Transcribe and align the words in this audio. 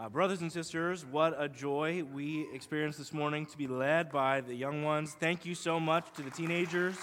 Uh, 0.00 0.08
brothers 0.08 0.40
and 0.40 0.50
sisters, 0.50 1.04
what 1.04 1.34
a 1.36 1.46
joy 1.46 2.02
we 2.14 2.48
experienced 2.54 2.98
this 2.98 3.12
morning 3.12 3.44
to 3.44 3.58
be 3.58 3.66
led 3.66 4.10
by 4.10 4.40
the 4.40 4.54
young 4.54 4.82
ones. 4.82 5.14
Thank 5.20 5.44
you 5.44 5.54
so 5.54 5.78
much 5.78 6.10
to 6.14 6.22
the 6.22 6.30
teenagers. 6.30 6.96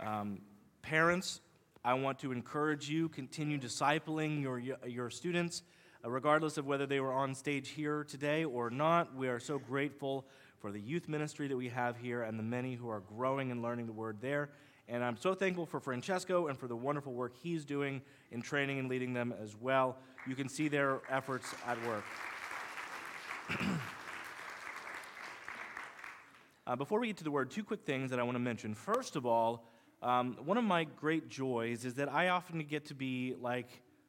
Um, 0.00 0.40
parents, 0.82 1.40
I 1.84 1.94
want 1.94 2.18
to 2.18 2.32
encourage 2.32 2.90
you, 2.90 3.08
continue 3.08 3.60
discipling 3.60 4.42
your, 4.42 4.60
your 4.84 5.08
students, 5.08 5.62
uh, 6.04 6.10
regardless 6.10 6.58
of 6.58 6.66
whether 6.66 6.86
they 6.86 6.98
were 6.98 7.12
on 7.12 7.36
stage 7.36 7.68
here 7.68 8.02
today 8.02 8.44
or 8.44 8.70
not. 8.70 9.14
We 9.14 9.28
are 9.28 9.38
so 9.38 9.60
grateful 9.60 10.26
for 10.58 10.72
the 10.72 10.80
youth 10.80 11.08
ministry 11.08 11.46
that 11.46 11.56
we 11.56 11.68
have 11.68 11.96
here 11.96 12.24
and 12.24 12.36
the 12.36 12.42
many 12.42 12.74
who 12.74 12.88
are 12.88 13.04
growing 13.16 13.52
and 13.52 13.62
learning 13.62 13.86
the 13.86 13.92
word 13.92 14.16
there. 14.20 14.50
And 14.88 15.04
I'm 15.04 15.16
so 15.16 15.34
thankful 15.34 15.66
for 15.66 15.80
Francesco 15.80 16.48
and 16.48 16.58
for 16.58 16.66
the 16.66 16.76
wonderful 16.76 17.12
work 17.12 17.34
he's 17.42 17.64
doing 17.64 18.02
in 18.30 18.42
training 18.42 18.78
and 18.78 18.88
leading 18.88 19.12
them 19.12 19.32
as 19.40 19.56
well. 19.56 19.96
You 20.26 20.34
can 20.34 20.48
see 20.48 20.68
their 20.68 21.00
efforts 21.08 21.54
at 21.66 21.78
work. 21.86 22.04
uh, 26.66 26.76
before 26.76 27.00
we 27.00 27.06
get 27.06 27.16
to 27.18 27.24
the 27.24 27.30
word, 27.30 27.50
two 27.50 27.64
quick 27.64 27.84
things 27.84 28.10
that 28.10 28.18
I 28.18 28.22
want 28.22 28.34
to 28.34 28.40
mention. 28.40 28.74
First 28.74 29.16
of 29.16 29.24
all, 29.24 29.68
um, 30.02 30.36
one 30.44 30.58
of 30.58 30.64
my 30.64 30.84
great 30.84 31.28
joys 31.28 31.84
is 31.84 31.94
that 31.94 32.12
I 32.12 32.28
often 32.28 32.58
get 32.64 32.86
to 32.86 32.94
be 32.94 33.36
like, 33.40 33.68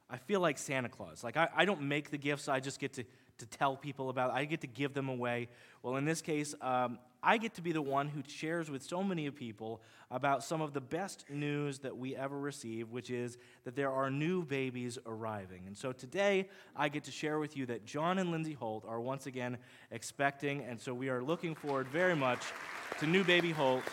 I 0.10 0.18
feel 0.18 0.40
like 0.40 0.58
Santa 0.58 0.90
Claus. 0.90 1.24
Like, 1.24 1.38
I, 1.38 1.50
I 1.56 1.66
don't 1.66 1.84
make 1.84 2.10
the 2.10 2.18
gifts, 2.18 2.48
I 2.48 2.60
just 2.60 2.80
get 2.80 2.94
to, 2.94 3.04
to 3.40 3.46
tell 3.46 3.76
people 3.76 4.10
about. 4.10 4.32
I 4.32 4.46
get 4.46 4.62
to 4.62 4.68
give 4.68 4.94
them 4.94 5.10
away. 5.10 5.50
Well, 5.82 5.96
in 5.98 6.06
this 6.06 6.22
case, 6.22 6.56
um, 6.62 7.00
I 7.22 7.38
get 7.38 7.54
to 7.56 7.62
be 7.62 7.72
the 7.72 7.82
one 7.82 8.10
who 8.10 8.22
shares 8.28 8.70
with 8.70 8.84
so 8.84 9.02
many 9.02 9.30
people 9.32 9.82
about 10.12 10.44
some 10.44 10.62
of 10.62 10.74
the 10.74 10.82
best 10.82 11.26
news 11.30 11.80
that 11.80 11.98
we 11.98 12.16
ever 12.16 12.38
receive, 12.38 12.92
which 12.92 13.10
is 13.10 13.38
that 13.64 13.76
there 13.76 13.92
are 13.92 14.12
new 14.12 14.44
babies 14.44 14.98
arriving. 15.06 15.64
And 15.66 15.78
so 15.78 15.92
today, 15.94 16.50
I 16.76 16.90
get 16.90 17.06
to 17.06 17.12
share 17.12 17.40
with 17.40 17.56
you 17.56 17.66
that 17.68 17.86
John 17.86 18.20
and 18.20 18.30
Lindsay 18.30 18.54
Holt 18.54 18.84
are 18.86 19.00
once 19.00 19.26
again 19.26 19.58
expecting, 19.92 20.64
and 20.64 20.80
so 20.80 20.94
we 20.94 21.10
are 21.10 21.24
looking 21.24 21.56
forward 21.56 21.88
very 21.88 22.16
much 22.16 22.42
to 23.00 23.08
new 23.08 23.24
baby 23.24 23.52
Holt. 23.52 23.84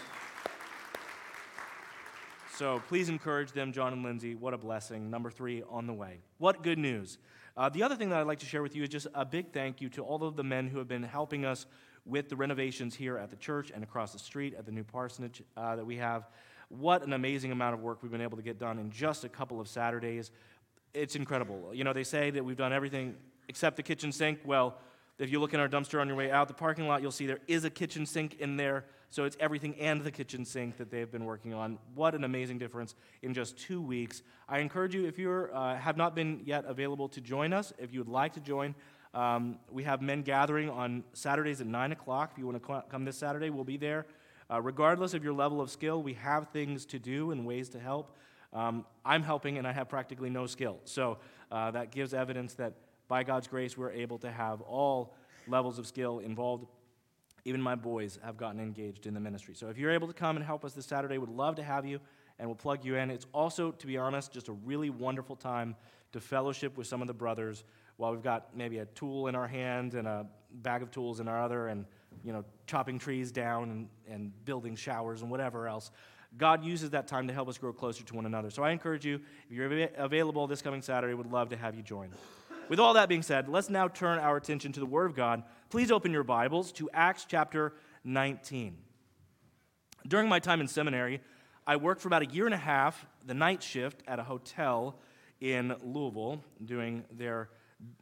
So 2.61 2.83
please 2.89 3.09
encourage 3.09 3.53
them, 3.53 3.73
John 3.73 3.95
and 3.95 4.03
Lindsay. 4.03 4.35
What 4.35 4.53
a 4.53 4.59
blessing. 4.59 5.09
Number 5.09 5.31
three 5.31 5.63
on 5.71 5.87
the 5.87 5.95
way. 5.95 6.19
What 6.37 6.63
good 6.63 6.79
news. 6.79 7.17
Uh, 7.57 7.71
the 7.71 7.83
other 7.83 7.97
thing 7.97 8.11
that 8.11 8.19
I'd 8.19 8.27
like 8.27 8.41
to 8.41 8.47
share 8.47 8.61
with 8.61 8.77
you 8.77 8.83
is 8.83 8.91
just 8.91 9.07
a 9.15 9.25
big 9.25 9.55
thank 9.55 9.81
you 9.81 9.89
to 9.89 10.03
all 10.03 10.23
of 10.25 10.37
the 10.37 10.45
men 10.45 10.69
who 10.69 10.77
have 10.77 10.87
been 10.87 11.03
helping 11.03 11.47
us 11.47 11.65
with 12.05 12.29
the 12.29 12.37
renovations 12.37 12.95
here 12.95 13.17
at 13.17 13.31
the 13.31 13.37
church 13.37 13.73
and 13.75 13.83
across 13.83 14.13
the 14.13 14.19
street 14.19 14.53
at 14.59 14.67
the 14.67 14.73
new 14.73 14.85
parsonage 14.85 15.43
uh, 15.57 15.75
that 15.75 15.87
we 15.87 15.97
have. 15.97 16.29
What 16.69 17.03
an 17.03 17.15
amazing 17.15 17.51
amount 17.51 17.77
of 17.77 17.81
work 17.81 18.03
we've 18.03 18.13
been 18.13 18.21
able 18.21 18.37
to 18.37 18.43
get 18.43 18.59
done 18.59 18.79
in 18.79 18.91
just 18.91 19.25
a 19.25 19.31
couple 19.31 19.59
of 19.59 19.67
Saturdays. 19.67 20.31
It's 20.93 21.17
incredible. 21.17 21.71
You 21.73 21.85
know, 21.85 21.95
they 21.95 22.05
say 22.05 22.29
that 22.29 22.45
we've 22.45 22.59
done 22.59 22.75
everything 22.75 23.17
except 23.49 23.77
the 23.77 23.83
kitchen 23.83 24.13
sink. 24.13 24.39
Well, 24.45 24.77
if 25.19 25.33
you 25.33 25.41
look 25.41 25.55
in 25.55 25.61
our 25.61 25.69
dumpster 25.69 25.99
on 25.99 26.09
your 26.09 26.17
way 26.19 26.31
out 26.31 26.47
the 26.47 26.53
parking 26.53 26.87
lot, 26.87 27.01
you'll 27.01 27.11
see 27.11 27.25
there 27.25 27.41
is 27.49 27.65
a 27.65 27.71
kitchen 27.71 28.05
sink 28.05 28.37
in 28.39 28.59
there. 28.59 28.85
So 29.11 29.25
it's 29.25 29.37
everything 29.41 29.75
and 29.81 30.03
the 30.03 30.13
kitchen 30.13 30.45
sink 30.45 30.77
that 30.77 30.91
they've 30.91 31.11
been 31.11 31.25
working 31.25 31.53
on. 31.53 31.79
What 31.97 32.15
an 32.15 32.23
amazing 32.23 32.59
difference 32.59 32.95
in 33.23 33.35
just 33.35 33.59
two 33.59 33.83
weeks. 33.83 34.23
I 34.49 34.61
encourage 34.61 34.95
you, 34.95 35.07
if 35.07 35.19
you 35.19 35.49
uh, 35.53 35.77
have 35.77 35.97
not 35.97 36.15
been 36.15 36.41
yet 36.45 36.65
available 36.65 37.09
to 37.11 37.21
join 37.21 37.53
us, 37.53 37.73
if 37.77 37.93
you 37.93 37.99
would 37.99 38.09
like 38.09 38.35
to 38.35 38.41
join, 38.41 38.75
um, 39.13 39.59
we 39.69 39.83
have 39.83 40.01
men 40.01 40.23
gathering 40.23 40.71
on 40.71 41.03
Saturdays 41.13 41.61
at 41.61 41.67
9 41.67 41.91
o'clock. 41.91 42.31
If 42.33 42.39
you 42.39 42.47
want 42.47 42.63
to 42.63 42.85
come 42.89 43.05
this 43.05 43.17
Saturday, 43.17 43.51
we'll 43.51 43.65
be 43.65 43.77
there. 43.77 44.07
Uh, 44.49 44.61
regardless 44.61 45.13
of 45.13 45.25
your 45.25 45.33
level 45.33 45.61
of 45.61 45.71
skill, 45.71 46.03
we 46.03 46.15
have 46.15 46.49
things 46.51 46.85
to 46.87 47.01
do 47.01 47.33
and 47.33 47.45
ways 47.45 47.69
to 47.71 47.81
help. 47.81 48.17
Um, 48.53 48.85
I'm 49.05 49.23
helping 49.25 49.59
and 49.59 49.67
I 49.67 49.73
have 49.73 49.89
practically 49.89 50.31
no 50.31 50.47
skill. 50.47 50.79
So 50.85 51.19
uh, 51.51 51.73
that 51.73 51.91
gives 51.91 52.15
evidence 52.15 52.55
that 52.55 52.75
by 53.09 53.25
God's 53.25 53.49
grace, 53.49 53.77
we're 53.77 53.91
able 53.91 54.19
to 54.19 54.31
have 54.31 54.61
all 54.61 55.15
levels 55.49 55.79
of 55.81 55.87
skill 55.87 56.21
involved. 56.21 56.67
Even 57.45 57.61
my 57.61 57.75
boys 57.75 58.19
have 58.23 58.37
gotten 58.37 58.61
engaged 58.61 59.07
in 59.07 59.15
the 59.15 59.21
ministry. 59.21 59.55
So 59.55 59.69
if 59.69 59.79
you're 59.79 59.93
able 59.93 60.09
to 60.09 60.15
come 60.15 60.37
and 60.37 60.45
help 60.45 60.65
us 60.65 60.73
this 60.73 60.87
Saturday, 60.87 61.19
would 61.19 61.31
love 61.31 61.57
to 61.57 61.63
have 61.63 61.87
you 61.87 62.01
and 62.39 62.49
we'll 62.49 62.57
plug 62.57 62.85
you 62.85 62.97
in. 62.97 63.11
It's 63.11 63.27
also, 63.33 63.71
to 63.71 63.87
be 63.87 63.99
honest, 63.99 64.33
just 64.33 64.49
a 64.49 64.53
really 64.53 64.91
wonderful 64.91 65.37
time 65.37 65.77
to 66.13 66.21
fellowship 66.21 66.77
with 66.77 66.87
some 66.87 67.01
of 67.03 67.07
the 67.07 67.15
brothers 67.15 67.65
while 67.97 68.13
we've 68.13 68.23
got 68.23 68.57
maybe 68.57 68.79
a 68.79 68.87
tool 68.87 69.29
in 69.29 69.35
our 69.35 69.47
hand 69.47 69.95
and 69.95 70.09
a 70.09 70.27
bag 70.51 70.83
of 70.83 70.91
tools 70.91 71.21
in 71.21 71.29
our 71.29 71.43
other 71.43 71.69
and 71.69 71.85
you 72.25 72.33
know 72.33 72.45
chopping 72.67 72.99
trees 72.99 73.31
down 73.31 73.71
and, 73.71 73.89
and 74.09 74.45
building 74.45 74.75
showers 74.75 75.23
and 75.23 75.31
whatever 75.31 75.69
else 75.69 75.91
god 76.37 76.65
uses 76.65 76.91
that 76.91 77.07
time 77.07 77.29
to 77.29 77.35
help 77.35 77.49
us 77.49 77.59
grow 77.59 77.73
closer 77.73 78.03
to 78.03 78.15
one 78.15 78.27
another 78.27 78.51
so 78.51 78.63
i 78.63 78.71
encourage 78.71 79.05
you 79.05 79.21
if 79.49 79.57
you're 79.57 79.89
available 79.97 80.47
this 80.47 80.63
coming 80.63 80.83
saturday 80.83 81.15
would 81.15 81.31
love 81.31 81.51
to 81.51 81.57
have 81.57 81.75
you 81.75 81.83
join 81.83 82.11
with 82.69 82.81
all 82.81 82.95
that 82.95 83.09
being 83.09 83.23
said 83.23 83.49
let's 83.49 83.71
now 83.71 83.87
turn 83.87 84.19
our 84.19 84.37
attention 84.37 84.73
to 84.73 84.81
the 84.81 84.87
word 84.87 85.07
of 85.07 85.15
god 85.15 85.43
please 85.71 85.91
open 85.91 86.13
your 86.13 86.25
bibles 86.25 86.73
to 86.73 86.91
acts 86.93 87.25
chapter 87.27 87.73
19 88.05 88.77
during 90.07 90.29
my 90.29 90.39
time 90.39 90.61
in 90.61 90.69
seminary 90.69 91.21
i 91.67 91.77
worked 91.77 92.01
for 92.01 92.09
about 92.09 92.23
a 92.23 92.27
year 92.27 92.45
and 92.45 92.55
a 92.55 92.59
half 92.59 93.07
the 93.25 93.35
night 93.35 93.63
shift 93.63 94.03
at 94.07 94.19
a 94.19 94.23
hotel 94.23 94.99
in 95.41 95.75
louisville 95.83 96.43
doing 96.65 97.05
their 97.13 97.49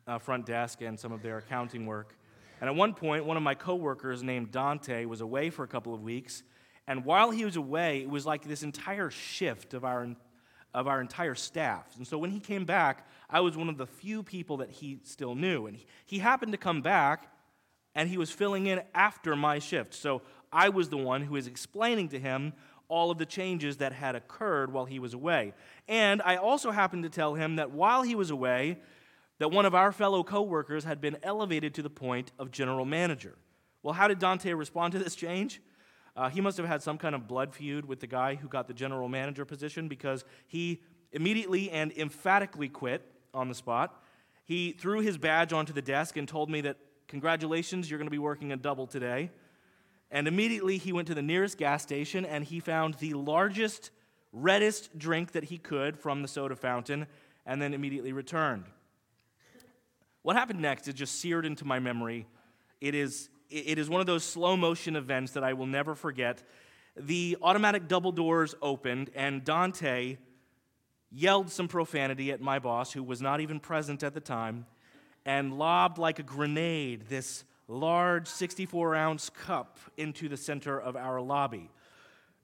uh, 0.06 0.18
front 0.18 0.46
desk 0.46 0.80
and 0.80 0.98
some 0.98 1.12
of 1.12 1.22
their 1.22 1.38
accounting 1.38 1.86
work. 1.86 2.16
And 2.60 2.68
at 2.68 2.74
one 2.74 2.94
point, 2.94 3.24
one 3.24 3.36
of 3.36 3.42
my 3.42 3.54
coworkers 3.54 4.22
named 4.22 4.50
Dante 4.50 5.04
was 5.04 5.20
away 5.20 5.50
for 5.50 5.62
a 5.62 5.68
couple 5.68 5.94
of 5.94 6.02
weeks. 6.02 6.42
And 6.86 7.04
while 7.04 7.30
he 7.30 7.44
was 7.44 7.56
away, 7.56 8.00
it 8.00 8.10
was 8.10 8.26
like 8.26 8.44
this 8.44 8.62
entire 8.62 9.10
shift 9.10 9.74
of 9.74 9.84
our, 9.84 10.08
of 10.74 10.88
our 10.88 11.00
entire 11.00 11.34
staff. 11.34 11.86
And 11.96 12.06
so 12.06 12.18
when 12.18 12.30
he 12.30 12.40
came 12.40 12.64
back, 12.64 13.06
I 13.30 13.40
was 13.40 13.56
one 13.56 13.68
of 13.68 13.76
the 13.76 13.86
few 13.86 14.22
people 14.22 14.56
that 14.58 14.70
he 14.70 14.98
still 15.04 15.34
knew. 15.34 15.66
And 15.66 15.76
he, 15.76 15.86
he 16.06 16.18
happened 16.18 16.52
to 16.52 16.58
come 16.58 16.82
back, 16.82 17.30
and 17.94 18.08
he 18.08 18.18
was 18.18 18.30
filling 18.30 18.66
in 18.66 18.82
after 18.94 19.34
my 19.36 19.58
shift. 19.58 19.94
So 19.94 20.22
I 20.52 20.68
was 20.68 20.88
the 20.88 20.96
one 20.96 21.22
who 21.22 21.34
was 21.34 21.46
explaining 21.46 22.08
to 22.10 22.18
him 22.18 22.52
all 22.88 23.10
of 23.10 23.18
the 23.18 23.26
changes 23.26 23.76
that 23.78 23.92
had 23.92 24.14
occurred 24.14 24.72
while 24.72 24.86
he 24.86 24.98
was 24.98 25.14
away. 25.14 25.52
And 25.86 26.22
I 26.22 26.36
also 26.36 26.70
happened 26.70 27.02
to 27.02 27.10
tell 27.10 27.34
him 27.34 27.56
that 27.56 27.70
while 27.70 28.02
he 28.02 28.14
was 28.14 28.30
away, 28.30 28.78
that 29.38 29.50
one 29.50 29.66
of 29.66 29.74
our 29.74 29.92
fellow 29.92 30.24
coworkers 30.24 30.84
had 30.84 31.00
been 31.00 31.18
elevated 31.22 31.74
to 31.74 31.82
the 31.82 31.90
point 31.90 32.32
of 32.38 32.50
general 32.50 32.84
manager. 32.84 33.36
Well, 33.82 33.94
how 33.94 34.08
did 34.08 34.18
Dante 34.18 34.52
respond 34.52 34.92
to 34.92 34.98
this 34.98 35.14
change? 35.14 35.60
Uh, 36.16 36.28
he 36.28 36.40
must 36.40 36.56
have 36.56 36.66
had 36.66 36.82
some 36.82 36.98
kind 36.98 37.14
of 37.14 37.28
blood 37.28 37.54
feud 37.54 37.84
with 37.84 38.00
the 38.00 38.06
guy 38.06 38.34
who 38.34 38.48
got 38.48 38.66
the 38.66 38.74
general 38.74 39.08
manager 39.08 39.44
position 39.44 39.86
because 39.86 40.24
he 40.48 40.82
immediately 41.12 41.70
and 41.70 41.92
emphatically 41.92 42.68
quit 42.68 43.02
on 43.32 43.48
the 43.48 43.54
spot. 43.54 44.02
He 44.44 44.72
threw 44.72 45.00
his 45.00 45.16
badge 45.18 45.52
onto 45.52 45.72
the 45.72 45.82
desk 45.82 46.16
and 46.16 46.26
told 46.26 46.50
me 46.50 46.62
that, 46.62 46.76
Congratulations, 47.08 47.90
you're 47.90 47.98
going 47.98 48.06
to 48.06 48.10
be 48.10 48.18
working 48.18 48.52
a 48.52 48.56
double 48.56 48.86
today. 48.86 49.30
And 50.10 50.28
immediately 50.28 50.78
he 50.78 50.92
went 50.92 51.08
to 51.08 51.14
the 51.14 51.22
nearest 51.22 51.58
gas 51.58 51.82
station 51.82 52.24
and 52.24 52.44
he 52.44 52.60
found 52.60 52.94
the 52.94 53.14
largest, 53.14 53.90
reddest 54.32 54.98
drink 54.98 55.32
that 55.32 55.44
he 55.44 55.58
could 55.58 55.96
from 55.96 56.22
the 56.22 56.28
soda 56.28 56.54
fountain 56.54 57.06
and 57.46 57.60
then 57.60 57.74
immediately 57.74 58.12
returned. 58.12 58.64
What 60.22 60.36
happened 60.36 60.60
next 60.60 60.86
is 60.88 60.94
just 60.94 61.20
seared 61.20 61.46
into 61.46 61.64
my 61.64 61.78
memory. 61.78 62.26
It 62.80 62.94
is, 62.94 63.30
it 63.48 63.78
is 63.78 63.88
one 63.88 64.00
of 64.00 64.06
those 64.06 64.24
slow 64.24 64.56
motion 64.56 64.94
events 64.94 65.32
that 65.32 65.42
I 65.42 65.54
will 65.54 65.66
never 65.66 65.94
forget. 65.94 66.42
The 66.96 67.38
automatic 67.40 67.88
double 67.88 68.12
doors 68.12 68.54
opened, 68.60 69.10
and 69.14 69.44
Dante 69.44 70.18
yelled 71.10 71.50
some 71.50 71.68
profanity 71.68 72.30
at 72.32 72.40
my 72.40 72.58
boss, 72.58 72.92
who 72.92 73.02
was 73.02 73.22
not 73.22 73.40
even 73.40 73.60
present 73.60 74.02
at 74.02 74.12
the 74.12 74.20
time, 74.20 74.66
and 75.28 75.58
lobbed 75.58 75.98
like 75.98 76.18
a 76.18 76.22
grenade 76.22 77.04
this 77.10 77.44
large 77.68 78.26
64 78.26 78.96
ounce 78.96 79.28
cup 79.28 79.78
into 79.98 80.26
the 80.26 80.38
center 80.38 80.80
of 80.80 80.96
our 80.96 81.20
lobby. 81.20 81.70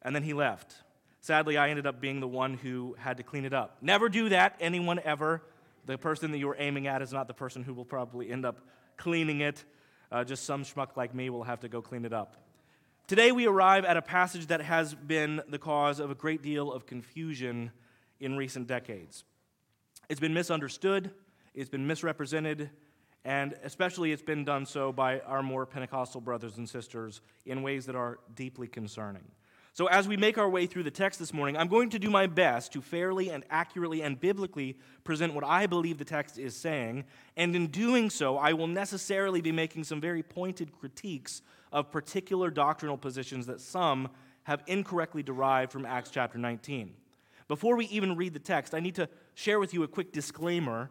And 0.03 0.15
then 0.15 0.23
he 0.23 0.35
left. 0.35 0.75
Sadly, 1.23 1.57
I 1.57 1.71
ended 1.71 1.87
up 1.87 1.99
being 1.99 2.21
the 2.21 2.29
one 2.29 2.59
who 2.59 2.95
had 2.99 3.17
to 3.17 3.23
clean 3.23 3.47
it 3.47 3.55
up. 3.55 3.79
Never 3.81 4.11
do 4.11 4.29
that, 4.29 4.57
anyone 4.61 5.01
ever 5.03 5.41
the 5.87 5.97
person 5.97 6.31
that 6.33 6.39
you 6.39 6.47
were 6.47 6.57
aiming 6.59 6.87
at 6.87 7.01
is 7.01 7.11
not 7.11 7.27
the 7.27 7.33
person 7.33 7.63
who 7.63 7.73
will 7.73 7.87
probably 7.87 8.31
end 8.31 8.45
up 8.45 8.61
cleaning 8.99 9.41
it. 9.41 9.65
Uh, 10.13 10.23
just 10.23 10.45
some 10.45 10.63
schmuck 10.63 10.95
like 10.95 11.15
me 11.15 11.31
will 11.31 11.45
have 11.45 11.61
to 11.61 11.69
go 11.69 11.81
clean 11.81 12.05
it 12.05 12.13
up. 12.13 12.37
Today, 13.07 13.33
we 13.33 13.47
arrive 13.47 13.87
at 13.87 13.97
a 13.97 14.03
passage 14.03 14.49
that 14.49 14.61
has 14.61 14.95
been 14.95 15.41
the 15.49 15.59
cause 15.59 16.01
of 16.01 16.11
a 16.11 16.15
great 16.15 16.43
deal 16.43 16.71
of 16.71 16.85
confusion 16.85 17.71
in 18.21 18.37
recent 18.37 18.67
decades. 18.67 19.25
It's 20.11 20.21
been 20.21 20.35
misunderstood, 20.35 21.11
it's 21.55 21.71
been 21.71 21.87
misrepresented, 21.87 22.71
and 23.25 23.55
especially 23.63 24.13
it's 24.13 24.23
been 24.23 24.45
done 24.45 24.67
so 24.67 24.93
by 24.93 25.21
our 25.21 25.43
more 25.43 25.65
Pentecostal 25.67 26.21
brothers 26.21 26.59
and 26.59 26.69
sisters 26.69 27.21
in 27.47 27.63
ways 27.63 27.87
that 27.87 27.97
are 27.97 28.19
deeply 28.35 28.67
concerning. 28.67 29.25
So, 29.73 29.87
as 29.87 30.07
we 30.07 30.17
make 30.17 30.39
our 30.39 30.49
way 30.49 30.67
through 30.67 30.85
the 30.85 30.91
text 30.93 31.19
this 31.19 31.35
morning, 31.35 31.57
I'm 31.57 31.67
going 31.67 31.91
to 31.91 31.99
do 31.99 32.09
my 32.09 32.29
best 32.29 32.73
to 32.75 32.81
fairly 32.81 33.31
and 33.31 33.43
accurately 33.51 34.03
and 34.03 34.21
biblically 34.21 34.79
present 35.03 35.35
what 35.35 35.43
I 35.43 35.67
believe 35.67 35.99
the 35.99 36.05
text 36.05 36.39
is 36.39 36.55
saying. 36.55 37.07
And 37.37 37.57
in 37.57 37.67
doing 37.67 38.09
so, 38.09 38.39
I 38.39 38.53
will 38.53 38.69
necessarily 38.69 39.41
be 39.41 39.51
making 39.51 39.83
some 39.83 40.01
very 40.01 40.23
pointed 40.23 40.73
critiques 40.73 41.43
of 41.73 41.91
particular 41.91 42.51
doctrinal 42.51 42.97
positions 42.97 43.47
that 43.47 43.61
some 43.61 44.11
have 44.45 44.63
incorrectly 44.69 45.25
derived 45.25 45.73
from 45.73 45.85
Acts 45.85 46.11
chapter 46.11 46.39
19. 46.39 46.95
Before 47.49 47.77
we 47.77 47.87
even 47.87 48.15
read 48.15 48.33
the 48.33 48.39
text, 48.39 48.75
I 48.75 48.81
need 48.81 48.95
to 48.95 49.09
share 49.35 49.59
with 49.59 49.75
you 49.75 49.83
a 49.83 49.89
quick 49.89 50.13
disclaimer. 50.13 50.89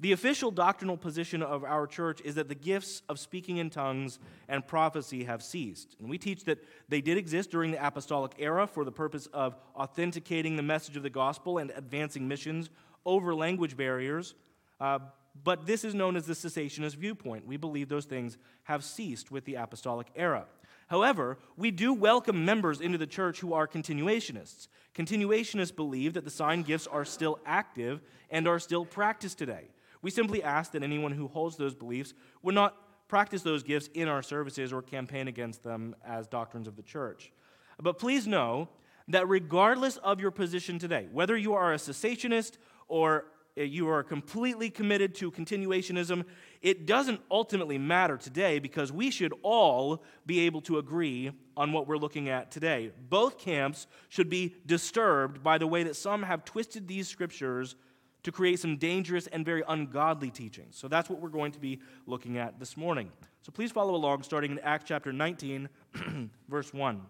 The 0.00 0.12
official 0.12 0.50
doctrinal 0.50 0.96
position 0.96 1.42
of 1.42 1.62
our 1.62 1.86
church 1.86 2.22
is 2.24 2.36
that 2.36 2.48
the 2.48 2.54
gifts 2.54 3.02
of 3.10 3.18
speaking 3.18 3.58
in 3.58 3.68
tongues 3.68 4.18
and 4.48 4.66
prophecy 4.66 5.24
have 5.24 5.42
ceased. 5.42 5.94
And 6.00 6.08
we 6.08 6.16
teach 6.16 6.44
that 6.44 6.58
they 6.88 7.02
did 7.02 7.18
exist 7.18 7.50
during 7.50 7.70
the 7.70 7.86
apostolic 7.86 8.32
era 8.38 8.66
for 8.66 8.86
the 8.86 8.92
purpose 8.92 9.26
of 9.26 9.56
authenticating 9.76 10.56
the 10.56 10.62
message 10.62 10.96
of 10.96 11.02
the 11.02 11.10
gospel 11.10 11.58
and 11.58 11.70
advancing 11.76 12.26
missions 12.26 12.70
over 13.04 13.34
language 13.34 13.76
barriers. 13.76 14.34
Uh, 14.80 15.00
but 15.44 15.66
this 15.66 15.84
is 15.84 15.94
known 15.94 16.16
as 16.16 16.24
the 16.24 16.32
cessationist 16.32 16.96
viewpoint. 16.96 17.46
We 17.46 17.58
believe 17.58 17.90
those 17.90 18.06
things 18.06 18.38
have 18.64 18.82
ceased 18.82 19.30
with 19.30 19.44
the 19.44 19.56
apostolic 19.56 20.06
era. 20.16 20.46
However, 20.88 21.38
we 21.58 21.70
do 21.70 21.92
welcome 21.92 22.46
members 22.46 22.80
into 22.80 22.96
the 22.96 23.06
church 23.06 23.40
who 23.40 23.52
are 23.52 23.68
continuationists. 23.68 24.68
Continuationists 24.94 25.76
believe 25.76 26.14
that 26.14 26.24
the 26.24 26.30
sign 26.30 26.62
gifts 26.62 26.86
are 26.86 27.04
still 27.04 27.38
active 27.44 28.00
and 28.30 28.48
are 28.48 28.58
still 28.58 28.86
practiced 28.86 29.36
today. 29.36 29.68
We 30.02 30.10
simply 30.10 30.42
ask 30.42 30.72
that 30.72 30.82
anyone 30.82 31.12
who 31.12 31.28
holds 31.28 31.56
those 31.56 31.74
beliefs 31.74 32.14
would 32.42 32.54
not 32.54 32.76
practice 33.08 33.42
those 33.42 33.62
gifts 33.62 33.88
in 33.94 34.08
our 34.08 34.22
services 34.22 34.72
or 34.72 34.82
campaign 34.82 35.28
against 35.28 35.62
them 35.62 35.96
as 36.06 36.26
doctrines 36.26 36.68
of 36.68 36.76
the 36.76 36.82
church. 36.82 37.32
But 37.80 37.98
please 37.98 38.26
know 38.26 38.68
that 39.08 39.28
regardless 39.28 39.96
of 39.98 40.20
your 40.20 40.30
position 40.30 40.78
today, 40.78 41.08
whether 41.12 41.36
you 41.36 41.54
are 41.54 41.72
a 41.72 41.76
cessationist 41.76 42.52
or 42.86 43.26
you 43.56 43.88
are 43.88 44.02
completely 44.02 44.70
committed 44.70 45.14
to 45.16 45.30
continuationism, 45.30 46.24
it 46.62 46.86
doesn't 46.86 47.20
ultimately 47.30 47.78
matter 47.78 48.16
today 48.16 48.58
because 48.58 48.92
we 48.92 49.10
should 49.10 49.34
all 49.42 50.02
be 50.24 50.40
able 50.40 50.60
to 50.62 50.78
agree 50.78 51.32
on 51.56 51.72
what 51.72 51.86
we're 51.86 51.98
looking 51.98 52.28
at 52.28 52.50
today. 52.50 52.92
Both 53.08 53.38
camps 53.38 53.86
should 54.08 54.30
be 54.30 54.54
disturbed 54.66 55.42
by 55.42 55.58
the 55.58 55.66
way 55.66 55.82
that 55.82 55.96
some 55.96 56.22
have 56.22 56.44
twisted 56.44 56.86
these 56.86 57.08
scriptures 57.08 57.74
to 58.22 58.32
create 58.32 58.60
some 58.60 58.76
dangerous 58.76 59.26
and 59.28 59.44
very 59.44 59.62
ungodly 59.68 60.30
teachings. 60.30 60.76
So 60.76 60.88
that's 60.88 61.08
what 61.08 61.20
we're 61.20 61.28
going 61.28 61.52
to 61.52 61.58
be 61.58 61.80
looking 62.06 62.38
at 62.38 62.58
this 62.58 62.76
morning. 62.76 63.10
So 63.42 63.52
please 63.52 63.72
follow 63.72 63.94
along, 63.94 64.22
starting 64.22 64.52
in 64.52 64.58
Acts 64.60 64.84
chapter 64.86 65.12
19, 65.12 65.68
verse 66.48 66.74
1. 66.74 67.00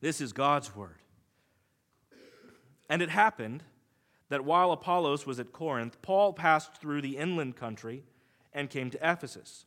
This 0.00 0.20
is 0.20 0.32
God's 0.32 0.74
word. 0.74 0.96
And 2.88 3.02
it 3.02 3.10
happened 3.10 3.62
that 4.30 4.44
while 4.44 4.72
Apollos 4.72 5.26
was 5.26 5.38
at 5.38 5.52
Corinth, 5.52 6.00
Paul 6.02 6.32
passed 6.32 6.76
through 6.76 7.02
the 7.02 7.16
inland 7.16 7.56
country 7.56 8.04
and 8.52 8.70
came 8.70 8.90
to 8.90 8.98
Ephesus. 8.98 9.66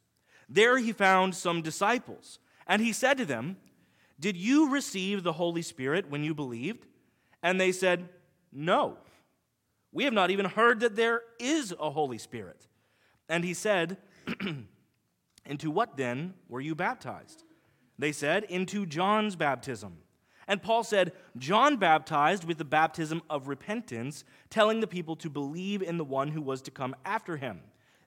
There 0.50 0.78
he 0.78 0.92
found 0.92 1.36
some 1.36 1.62
disciples, 1.62 2.40
and 2.68 2.82
he 2.82 2.92
said 2.92 3.18
to 3.18 3.26
them, 3.26 3.58
Did 4.20 4.36
you 4.36 4.70
receive 4.70 5.24
the 5.24 5.34
Holy 5.34 5.62
Spirit 5.62 6.10
when 6.10 6.24
you 6.24 6.34
believed? 6.34 6.86
And 7.42 7.60
they 7.60 7.72
said, 7.72 8.10
No. 8.52 8.98
We 9.94 10.04
have 10.06 10.14
not 10.14 10.32
even 10.32 10.46
heard 10.46 10.80
that 10.82 10.96
there 10.96 11.22
is 11.40 11.74
a 11.80 11.92
Holy 11.92 12.18
Spirit. 12.18 12.68
And 13.30 13.46
he 13.46 13.54
said, 13.54 13.98
Into 15.46 15.70
what 15.70 15.98
then 15.98 16.34
were 16.50 16.62
you 16.62 16.76
baptized? 16.76 17.44
They 18.00 18.12
said, 18.12 18.44
Into 18.46 18.86
John's 18.86 19.36
baptism. 19.36 20.00
And 20.48 20.62
Paul 20.62 20.84
said, 20.84 21.14
John 21.38 21.78
baptized 21.78 22.44
with 22.44 22.58
the 22.58 22.66
baptism 22.66 23.22
of 23.30 23.48
repentance, 23.48 24.26
telling 24.50 24.82
the 24.82 24.88
people 24.88 25.16
to 25.18 25.30
believe 25.30 25.82
in 25.82 25.98
the 25.98 26.04
one 26.04 26.30
who 26.30 26.42
was 26.42 26.62
to 26.64 26.72
come 26.72 26.96
after 27.06 27.38
him, 27.38 27.62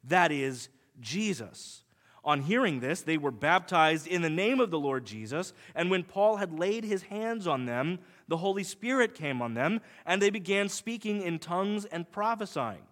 that 0.05 0.31
is, 0.31 0.69
Jesus. 1.00 1.83
On 2.25 2.43
hearing 2.43 2.81
this, 2.81 3.03
they 3.03 3.17
were 3.17 3.31
baptized 3.31 4.06
in 4.06 4.21
the 4.21 4.29
name 4.29 4.61
of 4.61 4.71
the 4.71 4.79
Lord 4.79 5.06
Jesus, 5.06 5.53
and 5.75 5.91
when 5.91 6.03
Paul 6.03 6.37
had 6.37 6.59
laid 6.59 6.85
his 6.85 7.05
hands 7.05 7.47
on 7.47 7.67
them, 7.67 8.00
the 8.28 8.38
Holy 8.38 8.64
Spirit 8.64 9.14
came 9.14 9.40
on 9.40 9.55
them, 9.55 9.81
and 10.05 10.20
they 10.20 10.31
began 10.31 10.69
speaking 10.69 11.23
in 11.23 11.38
tongues 11.38 11.84
and 11.84 12.11
prophesying. 12.11 12.82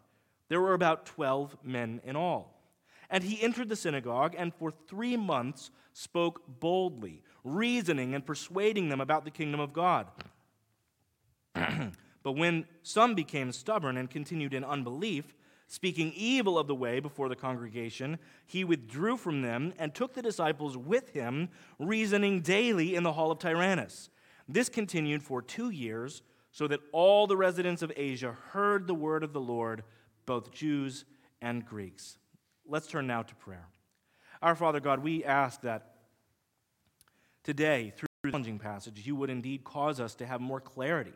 There 0.48 0.60
were 0.60 0.74
about 0.74 1.06
12 1.06 1.58
men 1.64 2.00
in 2.04 2.16
all. 2.16 2.54
And 3.10 3.24
he 3.24 3.42
entered 3.42 3.68
the 3.68 3.76
synagogue 3.76 4.34
and 4.36 4.54
for 4.54 4.70
three 4.70 5.16
months 5.16 5.70
spoke 5.92 6.42
boldly, 6.60 7.22
reasoning 7.44 8.14
and 8.14 8.26
persuading 8.26 8.88
them 8.88 9.00
about 9.00 9.24
the 9.24 9.30
kingdom 9.30 9.60
of 9.60 9.72
God. 9.72 10.06
but 11.54 12.32
when 12.32 12.66
some 12.82 13.14
became 13.14 13.52
stubborn 13.52 13.96
and 13.96 14.10
continued 14.10 14.54
in 14.54 14.64
unbelief, 14.64 15.34
speaking 15.66 16.12
evil 16.14 16.58
of 16.58 16.66
the 16.66 16.74
way 16.74 17.00
before 17.00 17.28
the 17.28 17.36
congregation, 17.36 18.18
he 18.46 18.64
withdrew 18.64 19.16
from 19.16 19.42
them 19.42 19.72
and 19.78 19.94
took 19.94 20.14
the 20.14 20.22
disciples 20.22 20.76
with 20.76 21.10
him, 21.10 21.48
reasoning 21.78 22.40
daily 22.40 22.94
in 22.94 23.02
the 23.02 23.12
hall 23.12 23.30
of 23.30 23.38
Tyrannus. 23.38 24.10
This 24.48 24.68
continued 24.68 25.22
for 25.22 25.40
two 25.40 25.70
years, 25.70 26.22
so 26.52 26.68
that 26.68 26.80
all 26.92 27.26
the 27.26 27.36
residents 27.36 27.82
of 27.82 27.92
Asia 27.96 28.36
heard 28.52 28.86
the 28.86 28.94
word 28.94 29.24
of 29.24 29.32
the 29.32 29.40
Lord, 29.40 29.82
both 30.26 30.52
Jews 30.52 31.04
and 31.42 31.66
Greeks. 31.66 32.18
Let's 32.66 32.86
turn 32.86 33.06
now 33.06 33.22
to 33.22 33.34
prayer. 33.34 33.66
Our 34.40 34.54
Father 34.54 34.80
God, 34.80 35.00
we 35.00 35.24
ask 35.24 35.62
that 35.62 35.94
today, 37.42 37.92
through 37.96 38.08
the 38.22 38.30
challenging 38.30 38.58
passage, 38.58 39.06
you 39.06 39.16
would 39.16 39.30
indeed 39.30 39.64
cause 39.64 40.00
us 40.00 40.14
to 40.16 40.26
have 40.26 40.40
more 40.40 40.60
clarity 40.60 41.12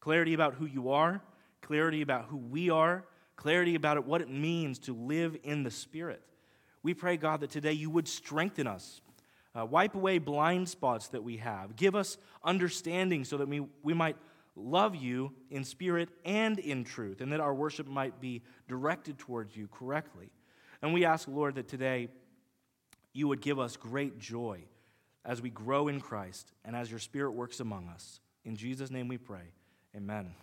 clarity 0.00 0.32
about 0.32 0.54
who 0.54 0.64
you 0.64 0.90
are, 0.90 1.20
clarity 1.60 2.02
about 2.02 2.26
who 2.26 2.36
we 2.36 2.70
are, 2.70 3.04
clarity 3.36 3.74
about 3.74 4.06
what 4.06 4.20
it 4.20 4.30
means 4.30 4.78
to 4.78 4.94
live 4.94 5.36
in 5.42 5.64
the 5.64 5.70
Spirit. 5.70 6.22
We 6.82 6.94
pray, 6.94 7.16
God, 7.16 7.40
that 7.40 7.50
today 7.50 7.72
you 7.72 7.90
would 7.90 8.06
strengthen 8.06 8.66
us, 8.66 9.00
uh, 9.58 9.64
wipe 9.64 9.94
away 9.94 10.18
blind 10.18 10.68
spots 10.68 11.08
that 11.08 11.24
we 11.24 11.38
have, 11.38 11.74
give 11.74 11.94
us 11.94 12.16
understanding 12.44 13.24
so 13.24 13.38
that 13.38 13.48
we, 13.48 13.60
we 13.82 13.94
might 13.94 14.16
love 14.54 14.94
you 14.94 15.32
in 15.50 15.64
spirit 15.64 16.08
and 16.24 16.58
in 16.58 16.84
truth, 16.84 17.20
and 17.20 17.32
that 17.32 17.40
our 17.40 17.54
worship 17.54 17.88
might 17.88 18.20
be 18.20 18.42
directed 18.68 19.18
towards 19.18 19.56
you 19.56 19.68
correctly. 19.68 20.30
And 20.82 20.92
we 20.92 21.04
ask, 21.04 21.26
Lord, 21.26 21.56
that 21.56 21.68
today 21.68 22.08
you 23.12 23.26
would 23.28 23.40
give 23.40 23.58
us 23.58 23.76
great 23.76 24.18
joy 24.18 24.62
as 25.24 25.42
we 25.42 25.50
grow 25.50 25.88
in 25.88 26.00
Christ 26.00 26.52
and 26.64 26.76
as 26.76 26.90
your 26.90 27.00
Spirit 27.00 27.32
works 27.32 27.60
among 27.60 27.88
us. 27.88 28.20
In 28.44 28.54
Jesus' 28.54 28.90
name 28.90 29.08
we 29.08 29.18
pray. 29.18 29.52
Amen. 29.96 30.34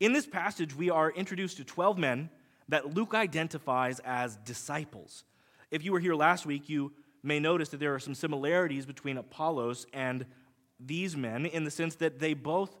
In 0.00 0.12
this 0.12 0.26
passage, 0.26 0.74
we 0.74 0.90
are 0.90 1.10
introduced 1.10 1.58
to 1.58 1.64
12 1.64 1.96
men 1.96 2.30
that 2.68 2.94
Luke 2.94 3.14
identifies 3.14 4.00
as 4.00 4.36
disciples. 4.36 5.24
If 5.70 5.84
you 5.84 5.92
were 5.92 6.00
here 6.00 6.14
last 6.14 6.44
week, 6.44 6.68
you 6.68 6.92
may 7.22 7.40
notice 7.40 7.70
that 7.70 7.80
there 7.80 7.94
are 7.94 7.98
some 7.98 8.14
similarities 8.14 8.86
between 8.86 9.18
Apollos 9.18 9.86
and 9.92 10.26
these 10.78 11.16
men 11.16 11.46
in 11.46 11.64
the 11.64 11.70
sense 11.70 11.96
that 11.96 12.18
they 12.18 12.34
both, 12.34 12.76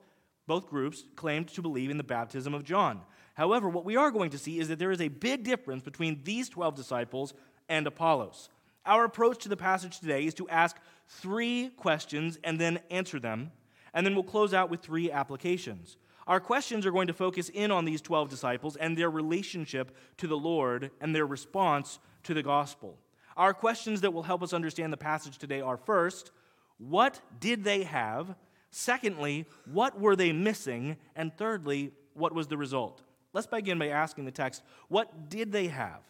both 0.46 0.68
groups 0.68 1.04
claimed 1.16 1.48
to 1.48 1.62
believe 1.62 1.90
in 1.90 1.96
the 1.96 2.04
baptism 2.04 2.54
of 2.54 2.64
John. 2.64 3.00
However, 3.34 3.68
what 3.68 3.84
we 3.84 3.96
are 3.96 4.10
going 4.10 4.30
to 4.30 4.38
see 4.38 4.58
is 4.58 4.68
that 4.68 4.78
there 4.78 4.90
is 4.90 5.00
a 5.00 5.08
big 5.08 5.44
difference 5.44 5.82
between 5.82 6.22
these 6.24 6.48
12 6.48 6.74
disciples 6.74 7.34
and 7.68 7.86
Apollos. 7.86 8.48
Our 8.84 9.04
approach 9.04 9.42
to 9.42 9.48
the 9.48 9.56
passage 9.56 9.98
today 9.98 10.24
is 10.24 10.34
to 10.34 10.48
ask 10.48 10.76
three 11.08 11.70
questions 11.76 12.38
and 12.44 12.60
then 12.60 12.80
answer 12.90 13.18
them, 13.18 13.50
and 13.92 14.06
then 14.06 14.14
we'll 14.14 14.24
close 14.24 14.54
out 14.54 14.70
with 14.70 14.80
three 14.80 15.10
applications. 15.10 15.96
Our 16.26 16.40
questions 16.40 16.86
are 16.86 16.90
going 16.90 17.06
to 17.06 17.12
focus 17.12 17.48
in 17.48 17.70
on 17.70 17.84
these 17.84 18.00
12 18.00 18.28
disciples 18.28 18.76
and 18.76 18.96
their 18.96 19.10
relationship 19.10 19.96
to 20.18 20.26
the 20.26 20.36
Lord 20.36 20.90
and 21.00 21.14
their 21.14 21.26
response 21.26 21.98
to 22.24 22.34
the 22.34 22.42
gospel. 22.42 22.98
Our 23.36 23.52
questions 23.52 24.00
that 24.00 24.12
will 24.12 24.22
help 24.22 24.42
us 24.42 24.52
understand 24.52 24.92
the 24.92 24.98
passage 24.98 25.38
today 25.38 25.60
are 25.60 25.76
first, 25.76 26.30
what 26.78 27.20
did 27.38 27.64
they 27.64 27.82
have? 27.84 28.34
Secondly, 28.70 29.46
what 29.70 30.00
were 30.00 30.16
they 30.16 30.32
missing? 30.32 30.96
And 31.14 31.36
thirdly, 31.36 31.92
what 32.14 32.34
was 32.34 32.46
the 32.48 32.56
result? 32.56 33.02
Let's 33.32 33.46
begin 33.46 33.78
by 33.78 33.88
asking 33.88 34.24
the 34.24 34.30
text 34.30 34.62
what 34.88 35.28
did 35.28 35.52
they 35.52 35.68
have? 35.68 36.00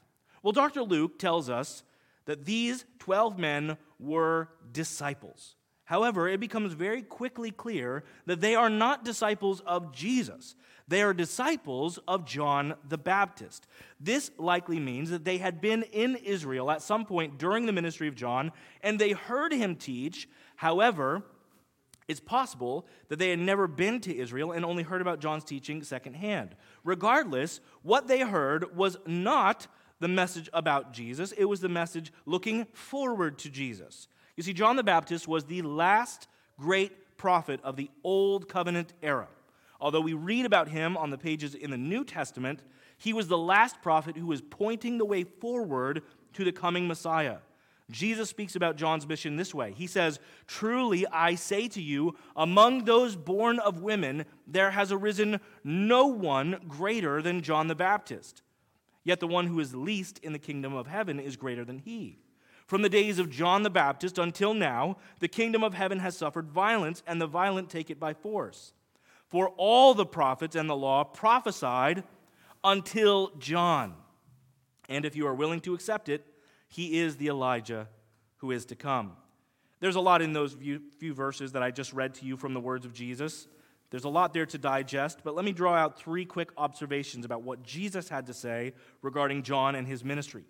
Well, 0.43 0.53
Dr. 0.53 0.83
Luke 0.83 1.19
tells 1.19 1.51
us 1.51 1.83
that 2.27 2.45
these 2.45 2.85
12 3.01 3.39
men 3.39 3.77
were 3.99 4.49
disciples. 4.73 5.57
However, 5.85 6.29
it 6.29 6.41
becomes 6.41 6.73
very 6.73 7.03
quickly 7.03 7.51
clear 7.51 8.05
that 8.27 8.41
they 8.41 8.55
are 8.57 8.71
not 8.71 9.05
disciples 9.05 9.61
of 9.61 9.93
Jesus. 9.93 10.57
They 10.89 11.03
are 11.03 11.13
disciples 11.13 11.99
of 12.07 12.25
John 12.25 12.75
the 12.89 12.99
Baptist. 12.99 13.67
This 13.99 14.31
likely 14.39 14.79
means 14.79 15.11
that 15.11 15.25
they 15.25 15.39
had 15.39 15.61
been 15.61 15.83
in 15.85 16.17
Israel 16.17 16.71
at 16.71 16.83
some 16.83 17.05
point 17.05 17.39
during 17.39 17.67
the 17.67 17.73
ministry 17.73 18.07
of 18.07 18.15
John 18.15 18.53
and 18.83 18.99
they 18.99 19.11
heard 19.11 19.53
him 19.53 19.75
teach. 19.75 20.29
However, 20.57 21.25
it's 22.09 22.21
possible 22.21 22.87
that 23.09 23.19
they 23.19 23.31
had 23.31 23.41
never 23.41 23.67
been 23.67 24.01
to 24.03 24.17
Israel 24.17 24.53
and 24.53 24.65
only 24.65 24.85
heard 24.85 25.01
about 25.01 25.21
John's 25.21 25.45
teaching 25.45 25.83
secondhand. 25.83 26.55
Regardless, 26.85 27.61
what 27.83 28.07
they 28.07 28.21
heard 28.21 28.77
was 28.77 28.97
not 29.07 29.67
the 29.99 30.09
message 30.09 30.49
about 30.53 30.93
Jesus, 30.93 31.33
it 31.33 31.47
was 31.47 31.61
the 31.61 31.69
message 31.69 32.13
looking 32.27 32.67
forward 32.73 33.39
to 33.39 33.51
Jesus. 33.51 34.07
You 34.37 34.43
see, 34.43 34.53
John 34.53 34.77
the 34.77 34.85
Baptist 34.85 35.27
was 35.27 35.45
the 35.45 35.63
last 35.63 36.29
great 36.61 37.17
prophet 37.17 37.59
of 37.65 37.77
the 37.77 37.91
Old 38.05 38.49
Covenant 38.49 38.93
era. 39.03 39.27
Although 39.81 40.01
we 40.01 40.15
read 40.15 40.47
about 40.47 40.69
him 40.69 40.97
on 40.97 41.11
the 41.11 41.19
pages 41.19 41.55
in 41.55 41.71
the 41.71 41.77
New 41.77 42.05
Testament, 42.05 42.63
he 42.99 43.13
was 43.13 43.29
the 43.29 43.39
last 43.39 43.83
prophet 43.83 44.17
who 44.17 44.27
was 44.27 44.41
pointing 44.41 44.99
the 44.99 45.05
way 45.05 45.25
forward 45.25 46.03
to 46.33 46.45
the 46.45 46.53
coming 46.53 46.89
Messiah. 46.89 47.39
Jesus 47.91 48.29
speaks 48.29 48.57
about 48.57 48.77
John's 48.77 49.07
mission 49.07 49.37
this 49.37 49.55
way. 49.55 49.73
He 49.73 49.87
says, 49.87 50.19
Truly 50.47 51.07
I 51.07 51.37
say 51.37 51.69
to 51.69 51.81
you, 51.81 52.17
among 52.35 52.85
those 52.85 53.15
born 53.15 53.61
of 53.61 53.81
women, 53.81 54.25
there 54.47 54.73
has 54.73 54.91
arisen 54.91 55.41
no 55.63 56.07
one 56.07 56.61
greater 56.67 57.23
than 57.23 57.43
John 57.43 57.69
the 57.69 57.77
Baptist. 57.77 58.43
Yet 59.05 59.21
the 59.21 59.29
one 59.29 59.47
who 59.47 59.61
is 59.61 59.73
least 59.75 60.19
in 60.19 60.33
the 60.33 60.39
kingdom 60.39 60.75
of 60.75 60.89
heaven 60.89 61.21
is 61.21 61.37
greater 61.37 61.65
than 61.65 61.79
he. 61.79 62.19
From 62.67 62.83
the 62.83 62.89
days 62.89 63.21
of 63.21 63.31
John 63.31 63.63
the 63.63 63.71
Baptist 63.71 64.19
until 64.19 64.53
now, 64.53 64.97
the 65.21 65.29
kingdom 65.29 65.63
of 65.63 65.75
heaven 65.75 66.01
has 66.01 66.17
suffered 66.17 66.51
violence, 66.51 67.05
and 67.07 67.21
the 67.21 67.29
violent 67.29 67.71
take 67.71 67.91
it 67.91 68.01
by 68.01 68.13
force. 68.13 68.73
For 69.37 69.51
all 69.59 69.93
the 69.93 70.07
prophets 70.07 70.57
and 70.57 70.67
the 70.67 70.75
law 70.75 71.05
prophesied 71.05 72.05
until 72.65 73.33
John. 73.37 73.93
And 74.89 75.05
if 75.05 75.15
you 75.15 75.27
are 75.27 75.35
willing 75.35 75.61
to 75.61 75.75
accept 75.75 76.09
it, 76.09 76.25
he 76.69 77.01
is 77.01 77.17
the 77.17 77.27
Elijah 77.27 77.87
who 78.39 78.51
is 78.51 78.65
to 78.65 78.77
come. 78.77 79.13
There's 79.79 79.97
a 79.97 80.01
lot 80.01 80.23
in 80.23 80.33
those 80.33 80.57
few 80.99 81.13
verses 81.13 81.53
that 81.53 81.63
I 81.63 81.71
just 81.71 81.93
read 81.93 82.15
to 82.15 82.25
you 82.25 82.39
from 82.39 82.55
the 82.55 82.61
words 82.61 82.87
of 82.87 82.95
Jesus. 82.95 83.47
There's 83.91 84.05
a 84.05 84.09
lot 84.09 84.33
there 84.33 84.47
to 84.47 84.57
digest, 84.57 85.19
but 85.23 85.35
let 85.35 85.45
me 85.45 85.53
draw 85.53 85.75
out 85.75 85.99
three 85.99 86.25
quick 86.25 86.49
observations 86.57 87.27
about 87.27 87.43
what 87.43 87.63
Jesus 87.63 88.09
had 88.09 88.25
to 88.29 88.33
say 88.33 88.73
regarding 89.03 89.43
John 89.43 89.75
and 89.75 89.87
his 89.87 90.03
ministry. 90.03 90.45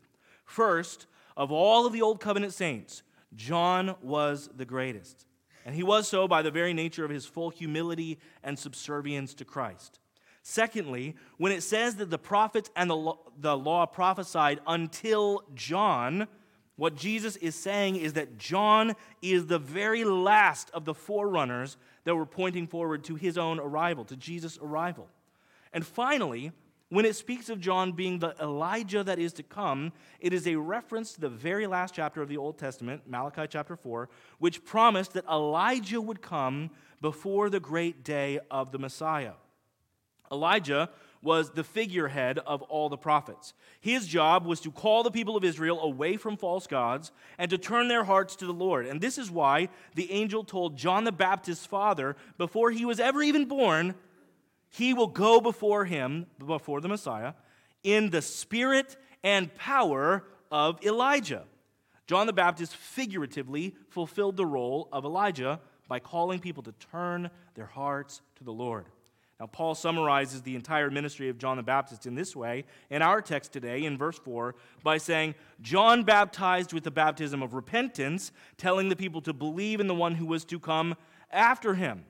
First, 0.44 1.08
of 1.36 1.50
all 1.50 1.88
of 1.88 1.92
the 1.92 2.02
Old 2.02 2.20
Covenant 2.20 2.54
saints, 2.54 3.02
John 3.34 3.96
was 4.00 4.48
the 4.56 4.64
greatest. 4.64 5.25
And 5.66 5.74
he 5.74 5.82
was 5.82 6.06
so 6.06 6.28
by 6.28 6.42
the 6.42 6.52
very 6.52 6.72
nature 6.72 7.04
of 7.04 7.10
his 7.10 7.26
full 7.26 7.50
humility 7.50 8.20
and 8.44 8.56
subservience 8.56 9.34
to 9.34 9.44
Christ. 9.44 9.98
Secondly, 10.42 11.16
when 11.38 11.50
it 11.50 11.64
says 11.64 11.96
that 11.96 12.08
the 12.08 12.18
prophets 12.18 12.70
and 12.76 12.88
the 12.88 12.94
law, 12.94 13.18
the 13.36 13.58
law 13.58 13.84
prophesied 13.84 14.60
until 14.64 15.42
John, 15.56 16.28
what 16.76 16.94
Jesus 16.94 17.34
is 17.36 17.56
saying 17.56 17.96
is 17.96 18.12
that 18.12 18.38
John 18.38 18.94
is 19.20 19.46
the 19.46 19.58
very 19.58 20.04
last 20.04 20.70
of 20.70 20.84
the 20.84 20.94
forerunners 20.94 21.76
that 22.04 22.14
were 22.14 22.26
pointing 22.26 22.68
forward 22.68 23.02
to 23.04 23.16
his 23.16 23.36
own 23.36 23.58
arrival, 23.58 24.04
to 24.04 24.16
Jesus' 24.16 24.60
arrival. 24.62 25.08
And 25.72 25.84
finally, 25.84 26.52
when 26.88 27.04
it 27.04 27.16
speaks 27.16 27.48
of 27.48 27.60
John 27.60 27.92
being 27.92 28.20
the 28.20 28.34
Elijah 28.40 29.02
that 29.02 29.18
is 29.18 29.32
to 29.34 29.42
come, 29.42 29.92
it 30.20 30.32
is 30.32 30.46
a 30.46 30.56
reference 30.56 31.12
to 31.14 31.20
the 31.20 31.28
very 31.28 31.66
last 31.66 31.94
chapter 31.94 32.22
of 32.22 32.28
the 32.28 32.36
Old 32.36 32.58
Testament, 32.58 33.02
Malachi 33.08 33.46
chapter 33.48 33.76
4, 33.76 34.08
which 34.38 34.64
promised 34.64 35.14
that 35.14 35.26
Elijah 35.26 36.00
would 36.00 36.22
come 36.22 36.70
before 37.00 37.50
the 37.50 37.60
great 37.60 38.04
day 38.04 38.38
of 38.50 38.70
the 38.70 38.78
Messiah. 38.78 39.32
Elijah 40.30 40.90
was 41.22 41.50
the 41.50 41.64
figurehead 41.64 42.38
of 42.38 42.62
all 42.62 42.88
the 42.88 42.96
prophets. 42.96 43.52
His 43.80 44.06
job 44.06 44.46
was 44.46 44.60
to 44.60 44.70
call 44.70 45.02
the 45.02 45.10
people 45.10 45.36
of 45.36 45.42
Israel 45.42 45.80
away 45.80 46.16
from 46.16 46.36
false 46.36 46.68
gods 46.68 47.10
and 47.36 47.50
to 47.50 47.58
turn 47.58 47.88
their 47.88 48.04
hearts 48.04 48.36
to 48.36 48.46
the 48.46 48.52
Lord. 48.52 48.86
And 48.86 49.00
this 49.00 49.18
is 49.18 49.30
why 49.30 49.68
the 49.96 50.10
angel 50.12 50.44
told 50.44 50.76
John 50.76 51.02
the 51.02 51.12
Baptist's 51.12 51.66
father, 51.66 52.16
before 52.38 52.70
he 52.70 52.84
was 52.84 53.00
ever 53.00 53.22
even 53.22 53.46
born, 53.46 53.96
he 54.76 54.92
will 54.92 55.06
go 55.06 55.40
before 55.40 55.86
him, 55.86 56.26
before 56.38 56.82
the 56.82 56.88
Messiah, 56.88 57.32
in 57.82 58.10
the 58.10 58.20
spirit 58.20 58.96
and 59.24 59.54
power 59.54 60.24
of 60.50 60.84
Elijah. 60.84 61.44
John 62.06 62.26
the 62.26 62.32
Baptist 62.34 62.76
figuratively 62.76 63.74
fulfilled 63.88 64.36
the 64.36 64.44
role 64.44 64.88
of 64.92 65.06
Elijah 65.06 65.60
by 65.88 65.98
calling 65.98 66.40
people 66.40 66.62
to 66.62 66.72
turn 66.92 67.30
their 67.54 67.66
hearts 67.66 68.20
to 68.36 68.44
the 68.44 68.52
Lord. 68.52 68.84
Now, 69.40 69.46
Paul 69.46 69.74
summarizes 69.74 70.42
the 70.42 70.54
entire 70.54 70.90
ministry 70.90 71.30
of 71.30 71.38
John 71.38 71.56
the 71.56 71.62
Baptist 71.62 72.04
in 72.04 72.14
this 72.14 72.36
way 72.36 72.64
in 72.90 73.00
our 73.00 73.22
text 73.22 73.52
today, 73.52 73.84
in 73.84 73.96
verse 73.96 74.18
4, 74.18 74.54
by 74.82 74.98
saying, 74.98 75.34
John 75.62 76.04
baptized 76.04 76.74
with 76.74 76.84
the 76.84 76.90
baptism 76.90 77.42
of 77.42 77.54
repentance, 77.54 78.30
telling 78.58 78.90
the 78.90 78.96
people 78.96 79.22
to 79.22 79.32
believe 79.32 79.80
in 79.80 79.86
the 79.86 79.94
one 79.94 80.16
who 80.16 80.26
was 80.26 80.44
to 80.46 80.60
come 80.60 80.96
after 81.30 81.74
him. 81.74 82.04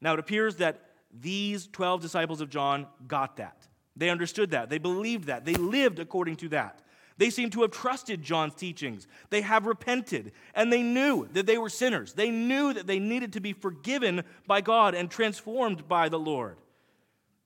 Now, 0.00 0.12
it 0.12 0.20
appears 0.20 0.56
that 0.56 0.82
these 1.12 1.66
12 1.68 2.00
disciples 2.00 2.40
of 2.40 2.50
John 2.50 2.86
got 3.06 3.36
that. 3.36 3.66
They 3.96 4.10
understood 4.10 4.50
that. 4.50 4.68
They 4.68 4.78
believed 4.78 5.24
that. 5.24 5.44
They 5.44 5.54
lived 5.54 5.98
according 5.98 6.36
to 6.36 6.48
that. 6.50 6.82
They 7.18 7.30
seem 7.30 7.48
to 7.50 7.62
have 7.62 7.70
trusted 7.70 8.22
John's 8.22 8.54
teachings. 8.54 9.06
They 9.30 9.40
have 9.40 9.64
repented, 9.66 10.32
and 10.54 10.70
they 10.70 10.82
knew 10.82 11.28
that 11.32 11.46
they 11.46 11.56
were 11.56 11.70
sinners. 11.70 12.12
They 12.12 12.30
knew 12.30 12.74
that 12.74 12.86
they 12.86 12.98
needed 12.98 13.32
to 13.34 13.40
be 13.40 13.54
forgiven 13.54 14.22
by 14.46 14.60
God 14.60 14.94
and 14.94 15.10
transformed 15.10 15.88
by 15.88 16.10
the 16.10 16.18
Lord. 16.18 16.58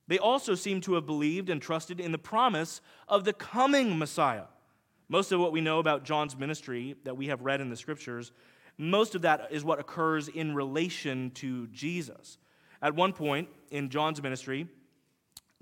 They 0.07 0.19
also 0.19 0.55
seem 0.55 0.81
to 0.81 0.95
have 0.95 1.05
believed 1.05 1.49
and 1.49 1.61
trusted 1.61 2.01
in 2.01 2.11
the 2.11 2.17
promise 2.17 2.81
of 3.07 3.23
the 3.23 3.31
coming 3.31 3.97
Messiah. 3.97 4.45
Most 5.07 5.31
of 5.31 5.39
what 5.39 5.53
we 5.53 5.61
know 5.61 5.79
about 5.79 6.03
John's 6.03 6.37
ministry 6.37 6.95
that 7.05 7.15
we 7.15 7.27
have 7.27 7.41
read 7.41 7.61
in 7.61 7.69
the 7.69 7.77
scriptures, 7.77 8.33
most 8.77 9.15
of 9.15 9.21
that 9.21 9.47
is 9.51 9.63
what 9.63 9.79
occurs 9.79 10.27
in 10.27 10.53
relation 10.53 11.31
to 11.31 11.67
Jesus. 11.67 12.37
At 12.81 12.95
one 12.95 13.13
point 13.13 13.49
in 13.69 13.89
John's 13.89 14.21
ministry, 14.21 14.67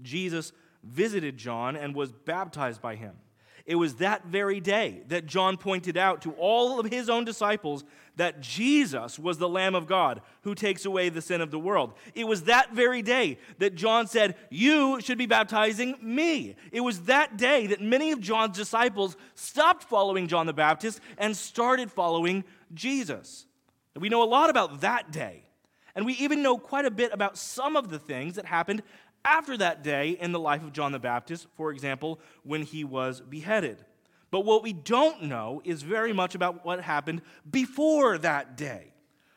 Jesus 0.01 0.51
visited 0.83 1.37
John 1.37 1.75
and 1.75 1.95
was 1.95 2.11
baptized 2.11 2.81
by 2.81 2.95
him. 2.95 3.15
It 3.65 3.75
was 3.75 3.95
that 3.95 4.25
very 4.25 4.59
day 4.59 5.03
that 5.09 5.27
John 5.27 5.55
pointed 5.55 5.95
out 5.95 6.23
to 6.23 6.31
all 6.31 6.79
of 6.79 6.87
his 6.87 7.07
own 7.07 7.23
disciples 7.23 7.83
that 8.15 8.41
Jesus 8.41 9.19
was 9.19 9.37
the 9.37 9.47
Lamb 9.47 9.75
of 9.75 9.85
God 9.85 10.21
who 10.41 10.55
takes 10.55 10.85
away 10.85 11.09
the 11.09 11.21
sin 11.21 11.39
of 11.39 11.51
the 11.51 11.59
world. 11.59 11.93
It 12.15 12.23
was 12.23 12.45
that 12.45 12.73
very 12.73 13.03
day 13.03 13.37
that 13.59 13.75
John 13.75 14.07
said, 14.07 14.35
You 14.49 14.99
should 15.01 15.19
be 15.19 15.27
baptizing 15.27 15.95
me. 16.01 16.55
It 16.71 16.81
was 16.81 17.01
that 17.01 17.37
day 17.37 17.67
that 17.67 17.79
many 17.79 18.11
of 18.11 18.19
John's 18.19 18.57
disciples 18.57 19.15
stopped 19.35 19.83
following 19.83 20.27
John 20.27 20.47
the 20.47 20.53
Baptist 20.53 20.99
and 21.19 21.37
started 21.37 21.91
following 21.91 22.45
Jesus. 22.73 23.45
We 23.95 24.09
know 24.09 24.23
a 24.23 24.25
lot 24.25 24.49
about 24.49 24.81
that 24.81 25.11
day. 25.11 25.43
And 25.99 26.05
we 26.05 26.13
even 26.13 26.41
know 26.41 26.57
quite 26.57 26.85
a 26.85 26.91
bit 26.91 27.11
about 27.11 27.37
some 27.37 27.75
of 27.75 27.89
the 27.89 27.99
things 27.99 28.35
that 28.35 28.45
happened 28.45 28.83
after 29.25 29.57
that 29.57 29.83
day 29.83 30.11
in 30.11 30.31
the 30.31 30.39
life 30.39 30.63
of 30.63 30.71
John 30.71 30.93
the 30.93 30.97
Baptist, 30.97 31.47
for 31.57 31.73
example, 31.73 32.21
when 32.43 32.61
he 32.61 32.85
was 32.85 33.19
beheaded. 33.19 33.83
But 34.31 34.45
what 34.45 34.63
we 34.63 34.71
don't 34.71 35.23
know 35.23 35.61
is 35.65 35.81
very 35.81 36.13
much 36.13 36.35
about 36.35 36.63
what 36.63 36.79
happened 36.79 37.21
before 37.51 38.17
that 38.19 38.55
day. 38.55 38.93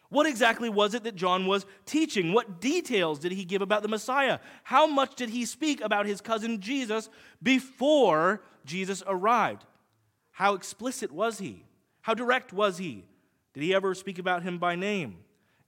What 0.09 0.25
exactly 0.25 0.69
was 0.69 0.95
it 0.95 1.03
that 1.03 1.17
John 1.17 1.47
was 1.47 1.67
teaching? 1.85 2.33
What 2.33 2.61
details 2.61 3.19
did 3.19 3.33
he 3.33 3.45
give 3.45 3.61
about 3.61 3.83
the 3.83 3.89
Messiah? 3.89 4.39
How 4.63 4.87
much 4.87 5.17
did 5.17 5.31
he 5.31 5.45
speak 5.47 5.81
about 5.81 6.07
his 6.07 6.21
cousin 6.21 6.61
Jesus 6.61 7.09
before 7.43 8.41
Jesus 8.65 9.03
arrived? 9.09 9.65
How 10.31 10.55
explicit 10.55 11.11
was 11.11 11.41
he? 11.41 11.65
How 12.03 12.15
direct 12.15 12.53
was 12.53 12.79
he? 12.79 13.05
Did 13.53 13.65
he 13.65 13.75
ever 13.75 13.97
speak 13.97 14.21
about 14.21 14.45
him 14.45 14.59
by 14.59 14.77
name? 14.77 15.25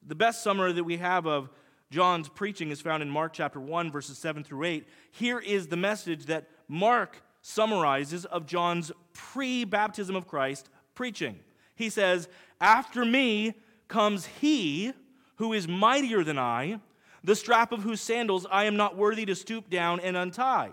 The 0.06 0.14
best 0.14 0.42
summary 0.42 0.72
that 0.72 0.84
we 0.84 0.98
have 0.98 1.26
of 1.26 1.48
John's 1.90 2.28
preaching 2.28 2.70
is 2.70 2.80
found 2.80 3.02
in 3.02 3.08
Mark 3.08 3.32
chapter 3.32 3.60
1, 3.60 3.90
verses 3.90 4.18
7 4.18 4.44
through 4.44 4.64
8. 4.64 4.88
Here 5.10 5.38
is 5.38 5.68
the 5.68 5.76
message 5.76 6.26
that 6.26 6.48
Mark 6.68 7.22
summarizes 7.40 8.24
of 8.26 8.46
John's 8.46 8.92
pre 9.12 9.64
baptism 9.64 10.14
of 10.14 10.26
Christ 10.26 10.68
preaching. 10.94 11.38
He 11.74 11.88
says, 11.88 12.28
After 12.60 13.04
me 13.04 13.54
comes 13.88 14.26
he 14.26 14.92
who 15.36 15.52
is 15.52 15.66
mightier 15.66 16.22
than 16.22 16.38
I, 16.38 16.80
the 17.22 17.36
strap 17.36 17.72
of 17.72 17.82
whose 17.82 18.00
sandals 18.00 18.46
I 18.50 18.64
am 18.64 18.76
not 18.76 18.96
worthy 18.96 19.24
to 19.26 19.34
stoop 19.34 19.70
down 19.70 20.00
and 20.00 20.16
untie. 20.16 20.70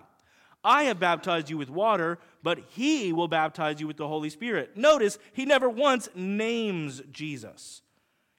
I 0.63 0.83
have 0.83 0.99
baptized 0.99 1.49
you 1.49 1.57
with 1.57 1.69
water, 1.69 2.19
but 2.43 2.59
he 2.69 3.13
will 3.13 3.27
baptize 3.27 3.79
you 3.79 3.87
with 3.87 3.97
the 3.97 4.07
Holy 4.07 4.29
Spirit. 4.29 4.75
Notice 4.75 5.17
he 5.33 5.45
never 5.45 5.69
once 5.69 6.09
names 6.13 7.01
Jesus. 7.11 7.81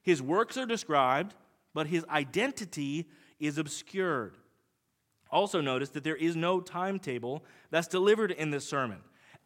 His 0.03 0.21
works 0.21 0.57
are 0.57 0.65
described, 0.65 1.33
but 1.73 1.87
his 1.87 2.05
identity 2.09 3.09
is 3.39 3.57
obscured. 3.57 4.37
Also, 5.31 5.61
notice 5.61 5.89
that 5.89 6.03
there 6.03 6.15
is 6.15 6.35
no 6.35 6.61
timetable 6.61 7.43
that's 7.71 7.87
delivered 7.87 8.29
in 8.29 8.51
this 8.51 8.67
sermon. 8.67 8.99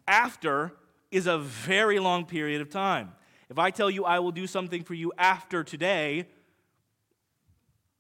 After 0.06 0.74
is 1.12 1.28
a 1.28 1.38
very 1.38 2.00
long 2.00 2.26
period 2.26 2.62
of 2.62 2.70
time. 2.70 3.14
If 3.50 3.58
I 3.58 3.72
tell 3.72 3.90
you 3.90 4.04
I 4.04 4.20
will 4.20 4.34
do 4.34 4.48
something 4.48 4.84
for 4.84 4.94
you 4.94 5.14
after 5.18 5.64
today, 5.64 6.28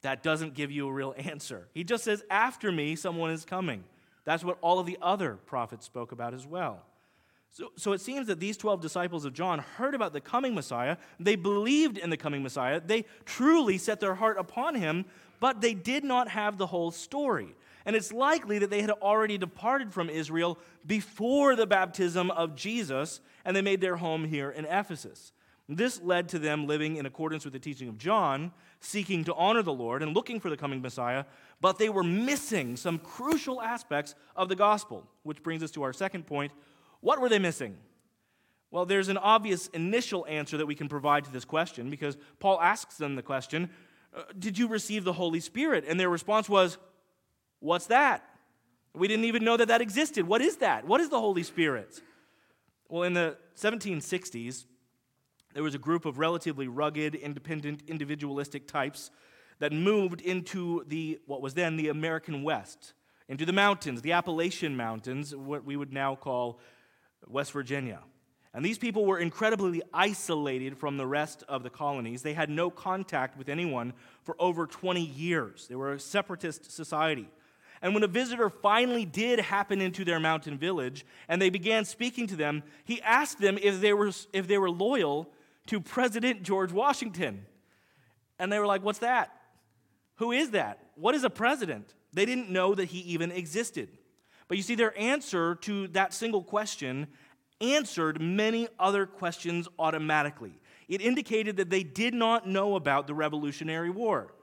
that 0.01 0.23
doesn't 0.23 0.53
give 0.53 0.71
you 0.71 0.87
a 0.87 0.91
real 0.91 1.13
answer. 1.17 1.69
He 1.73 1.83
just 1.83 2.03
says, 2.03 2.23
After 2.29 2.71
me, 2.71 2.95
someone 2.95 3.31
is 3.31 3.45
coming. 3.45 3.83
That's 4.25 4.43
what 4.43 4.57
all 4.61 4.79
of 4.79 4.85
the 4.85 4.97
other 5.01 5.35
prophets 5.45 5.85
spoke 5.85 6.11
about 6.11 6.33
as 6.33 6.45
well. 6.45 6.83
So, 7.57 7.71
so 7.75 7.93
it 7.93 8.01
seems 8.01 8.27
that 8.27 8.39
these 8.39 8.55
12 8.55 8.81
disciples 8.81 9.25
of 9.25 9.33
John 9.33 9.57
heard 9.57 9.95
about 9.95 10.13
the 10.13 10.21
coming 10.21 10.53
Messiah. 10.53 10.95
They 11.19 11.35
believed 11.35 11.97
in 11.97 12.11
the 12.11 12.15
coming 12.15 12.43
Messiah. 12.43 12.79
They 12.79 13.05
truly 13.25 13.79
set 13.79 13.99
their 13.99 14.13
heart 14.13 14.37
upon 14.37 14.75
him, 14.75 15.05
but 15.39 15.59
they 15.59 15.73
did 15.73 16.03
not 16.03 16.27
have 16.27 16.59
the 16.59 16.67
whole 16.67 16.91
story. 16.91 17.55
And 17.83 17.95
it's 17.95 18.13
likely 18.13 18.59
that 18.59 18.69
they 18.69 18.81
had 18.81 18.91
already 18.91 19.39
departed 19.39 19.91
from 19.91 20.07
Israel 20.07 20.59
before 20.85 21.55
the 21.55 21.65
baptism 21.65 22.29
of 22.29 22.55
Jesus, 22.55 23.21
and 23.43 23.57
they 23.57 23.63
made 23.63 23.81
their 23.81 23.95
home 23.95 24.25
here 24.25 24.51
in 24.51 24.65
Ephesus. 24.65 25.31
This 25.67 25.99
led 26.03 26.29
to 26.29 26.37
them 26.37 26.67
living 26.67 26.97
in 26.97 27.07
accordance 27.07 27.43
with 27.43 27.53
the 27.53 27.59
teaching 27.59 27.89
of 27.89 27.97
John, 27.97 28.51
seeking 28.81 29.23
to 29.23 29.33
honor 29.33 29.63
the 29.63 29.73
Lord 29.73 30.03
and 30.03 30.13
looking 30.13 30.39
for 30.39 30.51
the 30.51 30.57
coming 30.57 30.79
Messiah, 30.79 31.25
but 31.59 31.79
they 31.79 31.89
were 31.89 32.03
missing 32.03 32.77
some 32.77 32.99
crucial 32.99 33.59
aspects 33.63 34.13
of 34.35 34.47
the 34.47 34.55
gospel, 34.55 35.07
which 35.23 35.41
brings 35.41 35.63
us 35.63 35.71
to 35.71 35.81
our 35.81 35.91
second 35.91 36.27
point 36.27 36.51
what 37.01 37.19
were 37.19 37.29
they 37.29 37.39
missing? 37.39 37.77
Well, 38.71 38.85
there's 38.85 39.07
an 39.07 39.17
obvious 39.17 39.67
initial 39.67 40.25
answer 40.27 40.57
that 40.57 40.65
we 40.65 40.75
can 40.75 40.89
provide 40.89 41.25
to 41.25 41.31
this 41.31 41.45
question 41.45 41.89
because 41.89 42.17
Paul 42.39 42.59
asks 42.59 42.97
them 42.97 43.15
the 43.15 43.21
question 43.21 43.69
uh, 44.15 44.23
Did 44.37 44.57
you 44.57 44.67
receive 44.67 45.03
the 45.03 45.13
Holy 45.13 45.39
Spirit? 45.39 45.85
And 45.87 45.99
their 45.99 46.09
response 46.09 46.49
was, 46.49 46.77
What's 47.59 47.87
that? 47.87 48.23
We 48.93 49.07
didn't 49.07 49.25
even 49.25 49.43
know 49.43 49.57
that 49.57 49.67
that 49.69 49.81
existed. 49.81 50.27
What 50.27 50.41
is 50.41 50.57
that? 50.57 50.85
What 50.85 51.01
is 51.01 51.09
the 51.09 51.19
Holy 51.19 51.43
Spirit? 51.43 52.01
Well, 52.89 53.03
in 53.03 53.13
the 53.13 53.37
1760s, 53.55 54.65
there 55.53 55.63
was 55.63 55.75
a 55.75 55.79
group 55.79 56.05
of 56.05 56.19
relatively 56.19 56.67
rugged, 56.67 57.15
independent, 57.15 57.83
individualistic 57.87 58.67
types 58.67 59.11
that 59.59 59.73
moved 59.73 60.21
into 60.21 60.83
the 60.87 61.19
what 61.25 61.41
was 61.41 61.53
then 61.53 61.77
the 61.77 61.89
American 61.89 62.43
West, 62.43 62.93
into 63.27 63.45
the 63.45 63.53
mountains, 63.53 64.01
the 64.01 64.11
Appalachian 64.11 64.77
Mountains, 64.77 65.35
what 65.35 65.65
we 65.65 65.75
would 65.75 65.91
now 65.91 66.15
call 66.15 66.59
West 67.25 67.51
Virginia. 67.51 67.99
And 68.53 68.65
these 68.65 68.77
people 68.77 69.05
were 69.05 69.19
incredibly 69.19 69.81
isolated 69.93 70.77
from 70.77 70.97
the 70.97 71.05
rest 71.05 71.43
of 71.47 71.63
the 71.63 71.69
colonies. 71.69 72.23
They 72.23 72.33
had 72.33 72.49
no 72.49 72.69
contact 72.69 73.37
with 73.37 73.49
anyone 73.49 73.93
for 74.23 74.35
over 74.39 74.65
20 74.65 75.01
years. 75.01 75.67
They 75.67 75.75
were 75.75 75.93
a 75.93 75.99
separatist 75.99 76.71
society. 76.71 77.29
And 77.81 77.93
when 77.93 78.03
a 78.03 78.07
visitor 78.07 78.49
finally 78.49 79.05
did 79.05 79.39
happen 79.39 79.81
into 79.81 80.03
their 80.03 80.19
mountain 80.19 80.57
village 80.57 81.05
and 81.27 81.41
they 81.41 81.49
began 81.49 81.85
speaking 81.85 82.25
to 82.27 82.35
them, 82.35 82.63
he 82.83 83.01
asked 83.01 83.39
them 83.39 83.59
if 83.61 83.79
they 83.79 83.93
were, 83.93 84.11
if 84.33 84.47
they 84.47 84.57
were 84.57 84.71
loyal 84.71 85.29
to 85.67 85.79
President 85.79 86.41
George 86.41 86.71
Washington. 86.71 87.45
And 88.39 88.51
they 88.51 88.59
were 88.59 88.65
like, 88.65 88.83
What's 88.83 88.99
that? 88.99 89.31
Who 90.15 90.31
is 90.31 90.51
that? 90.51 90.79
What 90.95 91.13
is 91.13 91.23
a 91.23 91.29
president? 91.29 91.93
They 92.13 92.25
didn't 92.25 92.49
know 92.49 92.73
that 92.73 92.85
he 92.85 92.99
even 93.01 93.31
existed. 93.31 93.89
But 94.47 94.57
you 94.57 94.63
see, 94.63 94.75
their 94.75 94.97
answer 94.97 95.55
to 95.55 95.87
that 95.89 96.13
single 96.13 96.43
question 96.43 97.07
answered 97.59 98.21
many 98.21 98.67
other 98.79 99.05
questions 99.05 99.67
automatically. 99.79 100.59
It 100.87 101.01
indicated 101.01 101.57
that 101.57 101.69
they 101.69 101.83
did 101.83 102.13
not 102.13 102.47
know 102.47 102.75
about 102.75 103.07
the 103.07 103.13
Revolutionary 103.13 103.89
War. 103.89 104.33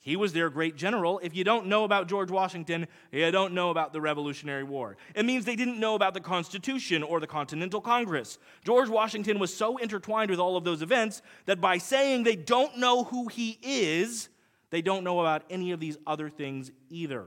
He 0.00 0.14
was 0.14 0.32
their 0.32 0.50
great 0.50 0.76
general. 0.76 1.18
If 1.20 1.34
you 1.34 1.42
don't 1.42 1.66
know 1.66 1.82
about 1.82 2.06
George 2.06 2.30
Washington, 2.30 2.86
you 3.10 3.28
don't 3.32 3.54
know 3.54 3.70
about 3.70 3.92
the 3.92 4.00
Revolutionary 4.00 4.62
War. 4.62 4.96
It 5.16 5.24
means 5.24 5.44
they 5.44 5.56
didn't 5.56 5.80
know 5.80 5.96
about 5.96 6.14
the 6.14 6.20
Constitution 6.20 7.02
or 7.02 7.18
the 7.18 7.26
Continental 7.26 7.80
Congress. 7.80 8.38
George 8.64 8.88
Washington 8.88 9.40
was 9.40 9.52
so 9.52 9.78
intertwined 9.78 10.30
with 10.30 10.38
all 10.38 10.56
of 10.56 10.62
those 10.62 10.80
events 10.80 11.22
that 11.46 11.60
by 11.60 11.78
saying 11.78 12.22
they 12.22 12.36
don't 12.36 12.78
know 12.78 13.02
who 13.02 13.26
he 13.26 13.58
is, 13.60 14.28
they 14.70 14.80
don't 14.80 15.02
know 15.02 15.18
about 15.18 15.42
any 15.50 15.72
of 15.72 15.80
these 15.80 15.98
other 16.06 16.30
things 16.30 16.70
either. 16.88 17.26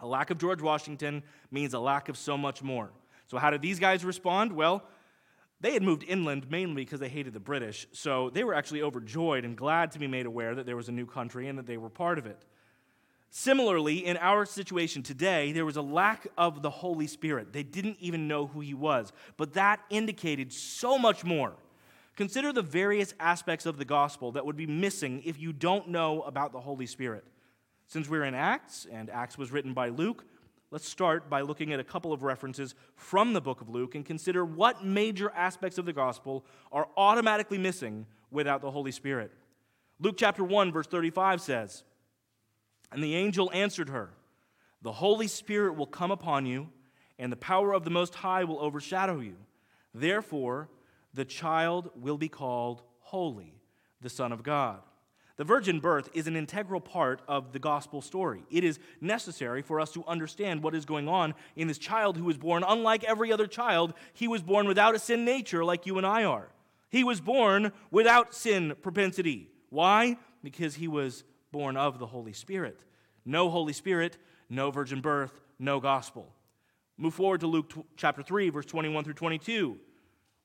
A 0.00 0.06
lack 0.06 0.30
of 0.30 0.38
George 0.38 0.60
Washington 0.60 1.22
means 1.50 1.74
a 1.74 1.78
lack 1.78 2.08
of 2.08 2.16
so 2.16 2.36
much 2.36 2.62
more. 2.62 2.90
So, 3.26 3.38
how 3.38 3.50
did 3.50 3.62
these 3.62 3.78
guys 3.78 4.04
respond? 4.04 4.52
Well, 4.52 4.82
they 5.60 5.72
had 5.72 5.82
moved 5.82 6.04
inland 6.06 6.50
mainly 6.50 6.84
because 6.84 7.00
they 7.00 7.08
hated 7.08 7.32
the 7.32 7.40
British, 7.40 7.86
so 7.92 8.28
they 8.30 8.44
were 8.44 8.54
actually 8.54 8.82
overjoyed 8.82 9.44
and 9.44 9.56
glad 9.56 9.92
to 9.92 9.98
be 9.98 10.06
made 10.06 10.26
aware 10.26 10.54
that 10.54 10.66
there 10.66 10.76
was 10.76 10.88
a 10.88 10.92
new 10.92 11.06
country 11.06 11.48
and 11.48 11.58
that 11.58 11.66
they 11.66 11.78
were 11.78 11.88
part 11.88 12.18
of 12.18 12.26
it. 12.26 12.44
Similarly, 13.30 14.04
in 14.04 14.16
our 14.18 14.46
situation 14.46 15.02
today, 15.02 15.52
there 15.52 15.64
was 15.64 15.76
a 15.76 15.82
lack 15.82 16.28
of 16.38 16.62
the 16.62 16.70
Holy 16.70 17.06
Spirit. 17.06 17.52
They 17.52 17.64
didn't 17.64 17.96
even 17.98 18.28
know 18.28 18.46
who 18.46 18.60
he 18.60 18.74
was, 18.74 19.12
but 19.36 19.54
that 19.54 19.80
indicated 19.90 20.52
so 20.52 20.98
much 20.98 21.24
more. 21.24 21.54
Consider 22.14 22.52
the 22.52 22.62
various 22.62 23.12
aspects 23.18 23.66
of 23.66 23.76
the 23.76 23.84
gospel 23.84 24.32
that 24.32 24.46
would 24.46 24.56
be 24.56 24.66
missing 24.66 25.20
if 25.24 25.38
you 25.40 25.52
don't 25.52 25.88
know 25.88 26.22
about 26.22 26.52
the 26.52 26.60
Holy 26.60 26.86
Spirit. 26.86 27.24
Since 27.86 28.08
we're 28.08 28.24
in 28.24 28.34
Acts, 28.34 28.86
and 28.90 29.10
Acts 29.10 29.38
was 29.38 29.52
written 29.52 29.74
by 29.74 29.88
Luke, 29.88 30.24
Let's 30.74 30.88
start 30.88 31.30
by 31.30 31.42
looking 31.42 31.72
at 31.72 31.78
a 31.78 31.84
couple 31.84 32.12
of 32.12 32.24
references 32.24 32.74
from 32.96 33.32
the 33.32 33.40
book 33.40 33.60
of 33.60 33.68
Luke 33.68 33.94
and 33.94 34.04
consider 34.04 34.44
what 34.44 34.84
major 34.84 35.30
aspects 35.30 35.78
of 35.78 35.86
the 35.86 35.92
gospel 35.92 36.44
are 36.72 36.88
automatically 36.96 37.58
missing 37.58 38.06
without 38.32 38.60
the 38.60 38.72
Holy 38.72 38.90
Spirit. 38.90 39.30
Luke 40.00 40.16
chapter 40.18 40.42
1, 40.42 40.72
verse 40.72 40.88
35 40.88 41.40
says, 41.40 41.84
And 42.90 43.04
the 43.04 43.14
angel 43.14 43.52
answered 43.54 43.88
her, 43.90 44.10
The 44.82 44.90
Holy 44.90 45.28
Spirit 45.28 45.76
will 45.76 45.86
come 45.86 46.10
upon 46.10 46.44
you, 46.44 46.70
and 47.20 47.30
the 47.30 47.36
power 47.36 47.72
of 47.72 47.84
the 47.84 47.90
Most 47.90 48.16
High 48.16 48.42
will 48.42 48.58
overshadow 48.58 49.20
you. 49.20 49.36
Therefore, 49.94 50.68
the 51.12 51.24
child 51.24 51.90
will 51.94 52.18
be 52.18 52.28
called 52.28 52.82
Holy, 52.98 53.54
the 54.00 54.10
Son 54.10 54.32
of 54.32 54.42
God. 54.42 54.80
The 55.36 55.44
virgin 55.44 55.80
birth 55.80 56.08
is 56.14 56.28
an 56.28 56.36
integral 56.36 56.80
part 56.80 57.20
of 57.26 57.52
the 57.52 57.58
gospel 57.58 58.00
story. 58.00 58.44
It 58.50 58.62
is 58.62 58.78
necessary 59.00 59.62
for 59.62 59.80
us 59.80 59.90
to 59.92 60.04
understand 60.06 60.62
what 60.62 60.76
is 60.76 60.84
going 60.84 61.08
on 61.08 61.34
in 61.56 61.66
this 61.66 61.78
child 61.78 62.16
who 62.16 62.24
was 62.24 62.38
born 62.38 62.64
unlike 62.66 63.02
every 63.02 63.32
other 63.32 63.48
child. 63.48 63.94
He 64.12 64.28
was 64.28 64.42
born 64.42 64.68
without 64.68 64.94
a 64.94 64.98
sin 64.98 65.24
nature 65.24 65.64
like 65.64 65.86
you 65.86 65.98
and 65.98 66.06
I 66.06 66.22
are. 66.22 66.48
He 66.88 67.02
was 67.02 67.20
born 67.20 67.72
without 67.90 68.32
sin 68.32 68.74
propensity. 68.80 69.50
Why? 69.70 70.18
Because 70.44 70.76
he 70.76 70.86
was 70.86 71.24
born 71.50 71.76
of 71.76 71.98
the 71.98 72.06
Holy 72.06 72.32
Spirit. 72.32 72.78
No 73.24 73.50
Holy 73.50 73.72
Spirit, 73.72 74.18
no 74.48 74.70
virgin 74.70 75.00
birth, 75.00 75.40
no 75.58 75.80
gospel. 75.80 76.32
Move 76.96 77.14
forward 77.14 77.40
to 77.40 77.48
Luke 77.48 77.72
chapter 77.96 78.22
3, 78.22 78.50
verse 78.50 78.66
21 78.66 79.02
through 79.02 79.14
22. 79.14 79.78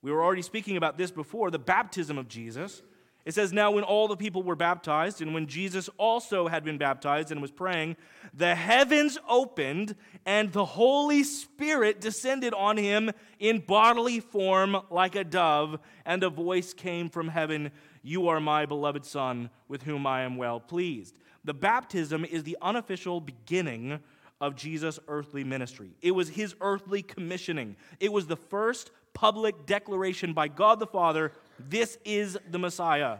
We 0.02 0.12
were 0.12 0.24
already 0.24 0.42
speaking 0.42 0.78
about 0.78 0.98
this 0.98 1.12
before 1.12 1.52
the 1.52 1.60
baptism 1.60 2.18
of 2.18 2.28
Jesus. 2.28 2.82
It 3.30 3.36
says, 3.36 3.54
Now 3.54 3.70
when 3.70 3.84
all 3.84 4.08
the 4.08 4.18
people 4.18 4.42
were 4.42 4.56
baptized, 4.56 5.22
and 5.22 5.36
when 5.36 5.46
Jesus 5.46 5.88
also 6.00 6.48
had 6.48 6.64
been 6.64 6.80
baptized 6.80 7.32
and 7.32 7.44
was 7.44 7.52
praying, 7.52 7.96
the 8.34 8.56
heavens 8.56 9.20
opened, 9.30 9.96
and 10.26 10.52
the 10.52 10.66
Holy 10.66 11.22
Spirit 11.22 12.02
descended 12.02 12.56
on 12.56 12.76
him 12.78 13.12
in 13.38 13.60
bodily 13.60 14.20
form 14.20 14.78
like 14.90 15.16
a 15.16 15.24
dove, 15.24 15.78
and 16.08 16.24
a 16.24 16.30
voice 16.32 16.74
came 16.74 17.08
from 17.08 17.28
heaven 17.28 17.70
You 18.02 18.30
are 18.30 18.40
my 18.40 18.66
beloved 18.66 19.06
Son, 19.06 19.52
with 19.68 19.84
whom 19.84 20.08
I 20.08 20.24
am 20.24 20.36
well 20.36 20.60
pleased. 20.60 21.16
The 21.44 21.54
baptism 21.54 22.26
is 22.26 22.46
the 22.46 22.58
unofficial 22.64 23.22
beginning 23.22 24.00
of 24.42 24.56
Jesus' 24.56 24.98
earthly 25.08 25.44
ministry. 25.44 25.92
It 26.02 26.16
was 26.16 26.30
his 26.30 26.56
earthly 26.62 27.04
commissioning. 27.04 27.76
It 28.00 28.12
was 28.12 28.26
the 28.26 28.38
first 28.38 28.90
public 29.14 29.68
declaration 29.68 30.34
by 30.34 30.48
God 30.48 30.80
the 30.80 30.88
Father 30.88 31.32
this 31.68 31.98
is 32.06 32.38
the 32.50 32.60
Messiah. 32.60 33.20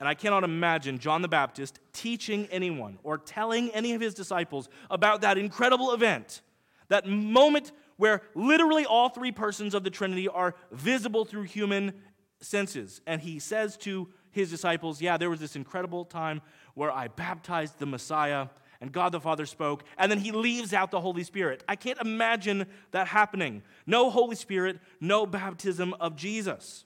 And 0.00 0.08
I 0.08 0.14
cannot 0.14 0.44
imagine 0.44 0.98
John 0.98 1.22
the 1.22 1.28
Baptist 1.28 1.80
teaching 1.92 2.46
anyone 2.50 2.98
or 3.02 3.18
telling 3.18 3.70
any 3.70 3.94
of 3.94 4.00
his 4.00 4.14
disciples 4.14 4.68
about 4.90 5.22
that 5.22 5.38
incredible 5.38 5.92
event, 5.92 6.42
that 6.88 7.06
moment 7.06 7.72
where 7.96 8.22
literally 8.34 8.86
all 8.86 9.08
three 9.08 9.32
persons 9.32 9.74
of 9.74 9.82
the 9.82 9.90
Trinity 9.90 10.28
are 10.28 10.54
visible 10.70 11.24
through 11.24 11.42
human 11.42 11.92
senses. 12.40 13.00
And 13.06 13.20
he 13.20 13.40
says 13.40 13.76
to 13.78 14.08
his 14.30 14.50
disciples, 14.50 15.02
Yeah, 15.02 15.16
there 15.16 15.30
was 15.30 15.40
this 15.40 15.56
incredible 15.56 16.04
time 16.04 16.40
where 16.74 16.92
I 16.92 17.08
baptized 17.08 17.80
the 17.80 17.86
Messiah 17.86 18.48
and 18.80 18.92
God 18.92 19.10
the 19.10 19.20
Father 19.20 19.44
spoke, 19.44 19.82
and 19.98 20.08
then 20.10 20.20
he 20.20 20.30
leaves 20.30 20.72
out 20.72 20.92
the 20.92 21.00
Holy 21.00 21.24
Spirit. 21.24 21.64
I 21.68 21.74
can't 21.74 22.00
imagine 22.00 22.66
that 22.92 23.08
happening. 23.08 23.62
No 23.86 24.08
Holy 24.08 24.36
Spirit, 24.36 24.78
no 25.00 25.26
baptism 25.26 25.94
of 25.94 26.14
Jesus. 26.14 26.84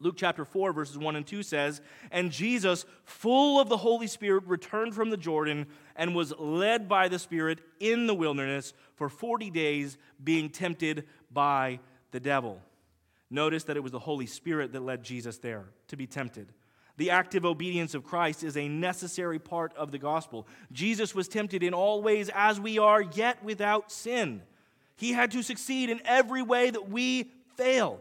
Luke 0.00 0.14
chapter 0.16 0.44
4, 0.44 0.72
verses 0.72 0.96
1 0.96 1.16
and 1.16 1.26
2 1.26 1.42
says, 1.42 1.80
And 2.10 2.30
Jesus, 2.30 2.84
full 3.04 3.60
of 3.60 3.68
the 3.68 3.76
Holy 3.76 4.06
Spirit, 4.06 4.44
returned 4.46 4.94
from 4.94 5.10
the 5.10 5.16
Jordan 5.16 5.66
and 5.96 6.14
was 6.14 6.32
led 6.38 6.88
by 6.88 7.08
the 7.08 7.18
Spirit 7.18 7.58
in 7.80 8.06
the 8.06 8.14
wilderness 8.14 8.74
for 8.94 9.08
40 9.08 9.50
days, 9.50 9.98
being 10.22 10.50
tempted 10.50 11.04
by 11.32 11.80
the 12.12 12.20
devil. 12.20 12.60
Notice 13.30 13.64
that 13.64 13.76
it 13.76 13.82
was 13.82 13.92
the 13.92 13.98
Holy 13.98 14.26
Spirit 14.26 14.72
that 14.72 14.80
led 14.80 15.02
Jesus 15.02 15.38
there 15.38 15.66
to 15.88 15.96
be 15.96 16.06
tempted. 16.06 16.52
The 16.96 17.10
active 17.10 17.44
obedience 17.44 17.94
of 17.94 18.04
Christ 18.04 18.42
is 18.42 18.56
a 18.56 18.68
necessary 18.68 19.38
part 19.38 19.72
of 19.76 19.92
the 19.92 19.98
gospel. 19.98 20.46
Jesus 20.72 21.14
was 21.14 21.28
tempted 21.28 21.62
in 21.62 21.74
all 21.74 22.02
ways 22.02 22.30
as 22.34 22.58
we 22.58 22.78
are, 22.78 23.00
yet 23.00 23.42
without 23.44 23.92
sin. 23.92 24.42
He 24.96 25.12
had 25.12 25.30
to 25.30 25.42
succeed 25.42 25.90
in 25.90 26.00
every 26.04 26.42
way 26.42 26.70
that 26.70 26.90
we 26.90 27.30
fail. 27.56 28.00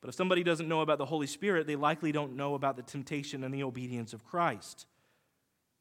But 0.00 0.08
if 0.08 0.14
somebody 0.14 0.42
doesn't 0.42 0.68
know 0.68 0.80
about 0.80 0.98
the 0.98 1.06
Holy 1.06 1.26
Spirit, 1.26 1.66
they 1.66 1.76
likely 1.76 2.12
don't 2.12 2.36
know 2.36 2.54
about 2.54 2.76
the 2.76 2.82
temptation 2.82 3.42
and 3.42 3.52
the 3.52 3.64
obedience 3.64 4.12
of 4.12 4.24
Christ. 4.24 4.86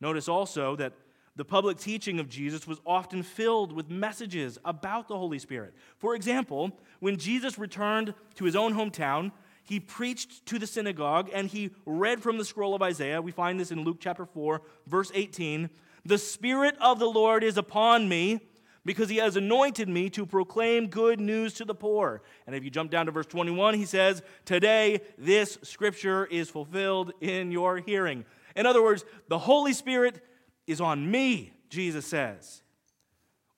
Notice 0.01 0.27
also 0.27 0.75
that 0.77 0.93
the 1.35 1.45
public 1.45 1.77
teaching 1.77 2.19
of 2.19 2.29
Jesus 2.29 2.65
was 2.65 2.81
often 2.83 3.21
filled 3.21 3.71
with 3.71 3.91
messages 3.91 4.57
about 4.65 5.07
the 5.07 5.17
Holy 5.17 5.37
Spirit. 5.37 5.75
For 5.97 6.15
example, 6.15 6.71
when 6.99 7.17
Jesus 7.17 7.59
returned 7.59 8.15
to 8.35 8.43
his 8.43 8.55
own 8.55 8.73
hometown, 8.73 9.31
he 9.63 9.79
preached 9.79 10.47
to 10.47 10.57
the 10.57 10.65
synagogue 10.65 11.29
and 11.31 11.47
he 11.47 11.71
read 11.85 12.23
from 12.23 12.39
the 12.39 12.45
scroll 12.45 12.73
of 12.73 12.81
Isaiah. 12.81 13.21
We 13.21 13.31
find 13.31 13.59
this 13.59 13.69
in 13.69 13.83
Luke 13.83 13.97
chapter 13.99 14.25
4, 14.25 14.61
verse 14.87 15.11
18. 15.13 15.69
The 16.05 16.17
Spirit 16.17 16.75
of 16.81 16.97
the 16.97 17.09
Lord 17.09 17.43
is 17.43 17.57
upon 17.57 18.09
me 18.09 18.39
because 18.87 19.09
he 19.09 19.17
has 19.17 19.35
anointed 19.35 19.89
me 19.89 20.09
to 20.09 20.25
proclaim 20.25 20.87
good 20.87 21.19
news 21.19 21.53
to 21.55 21.65
the 21.65 21.75
poor. 21.75 22.21
And 22.47 22.55
if 22.55 22.63
you 22.63 22.69
jump 22.69 22.89
down 22.89 23.07
to 23.07 23.11
verse 23.11 23.25
21, 23.25 23.73
he 23.73 23.83
says, 23.83 24.23
Today 24.45 25.01
this 25.17 25.57
scripture 25.61 26.25
is 26.25 26.49
fulfilled 26.49 27.11
in 27.19 27.51
your 27.51 27.79
hearing. 27.79 28.23
In 28.55 28.65
other 28.65 28.81
words, 28.81 29.03
the 29.27 29.39
Holy 29.39 29.73
Spirit 29.73 30.23
is 30.67 30.79
on 30.79 31.11
me, 31.11 31.51
Jesus 31.69 32.05
says. 32.05 32.63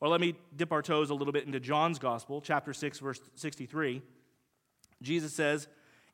Or 0.01 0.07
let 0.07 0.19
me 0.19 0.33
dip 0.55 0.71
our 0.71 0.81
toes 0.81 1.11
a 1.11 1.13
little 1.13 1.31
bit 1.31 1.45
into 1.45 1.59
John's 1.59 1.99
Gospel, 1.99 2.41
chapter 2.41 2.73
6, 2.73 2.97
verse 2.97 3.21
63. 3.35 4.01
Jesus 5.03 5.31
says, 5.31 5.67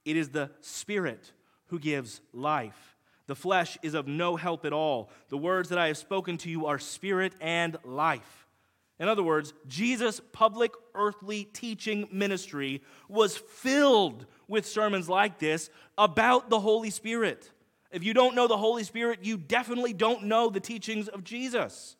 It 0.04 0.17
is 0.17 0.28
the 0.28 0.51
Spirit 0.60 1.32
who 1.67 1.80
gives 1.80 2.19
life. 2.34 2.97
The 3.28 3.36
flesh 3.36 3.78
is 3.82 3.93
of 3.93 4.08
no 4.10 4.36
help 4.36 4.65
at 4.65 4.73
all. 4.73 5.10
The 5.30 5.38
words 5.38 5.69
that 5.69 5.80
I 5.80 5.88
have 5.88 5.97
spoken 5.97 6.38
to 6.39 6.49
you 6.49 6.65
are 6.65 6.78
spirit 6.78 7.34
and 7.39 7.78
life. 7.86 8.44
In 8.99 9.10
other 9.10 9.23
words, 9.23 9.53
Jesus' 9.67 10.21
public 10.31 10.71
earthly 10.93 11.43
teaching 11.43 12.08
ministry 12.12 12.81
was 13.10 13.36
filled 13.36 14.25
with 14.47 14.65
sermons 14.65 15.10
like 15.10 15.39
this 15.39 15.69
about 15.97 16.49
the 16.49 16.60
Holy 16.60 16.89
Spirit. 16.89 17.51
If 17.91 18.03
you 18.03 18.13
don't 18.13 18.36
know 18.36 18.47
the 18.47 18.58
Holy 18.58 18.84
Spirit, 18.84 19.19
you 19.23 19.38
definitely 19.38 19.93
don't 19.93 20.25
know 20.25 20.49
the 20.49 20.60
teachings 20.60 21.08
of 21.08 21.23
Jesus. 21.23 21.97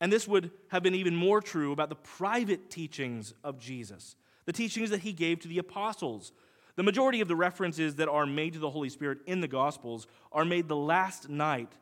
And 0.00 0.12
this 0.12 0.26
would 0.26 0.50
have 0.68 0.82
been 0.82 0.94
even 0.96 1.14
more 1.14 1.40
true 1.40 1.72
about 1.72 1.88
the 1.88 1.94
private 1.94 2.70
teachings 2.70 3.32
of 3.44 3.58
Jesus, 3.58 4.16
the 4.46 4.52
teachings 4.52 4.90
that 4.90 5.00
he 5.00 5.12
gave 5.12 5.40
to 5.40 5.48
the 5.48 5.58
apostles. 5.58 6.32
The 6.76 6.82
majority 6.82 7.20
of 7.20 7.28
the 7.28 7.36
references 7.36 7.94
that 7.96 8.08
are 8.08 8.26
made 8.26 8.54
to 8.54 8.58
the 8.58 8.70
Holy 8.70 8.88
Spirit 8.88 9.18
in 9.26 9.40
the 9.40 9.48
Gospels 9.48 10.08
are 10.32 10.44
made 10.44 10.66
the 10.66 10.76
last 10.76 11.28
night 11.28 11.72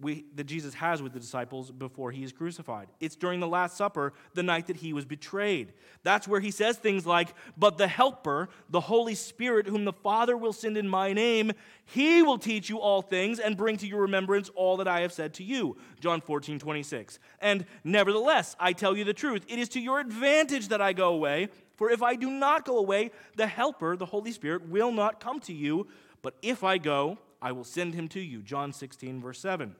we, 0.00 0.24
that 0.34 0.44
Jesus 0.44 0.74
has 0.74 1.02
with 1.02 1.12
the 1.12 1.20
disciples 1.20 1.70
before 1.70 2.10
he 2.10 2.24
is 2.24 2.32
crucified. 2.32 2.88
It's 2.98 3.14
during 3.14 3.40
the 3.40 3.46
Last 3.46 3.76
Supper, 3.76 4.14
the 4.34 4.42
night 4.42 4.66
that 4.66 4.76
he 4.76 4.92
was 4.92 5.04
betrayed. 5.04 5.72
That's 6.02 6.26
where 6.26 6.40
he 6.40 6.50
says 6.50 6.76
things 6.76 7.06
like, 7.06 7.34
But 7.56 7.78
the 7.78 7.86
Helper, 7.88 8.48
the 8.70 8.80
Holy 8.80 9.14
Spirit, 9.14 9.66
whom 9.66 9.84
the 9.84 9.92
Father 9.92 10.36
will 10.36 10.52
send 10.52 10.76
in 10.76 10.88
my 10.88 11.12
name, 11.12 11.52
he 11.84 12.22
will 12.22 12.38
teach 12.38 12.68
you 12.68 12.78
all 12.78 13.02
things 13.02 13.38
and 13.38 13.56
bring 13.56 13.76
to 13.78 13.86
your 13.86 14.02
remembrance 14.02 14.50
all 14.54 14.78
that 14.78 14.88
I 14.88 15.00
have 15.00 15.12
said 15.12 15.34
to 15.34 15.44
you. 15.44 15.76
John 16.00 16.20
14, 16.20 16.58
26. 16.58 17.18
And 17.40 17.64
nevertheless, 17.84 18.56
I 18.58 18.72
tell 18.72 18.96
you 18.96 19.04
the 19.04 19.14
truth, 19.14 19.44
it 19.48 19.58
is 19.58 19.68
to 19.70 19.80
your 19.80 20.00
advantage 20.00 20.68
that 20.68 20.80
I 20.80 20.92
go 20.92 21.12
away. 21.12 21.48
For 21.76 21.90
if 21.90 22.02
I 22.02 22.16
do 22.16 22.30
not 22.30 22.64
go 22.64 22.78
away, 22.78 23.10
the 23.36 23.46
Helper, 23.46 23.96
the 23.96 24.06
Holy 24.06 24.32
Spirit, 24.32 24.68
will 24.68 24.92
not 24.92 25.20
come 25.20 25.40
to 25.40 25.52
you. 25.52 25.86
But 26.22 26.34
if 26.40 26.64
I 26.64 26.78
go, 26.78 27.18
I 27.42 27.52
will 27.52 27.64
send 27.64 27.94
him 27.94 28.08
to 28.08 28.20
you. 28.20 28.40
John 28.40 28.72
16, 28.72 29.20
verse 29.20 29.40
7. 29.40 29.74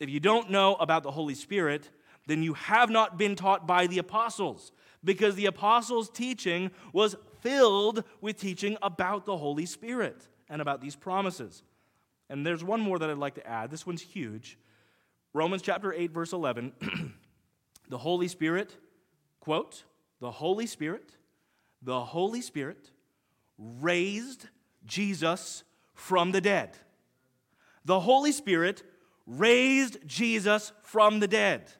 If 0.00 0.10
you 0.10 0.20
don't 0.20 0.50
know 0.50 0.74
about 0.74 1.04
the 1.04 1.12
Holy 1.12 1.34
Spirit, 1.34 1.90
then 2.26 2.42
you 2.42 2.54
have 2.54 2.90
not 2.90 3.16
been 3.16 3.36
taught 3.36 3.66
by 3.66 3.86
the 3.86 3.98
apostles, 3.98 4.72
because 5.02 5.36
the 5.36 5.46
apostles' 5.46 6.10
teaching 6.10 6.70
was 6.92 7.16
filled 7.40 8.04
with 8.20 8.36
teaching 8.36 8.76
about 8.82 9.24
the 9.24 9.36
Holy 9.36 9.64
Spirit 9.64 10.28
and 10.48 10.60
about 10.60 10.80
these 10.80 10.96
promises. 10.96 11.62
And 12.28 12.44
there's 12.44 12.64
one 12.64 12.80
more 12.80 12.98
that 12.98 13.08
I'd 13.08 13.16
like 13.16 13.36
to 13.36 13.46
add. 13.46 13.70
This 13.70 13.86
one's 13.86 14.02
huge. 14.02 14.58
Romans 15.32 15.62
chapter 15.62 15.92
8, 15.92 16.10
verse 16.10 16.32
11. 16.32 16.72
the 17.88 17.98
Holy 17.98 18.28
Spirit, 18.28 18.76
quote, 19.40 19.84
the 20.20 20.30
Holy 20.30 20.66
Spirit, 20.66 21.16
the 21.80 22.00
Holy 22.00 22.40
Spirit 22.40 22.90
raised 23.56 24.48
Jesus 24.84 25.62
from 25.94 26.32
the 26.32 26.40
dead. 26.40 26.76
The 27.88 28.00
Holy 28.00 28.32
Spirit 28.32 28.82
raised 29.26 30.06
Jesus 30.06 30.72
from 30.82 31.20
the 31.20 31.26
dead. 31.26 31.72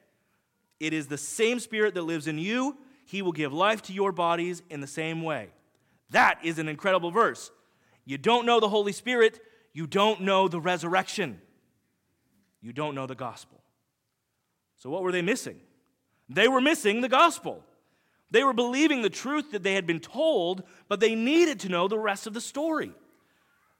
It 0.79 0.91
is 0.91 1.05
the 1.05 1.19
same 1.19 1.59
Spirit 1.59 1.93
that 1.93 2.01
lives 2.01 2.25
in 2.25 2.39
you. 2.39 2.77
He 3.05 3.21
will 3.21 3.31
give 3.31 3.53
life 3.53 3.83
to 3.83 3.93
your 3.93 4.11
bodies 4.11 4.63
in 4.71 4.81
the 4.81 4.87
same 4.87 5.21
way. 5.21 5.49
That 6.09 6.39
is 6.43 6.57
an 6.57 6.67
incredible 6.67 7.11
verse. 7.11 7.51
You 8.05 8.17
don't 8.17 8.47
know 8.47 8.59
the 8.59 8.69
Holy 8.69 8.91
Spirit, 8.91 9.39
you 9.71 9.85
don't 9.85 10.21
know 10.21 10.47
the 10.47 10.59
resurrection, 10.59 11.39
you 12.59 12.73
don't 12.73 12.95
know 12.95 13.05
the 13.05 13.13
gospel. 13.13 13.61
So, 14.77 14.89
what 14.89 15.03
were 15.03 15.11
they 15.11 15.21
missing? 15.21 15.59
They 16.27 16.47
were 16.47 16.59
missing 16.59 17.01
the 17.01 17.09
gospel. 17.09 17.63
They 18.31 18.43
were 18.43 18.53
believing 18.53 19.03
the 19.03 19.11
truth 19.11 19.51
that 19.51 19.61
they 19.61 19.75
had 19.75 19.85
been 19.85 19.99
told, 19.99 20.63
but 20.87 21.01
they 21.01 21.13
needed 21.13 21.59
to 21.59 21.69
know 21.69 21.87
the 21.87 21.99
rest 21.99 22.25
of 22.25 22.33
the 22.33 22.41
story. 22.41 22.93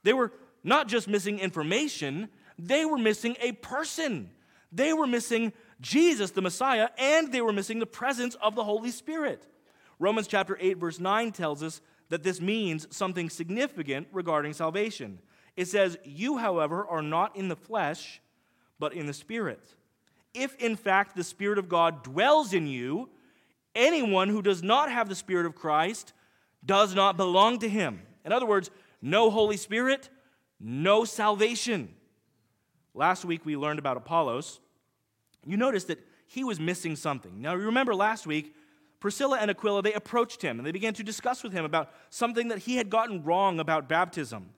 They 0.03 0.13
were 0.13 0.31
not 0.63 0.87
just 0.87 1.07
missing 1.07 1.39
information, 1.39 2.29
they 2.57 2.85
were 2.85 2.97
missing 2.97 3.35
a 3.41 3.53
person. 3.53 4.31
They 4.71 4.93
were 4.93 5.07
missing 5.07 5.53
Jesus, 5.81 6.31
the 6.31 6.41
Messiah, 6.41 6.89
and 6.97 7.31
they 7.31 7.41
were 7.41 7.53
missing 7.53 7.79
the 7.79 7.85
presence 7.85 8.35
of 8.35 8.55
the 8.55 8.63
Holy 8.63 8.91
Spirit. 8.91 9.47
Romans 9.97 10.27
chapter 10.27 10.57
8, 10.59 10.77
verse 10.77 10.99
9 10.99 11.31
tells 11.31 11.63
us 11.63 11.81
that 12.09 12.23
this 12.23 12.41
means 12.41 12.87
something 12.95 13.29
significant 13.29 14.07
regarding 14.11 14.53
salvation. 14.53 15.19
It 15.55 15.67
says, 15.67 15.97
You, 16.03 16.37
however, 16.37 16.85
are 16.87 17.01
not 17.01 17.35
in 17.35 17.47
the 17.47 17.55
flesh, 17.55 18.21
but 18.79 18.93
in 18.93 19.05
the 19.05 19.13
Spirit. 19.13 19.75
If 20.33 20.55
in 20.55 20.75
fact 20.75 21.15
the 21.15 21.23
Spirit 21.23 21.57
of 21.57 21.69
God 21.69 22.03
dwells 22.03 22.53
in 22.53 22.67
you, 22.67 23.09
anyone 23.75 24.29
who 24.29 24.41
does 24.41 24.63
not 24.63 24.91
have 24.91 25.09
the 25.09 25.15
Spirit 25.15 25.45
of 25.45 25.55
Christ 25.55 26.13
does 26.65 26.93
not 26.93 27.17
belong 27.17 27.59
to 27.59 27.69
him. 27.69 28.01
In 28.25 28.31
other 28.31 28.45
words, 28.45 28.69
no 29.01 29.29
Holy 29.29 29.57
Spirit, 29.57 30.09
no 30.59 31.05
salvation. 31.05 31.93
Last 32.93 33.23
week 33.25 33.45
we 33.45 33.55
learned 33.55 33.79
about 33.79 33.97
Apollos. 33.97 34.59
You 35.45 35.57
notice 35.57 35.85
that 35.85 35.99
he 36.27 36.43
was 36.43 36.59
missing 36.59 36.95
something. 36.95 37.41
Now, 37.41 37.53
you 37.53 37.65
remember 37.65 37.95
last 37.95 38.27
week, 38.27 38.55
Priscilla 38.99 39.37
and 39.39 39.49
Aquila, 39.49 39.81
they 39.81 39.93
approached 39.93 40.41
him 40.41 40.59
and 40.59 40.65
they 40.65 40.71
began 40.71 40.93
to 40.95 41.03
discuss 41.03 41.43
with 41.43 41.53
him 41.53 41.65
about 41.65 41.91
something 42.09 42.49
that 42.49 42.59
he 42.59 42.75
had 42.75 42.89
gotten 42.89 43.23
wrong 43.23 43.59
about 43.59 43.87
baptism. 43.87 44.49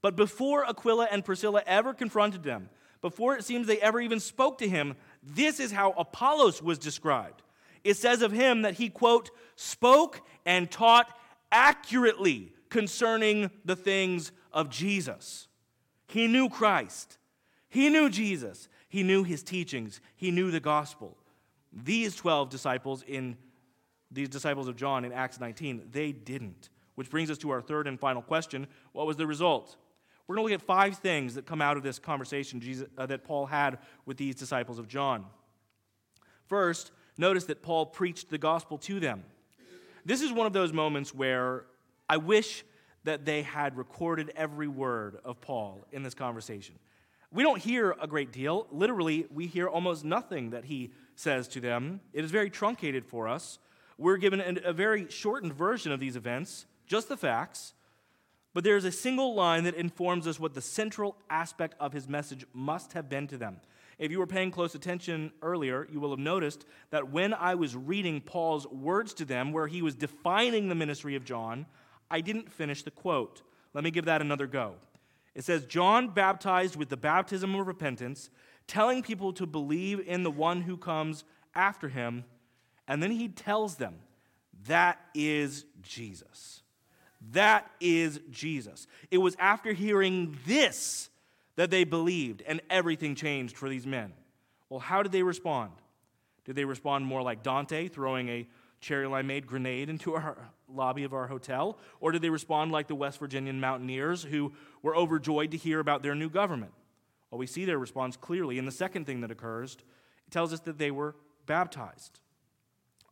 But 0.00 0.14
before 0.14 0.64
Aquila 0.64 1.08
and 1.10 1.24
Priscilla 1.24 1.62
ever 1.66 1.92
confronted 1.92 2.44
them, 2.44 2.70
before 3.00 3.36
it 3.36 3.44
seems 3.44 3.66
they 3.66 3.80
ever 3.80 4.00
even 4.00 4.20
spoke 4.20 4.58
to 4.58 4.68
him, 4.68 4.94
this 5.22 5.60
is 5.60 5.72
how 5.72 5.92
Apollos 5.92 6.62
was 6.62 6.78
described. 6.78 7.42
It 7.84 7.96
says 7.96 8.22
of 8.22 8.32
him 8.32 8.62
that 8.62 8.74
he, 8.74 8.88
quote, 8.88 9.30
spoke 9.56 10.20
and 10.46 10.70
taught 10.70 11.12
accurately 11.50 12.52
concerning 12.68 13.50
the 13.64 13.76
things 13.76 14.32
of 14.52 14.70
Jesus. 14.70 15.47
He 16.08 16.26
knew 16.26 16.48
Christ. 16.48 17.18
He 17.68 17.88
knew 17.88 18.08
Jesus. 18.08 18.68
He 18.88 19.02
knew 19.02 19.22
his 19.22 19.42
teachings. 19.42 20.00
He 20.16 20.30
knew 20.30 20.50
the 20.50 20.60
gospel. 20.60 21.16
These 21.72 22.16
12 22.16 22.48
disciples 22.48 23.04
in 23.06 23.36
these 24.10 24.30
disciples 24.30 24.68
of 24.68 24.76
John 24.76 25.04
in 25.04 25.12
Acts 25.12 25.38
19, 25.38 25.88
they 25.92 26.12
didn't. 26.12 26.70
Which 26.94 27.10
brings 27.10 27.30
us 27.30 27.38
to 27.38 27.50
our 27.50 27.60
third 27.60 27.86
and 27.86 28.00
final 28.00 28.22
question 28.22 28.66
what 28.92 29.06
was 29.06 29.16
the 29.16 29.26
result? 29.26 29.76
We're 30.26 30.36
going 30.36 30.48
to 30.48 30.52
look 30.52 30.60
at 30.60 30.66
five 30.66 30.96
things 30.96 31.34
that 31.34 31.46
come 31.46 31.62
out 31.62 31.76
of 31.76 31.82
this 31.82 31.98
conversation 31.98 32.60
Jesus, 32.60 32.88
uh, 32.98 33.06
that 33.06 33.24
Paul 33.24 33.46
had 33.46 33.78
with 34.04 34.16
these 34.16 34.34
disciples 34.34 34.78
of 34.78 34.88
John. 34.88 35.24
First, 36.46 36.90
notice 37.16 37.44
that 37.44 37.62
Paul 37.62 37.86
preached 37.86 38.30
the 38.30 38.38
gospel 38.38 38.78
to 38.78 39.00
them. 39.00 39.24
This 40.04 40.22
is 40.22 40.32
one 40.32 40.46
of 40.46 40.52
those 40.52 40.72
moments 40.72 41.14
where 41.14 41.64
I 42.08 42.16
wish 42.16 42.64
that 43.04 43.24
they 43.24 43.42
had 43.42 43.76
recorded 43.76 44.32
every 44.36 44.68
word 44.68 45.18
of 45.24 45.40
Paul 45.40 45.86
in 45.92 46.02
this 46.02 46.14
conversation. 46.14 46.74
We 47.30 47.42
don't 47.42 47.60
hear 47.60 47.94
a 48.00 48.06
great 48.06 48.32
deal. 48.32 48.66
Literally, 48.70 49.26
we 49.30 49.46
hear 49.46 49.68
almost 49.68 50.04
nothing 50.04 50.50
that 50.50 50.64
he 50.64 50.92
says 51.14 51.46
to 51.48 51.60
them. 51.60 52.00
It 52.12 52.24
is 52.24 52.30
very 52.30 52.48
truncated 52.48 53.04
for 53.04 53.28
us. 53.28 53.58
We're 53.98 54.16
given 54.16 54.60
a 54.64 54.72
very 54.72 55.10
shortened 55.10 55.52
version 55.52 55.92
of 55.92 56.00
these 56.00 56.16
events, 56.16 56.66
just 56.86 57.08
the 57.08 57.16
facts. 57.16 57.74
But 58.54 58.64
there 58.64 58.76
is 58.76 58.84
a 58.84 58.92
single 58.92 59.34
line 59.34 59.64
that 59.64 59.74
informs 59.74 60.26
us 60.26 60.40
what 60.40 60.54
the 60.54 60.62
central 60.62 61.16
aspect 61.28 61.74
of 61.78 61.92
his 61.92 62.08
message 62.08 62.46
must 62.54 62.94
have 62.94 63.08
been 63.08 63.26
to 63.28 63.36
them. 63.36 63.60
If 63.98 64.10
you 64.10 64.20
were 64.20 64.26
paying 64.26 64.50
close 64.50 64.74
attention 64.74 65.32
earlier, 65.42 65.86
you 65.92 66.00
will 66.00 66.10
have 66.10 66.18
noticed 66.18 66.64
that 66.90 67.10
when 67.10 67.34
I 67.34 67.56
was 67.56 67.76
reading 67.76 68.20
Paul's 68.20 68.66
words 68.68 69.12
to 69.14 69.24
them, 69.24 69.52
where 69.52 69.66
he 69.66 69.82
was 69.82 69.96
defining 69.96 70.68
the 70.68 70.74
ministry 70.74 71.16
of 71.16 71.24
John, 71.24 71.66
I 72.10 72.20
didn't 72.20 72.52
finish 72.52 72.82
the 72.82 72.90
quote. 72.90 73.42
Let 73.74 73.84
me 73.84 73.90
give 73.90 74.06
that 74.06 74.20
another 74.20 74.46
go. 74.46 74.74
It 75.34 75.44
says, 75.44 75.64
John 75.66 76.08
baptized 76.08 76.76
with 76.76 76.88
the 76.88 76.96
baptism 76.96 77.54
of 77.54 77.66
repentance, 77.66 78.30
telling 78.66 79.02
people 79.02 79.32
to 79.34 79.46
believe 79.46 80.00
in 80.06 80.22
the 80.22 80.30
one 80.30 80.62
who 80.62 80.76
comes 80.76 81.24
after 81.54 81.88
him. 81.88 82.24
And 82.86 83.02
then 83.02 83.10
he 83.10 83.28
tells 83.28 83.76
them, 83.76 83.96
that 84.66 84.98
is 85.14 85.64
Jesus. 85.82 86.62
That 87.32 87.70
is 87.80 88.20
Jesus. 88.30 88.86
It 89.10 89.18
was 89.18 89.36
after 89.38 89.72
hearing 89.72 90.36
this 90.46 91.10
that 91.56 91.70
they 91.70 91.84
believed, 91.84 92.42
and 92.46 92.60
everything 92.70 93.14
changed 93.14 93.56
for 93.56 93.68
these 93.68 93.86
men. 93.86 94.12
Well, 94.68 94.80
how 94.80 95.02
did 95.02 95.12
they 95.12 95.22
respond? 95.22 95.72
Did 96.44 96.56
they 96.56 96.64
respond 96.64 97.04
more 97.04 97.22
like 97.22 97.42
Dante, 97.42 97.88
throwing 97.88 98.28
a 98.28 98.46
cherry 98.80 99.06
limeade 99.06 99.46
grenade 99.46 99.88
into 99.88 100.14
our 100.14 100.38
lobby 100.72 101.04
of 101.04 101.12
our 101.12 101.26
hotel? 101.26 101.78
Or 102.00 102.12
did 102.12 102.22
they 102.22 102.30
respond 102.30 102.72
like 102.72 102.88
the 102.88 102.94
West 102.94 103.18
Virginian 103.18 103.60
mountaineers 103.60 104.22
who 104.22 104.52
were 104.82 104.96
overjoyed 104.96 105.50
to 105.52 105.56
hear 105.56 105.80
about 105.80 106.02
their 106.02 106.14
new 106.14 106.28
government? 106.28 106.72
Well, 107.30 107.38
we 107.38 107.46
see 107.46 107.64
their 107.64 107.78
response 107.78 108.16
clearly. 108.16 108.58
And 108.58 108.66
the 108.66 108.72
second 108.72 109.04
thing 109.04 109.20
that 109.20 109.30
occurs, 109.30 109.76
it 110.26 110.30
tells 110.30 110.52
us 110.52 110.60
that 110.60 110.78
they 110.78 110.90
were 110.90 111.14
baptized. 111.46 112.20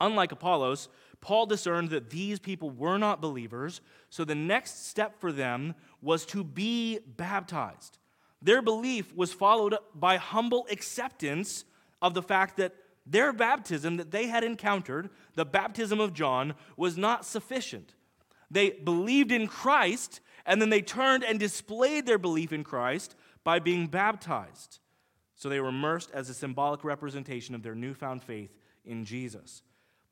Unlike 0.00 0.32
Apollos, 0.32 0.88
Paul 1.20 1.46
discerned 1.46 1.90
that 1.90 2.10
these 2.10 2.38
people 2.38 2.70
were 2.70 2.98
not 2.98 3.20
believers, 3.20 3.80
so 4.10 4.24
the 4.24 4.34
next 4.34 4.86
step 4.86 5.18
for 5.18 5.32
them 5.32 5.74
was 6.02 6.26
to 6.26 6.44
be 6.44 6.98
baptized. 7.16 7.98
Their 8.42 8.60
belief 8.60 9.14
was 9.14 9.32
followed 9.32 9.76
by 9.94 10.18
humble 10.18 10.66
acceptance 10.70 11.64
of 12.02 12.14
the 12.14 12.22
fact 12.22 12.58
that 12.58 12.74
their 13.06 13.32
baptism 13.32 13.96
that 13.98 14.10
they 14.10 14.26
had 14.26 14.42
encountered, 14.42 15.10
the 15.34 15.44
baptism 15.44 16.00
of 16.00 16.12
John, 16.12 16.54
was 16.76 16.98
not 16.98 17.24
sufficient. 17.24 17.94
They 18.50 18.70
believed 18.70 19.32
in 19.32 19.46
Christ, 19.46 20.20
and 20.44 20.60
then 20.60 20.70
they 20.70 20.82
turned 20.82 21.24
and 21.24 21.38
displayed 21.38 22.06
their 22.06 22.18
belief 22.18 22.52
in 22.52 22.64
Christ 22.64 23.14
by 23.44 23.60
being 23.60 23.86
baptized. 23.86 24.80
So 25.36 25.48
they 25.48 25.60
were 25.60 25.68
immersed 25.68 26.10
as 26.12 26.28
a 26.28 26.34
symbolic 26.34 26.82
representation 26.82 27.54
of 27.54 27.62
their 27.62 27.74
newfound 27.74 28.22
faith 28.22 28.56
in 28.84 29.04
Jesus. 29.04 29.62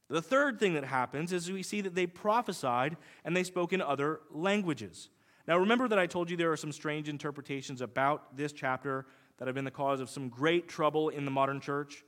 The 0.09 0.23
third 0.23 0.61
thing 0.61 0.75
that 0.75 0.85
happens 0.85 1.33
is 1.33 1.51
we 1.51 1.63
see 1.63 1.81
that 1.81 1.95
they 1.95 2.07
prophesied 2.07 2.97
and 3.25 3.37
they 3.37 3.43
spoke 3.43 3.73
in 3.73 3.81
other 3.81 4.21
languages. 4.31 5.09
Now, 5.49 5.59
remember 5.59 5.89
that 5.89 5.99
I 5.99 6.07
told 6.07 6.31
you 6.31 6.37
there 6.37 6.53
are 6.53 6.57
some 6.57 6.73
strange 6.73 7.09
interpretations 7.09 7.81
about 7.81 8.37
this 8.37 8.53
chapter 8.53 9.07
that 9.39 9.49
have 9.49 9.55
been 9.55 9.65
the 9.65 9.71
cause 9.71 10.01
of 10.01 10.11
some 10.11 10.29
great 10.29 10.69
trouble 10.69 11.09
in 11.09 11.25
the 11.25 11.31
modern 11.31 11.61
church? 11.61 12.05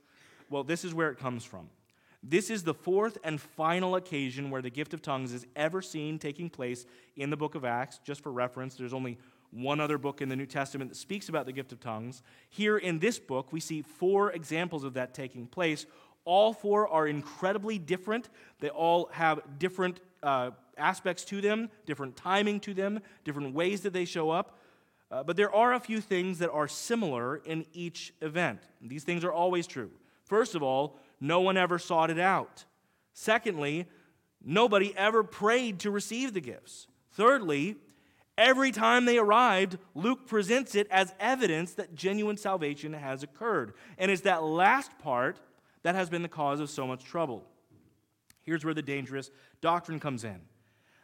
Well, 0.49 0.63
this 0.63 0.83
is 0.83 0.93
where 0.93 1.09
it 1.09 1.17
comes 1.17 1.43
from. 1.43 1.69
This 2.23 2.49
is 2.49 2.63
the 2.63 2.73
fourth 2.73 3.17
and 3.23 3.39
final 3.39 3.95
occasion 3.95 4.49
where 4.49 4.61
the 4.61 4.69
gift 4.69 4.93
of 4.93 5.01
tongues 5.01 5.33
is 5.33 5.45
ever 5.55 5.81
seen 5.81 6.19
taking 6.19 6.49
place 6.49 6.85
in 7.15 7.29
the 7.29 7.37
book 7.37 7.55
of 7.55 7.63
Acts. 7.63 7.99
Just 8.03 8.21
for 8.21 8.31
reference, 8.31 8.75
there's 8.75 8.93
only 8.93 9.17
one 9.51 9.79
other 9.79 9.97
book 9.97 10.21
in 10.21 10.29
the 10.29 10.35
New 10.35 10.45
Testament 10.45 10.89
that 10.89 10.97
speaks 10.97 11.29
about 11.29 11.45
the 11.45 11.51
gift 11.51 11.71
of 11.71 11.79
tongues. 11.79 12.21
Here 12.49 12.77
in 12.77 12.99
this 12.99 13.19
book, 13.19 13.53
we 13.53 13.59
see 13.59 13.81
four 13.81 14.31
examples 14.31 14.83
of 14.83 14.95
that 14.95 15.13
taking 15.13 15.47
place. 15.47 15.85
All 16.25 16.53
four 16.53 16.87
are 16.89 17.07
incredibly 17.07 17.77
different. 17.77 18.29
They 18.59 18.69
all 18.69 19.09
have 19.13 19.59
different 19.59 20.01
uh, 20.21 20.51
aspects 20.77 21.23
to 21.25 21.39
them, 21.39 21.69
different 21.85 22.17
timing 22.17 22.59
to 22.61 22.73
them, 22.73 22.99
different 23.23 23.53
ways 23.53 23.81
that 23.81 23.93
they 23.93 24.05
show 24.05 24.29
up. 24.29 24.57
Uh, 25.09 25.23
but 25.23 25.37
there 25.37 25.53
are 25.53 25.73
a 25.73 25.79
few 25.79 26.01
things 26.01 26.39
that 26.39 26.51
are 26.51 26.67
similar 26.67 27.37
in 27.37 27.65
each 27.71 28.13
event. 28.21 28.59
These 28.81 29.05
things 29.05 29.23
are 29.23 29.31
always 29.31 29.65
true. 29.65 29.91
First 30.27 30.55
of 30.55 30.61
all, 30.61 30.99
no 31.19 31.41
one 31.41 31.57
ever 31.57 31.79
sought 31.79 32.11
it 32.11 32.19
out. 32.19 32.65
Secondly, 33.13 33.87
nobody 34.43 34.95
ever 34.95 35.23
prayed 35.23 35.79
to 35.79 35.91
receive 35.91 36.33
the 36.33 36.41
gifts. 36.41 36.87
Thirdly, 37.13 37.77
every 38.37 38.71
time 38.71 39.05
they 39.05 39.17
arrived, 39.17 39.77
Luke 39.95 40.27
presents 40.27 40.75
it 40.75 40.87
as 40.91 41.13
evidence 41.19 41.73
that 41.73 41.95
genuine 41.95 42.37
salvation 42.37 42.93
has 42.93 43.23
occurred. 43.23 43.73
And 43.97 44.11
it's 44.11 44.21
that 44.21 44.43
last 44.43 44.91
part 44.99 45.39
that 45.83 45.95
has 45.95 46.09
been 46.09 46.21
the 46.21 46.27
cause 46.27 46.59
of 46.59 46.69
so 46.69 46.85
much 46.85 47.03
trouble. 47.05 47.45
Here's 48.43 48.63
where 48.63 48.73
the 48.73 48.81
dangerous 48.81 49.31
doctrine 49.61 49.99
comes 49.99 50.23
in. 50.23 50.41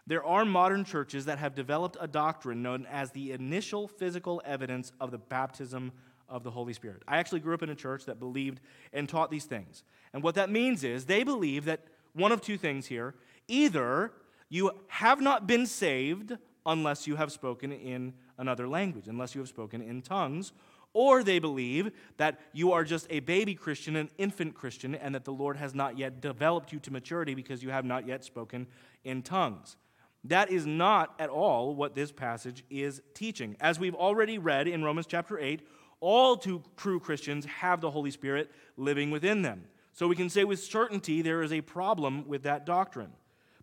There 0.05 0.23
are 0.23 0.43
modern 0.43 0.83
churches 0.83 1.25
that 1.25 1.39
have 1.39 1.55
developed 1.55 1.95
a 1.99 2.07
doctrine 2.07 2.62
known 2.62 2.86
as 2.91 3.12
the 3.12 3.31
initial 3.31 3.88
physical 3.88 4.41
evidence 4.43 4.91
of 4.99 5.12
the 5.12 5.17
baptism 5.17 5.93
of 6.34 6.43
the 6.43 6.52
Holy 6.52 6.74
Spirit. 6.74 7.04
I 7.08 7.17
actually 7.17 7.39
grew 7.39 7.54
up 7.54 7.63
in 7.63 7.69
a 7.69 7.76
church 7.76 8.06
that 8.06 8.19
believed 8.19 8.60
and 8.91 9.08
taught 9.08 9.30
these 9.30 9.46
things. 9.46 9.84
And 10.13 10.24
what 10.24 10.36
that 10.36 10.50
means 10.50 10.84
is 10.84 11.06
they 11.06 11.24
believe 11.24 11.65
that 11.65 11.86
one 12.13 12.32
of 12.32 12.41
two 12.41 12.58
things 12.58 12.88
here 12.88 13.13
either 13.48 14.12
you 14.50 14.72
have 14.88 15.22
not 15.22 15.48
been 15.48 15.65
saved 15.65 16.38
unless 16.65 17.08
you 17.08 17.15
have 17.15 17.32
spoken 17.32 17.72
in 17.72 18.13
another 18.38 18.67
language, 18.67 19.08
unless 19.08 19.36
you 19.36 19.41
have 19.41 19.48
spoken 19.48 19.82
in 19.82 20.02
tongues, 20.02 20.54
or 20.93 21.24
they 21.24 21.39
believe 21.39 21.91
that 22.17 22.39
you 22.52 22.72
are 22.72 22.84
just 22.84 23.08
a 23.10 23.19
baby 23.19 23.56
Christian, 23.56 23.96
an 23.96 24.10
infant 24.17 24.54
Christian, 24.54 24.96
and 24.96 25.13
that 25.13 25.26
the 25.26 25.34
Lord 25.34 25.58
has 25.58 25.76
not 25.76 25.98
yet 25.98 26.22
developed 26.22 26.72
you 26.72 26.80
to 26.80 26.91
maturity 26.91 27.36
because 27.36 27.63
you 27.63 27.69
have 27.69 27.86
not 27.86 28.08
yet 28.08 28.24
spoken 28.24 28.67
in 29.04 29.22
tongues. 29.22 29.76
That 30.24 30.52
is 30.52 30.65
not 30.65 31.15
at 31.19 31.30
all 31.30 31.76
what 31.76 31.96
this 31.96 32.12
passage 32.12 32.63
is 32.69 33.02
teaching. 33.13 33.58
As 33.60 33.80
we've 33.80 33.96
already 33.96 34.38
read 34.38 34.67
in 34.67 34.84
Romans 34.84 35.06
chapter 35.06 35.38
8, 35.38 35.67
all 36.04 36.36
true 36.36 37.00
Christians 37.00 37.46
have 37.46 37.80
the 37.80 37.89
Holy 37.89 38.12
Spirit 38.12 38.52
living 38.76 39.10
within 39.10 39.42
them. 39.42 39.63
So 39.94 40.06
we 40.10 40.18
can 40.18 40.30
say 40.30 40.44
with 40.44 40.60
certainty 40.60 41.22
there 41.22 41.42
is 41.42 41.54
a 41.54 41.62
problem 41.62 42.28
with 42.28 42.44
that 42.44 42.66
doctrine. 42.66 43.13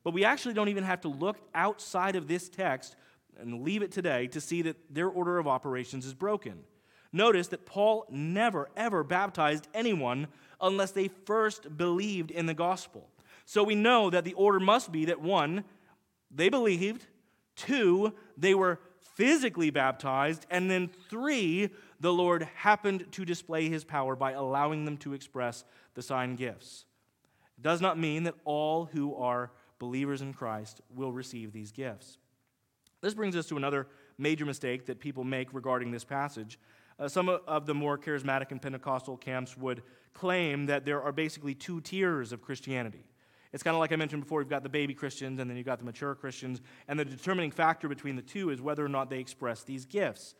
But 0.02 0.14
we 0.14 0.24
actually 0.24 0.54
don't 0.54 0.70
even 0.70 0.84
have 0.84 1.02
to 1.02 1.08
look 1.08 1.36
outside 1.54 2.16
of 2.16 2.28
this 2.28 2.48
text 2.48 2.96
and 3.38 3.62
leave 3.62 3.82
it 3.82 3.92
today 3.92 4.26
to 4.28 4.40
see 4.40 4.62
that 4.62 4.78
their 4.88 5.08
order 5.08 5.38
of 5.38 5.46
operations 5.46 6.06
is 6.06 6.14
broken. 6.14 6.60
Notice 7.12 7.48
that 7.48 7.66
Paul 7.66 8.06
never, 8.08 8.70
ever 8.74 9.04
baptized 9.04 9.68
anyone 9.74 10.28
unless 10.62 10.92
they 10.92 11.08
first 11.08 11.76
believed 11.76 12.30
in 12.30 12.46
the 12.46 12.54
gospel. 12.54 13.06
So 13.44 13.62
we 13.62 13.74
know 13.74 14.08
that 14.08 14.24
the 14.24 14.32
order 14.32 14.60
must 14.60 14.90
be 14.90 15.04
that 15.06 15.20
one, 15.20 15.64
they 16.30 16.48
believed. 16.48 17.06
Two, 17.54 18.14
they 18.38 18.54
were 18.54 18.80
physically 19.20 19.68
baptized. 19.68 20.46
And 20.50 20.70
then 20.70 20.88
three, 21.10 21.68
the 22.00 22.10
Lord 22.10 22.48
happened 22.54 23.04
to 23.12 23.26
display 23.26 23.68
his 23.68 23.84
power 23.84 24.16
by 24.16 24.32
allowing 24.32 24.86
them 24.86 24.96
to 24.98 25.12
express 25.12 25.62
the 25.92 26.00
sign 26.00 26.36
gifts. 26.36 26.86
It 27.58 27.62
does 27.62 27.82
not 27.82 27.98
mean 27.98 28.22
that 28.22 28.34
all 28.46 28.86
who 28.86 29.14
are 29.16 29.52
believers 29.78 30.22
in 30.22 30.32
Christ 30.32 30.80
will 30.88 31.12
receive 31.12 31.52
these 31.52 31.70
gifts. 31.70 32.16
This 33.02 33.12
brings 33.12 33.36
us 33.36 33.46
to 33.48 33.58
another 33.58 33.88
major 34.16 34.46
mistake 34.46 34.86
that 34.86 35.00
people 35.00 35.24
make 35.24 35.52
regarding 35.52 35.90
this 35.90 36.04
passage. 36.04 36.58
Uh, 36.98 37.06
some 37.06 37.28
of 37.28 37.66
the 37.66 37.74
more 37.74 37.98
charismatic 37.98 38.50
and 38.52 38.62
Pentecostal 38.62 39.18
camps 39.18 39.54
would 39.54 39.82
claim 40.14 40.64
that 40.64 40.86
there 40.86 41.02
are 41.02 41.12
basically 41.12 41.54
two 41.54 41.82
tiers 41.82 42.32
of 42.32 42.40
Christianity. 42.40 43.04
It's 43.52 43.62
kind 43.62 43.74
of 43.74 43.80
like 43.80 43.92
I 43.92 43.96
mentioned 43.96 44.22
before, 44.22 44.40
you've 44.40 44.50
got 44.50 44.62
the 44.62 44.68
baby 44.68 44.94
Christians 44.94 45.40
and 45.40 45.50
then 45.50 45.56
you've 45.56 45.66
got 45.66 45.78
the 45.78 45.84
mature 45.84 46.14
Christians, 46.14 46.60
and 46.86 46.98
the 46.98 47.04
determining 47.04 47.50
factor 47.50 47.88
between 47.88 48.16
the 48.16 48.22
two 48.22 48.50
is 48.50 48.60
whether 48.60 48.84
or 48.84 48.88
not 48.88 49.10
they 49.10 49.18
express 49.18 49.62
these 49.62 49.84
gifts. 49.84 50.34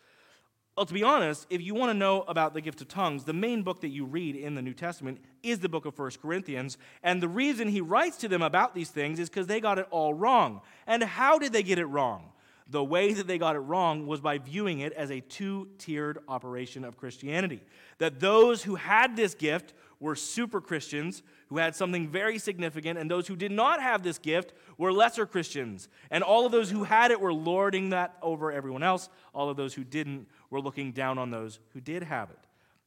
Well, 0.77 0.87
to 0.87 0.95
be 0.95 1.03
honest, 1.03 1.47
if 1.51 1.61
you 1.61 1.75
want 1.75 1.91
to 1.91 1.95
know 1.99 2.23
about 2.23 2.55
the 2.55 2.61
gift 2.61 2.81
of 2.81 2.89
tongues, 2.89 3.25
the 3.25 3.33
main 3.33 3.63
book 3.63 3.81
that 3.81 3.89
you 3.89 4.07
read 4.07 4.37
in 4.37 4.55
the 4.55 4.63
New 4.63 4.73
Testament 4.73 5.19
is 5.43 5.59
the 5.59 5.69
book 5.69 5.85
of 5.85 5.99
1 5.99 6.13
Corinthians. 6.23 6.79
And 7.03 7.21
the 7.21 7.29
reason 7.29 7.69
he 7.69 7.81
writes 7.81 8.17
to 8.19 8.29
them 8.29 8.41
about 8.41 8.75
these 8.75 8.89
things 8.89 9.19
is 9.19 9.29
because 9.29 9.47
they 9.47 9.61
got 9.61 9.79
it 9.79 9.87
all 9.91 10.15
wrong. 10.15 10.63
And 10.87 11.03
how 11.03 11.39
did 11.39 11.53
they 11.53 11.63
get 11.63 11.79
it 11.79 11.87
wrong? 11.87 12.33
The 12.69 12.85
way 12.85 13.13
that 13.13 13.27
they 13.27 13.37
got 13.37 13.57
it 13.57 13.61
wrong 13.61 14.07
was 14.07 14.21
by 14.21 14.39
viewing 14.39 14.79
it 14.79 14.93
as 14.93 15.11
a 15.11 15.21
two 15.21 15.69
tiered 15.77 16.21
operation 16.29 16.85
of 16.85 16.97
Christianity. 16.97 17.63
That 17.99 18.21
those 18.21 18.63
who 18.63 18.77
had 18.77 19.17
this 19.17 19.35
gift 19.35 19.75
were 19.99 20.15
super 20.15 20.61
Christians 20.61 21.23
who 21.51 21.59
had 21.59 21.77
something 21.77 22.09
very 22.09 22.39
significant, 22.39 22.99
and 22.99 23.11
those 23.11 23.27
who 23.27 23.37
did 23.37 23.53
not 23.53 23.83
have 23.83 24.03
this 24.03 24.19
gift 24.19 24.55
were 24.79 24.93
lesser 24.93 25.27
Christians. 25.27 25.89
And 26.11 26.25
all 26.25 26.47
of 26.47 26.53
those 26.53 26.71
who 26.71 26.85
had 26.85 27.11
it 27.11 27.21
were 27.21 27.35
lording 27.35 27.91
that 27.91 28.17
over 28.23 28.51
everyone 28.51 28.83
else. 28.83 29.11
All 29.35 29.51
of 29.51 29.57
those 29.57 29.75
who 29.75 29.85
didn't 29.85 30.29
were 30.49 30.61
looking 30.61 30.93
down 30.93 31.19
on 31.19 31.31
those 31.31 31.59
who 31.75 31.81
did 31.81 32.05
have 32.05 32.31
it. 32.31 32.39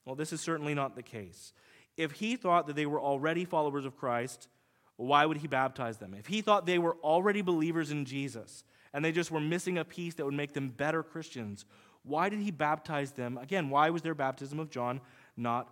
Well, 0.06 0.16
this 0.16 0.34
is 0.34 0.42
certainly 0.42 0.74
not 0.74 0.96
the 0.96 1.04
case. 1.04 1.54
If 1.98 2.14
he 2.14 2.36
thought 2.36 2.66
that 2.68 2.76
they 2.76 2.86
were 2.86 3.00
already 3.00 3.46
followers 3.46 3.86
of 3.86 3.98
Christ, 3.98 4.48
why 4.96 5.26
would 5.26 5.38
he 5.38 5.48
baptize 5.48 5.98
them? 5.98 6.16
If 6.18 6.28
he 6.28 6.42
thought 6.42 6.66
they 6.66 6.80
were 6.80 6.96
already 7.04 7.42
believers 7.42 7.92
in 7.92 8.06
Jesus, 8.06 8.64
and 8.94 9.04
they 9.04 9.12
just 9.12 9.32
were 9.32 9.40
missing 9.40 9.78
a 9.78 9.86
piece 9.86 10.14
that 10.16 10.26
would 10.26 10.34
make 10.34 10.54
them 10.54 10.70
better 10.70 11.04
Christians. 11.04 11.66
Why 12.04 12.30
did 12.30 12.40
he 12.40 12.52
baptize 12.52 13.12
them? 13.12 13.38
Again, 13.38 13.70
why 13.70 13.90
was 13.90 14.02
their 14.02 14.14
baptism 14.14 14.60
of 14.60 14.70
John 14.70 15.02
not, 15.36 15.68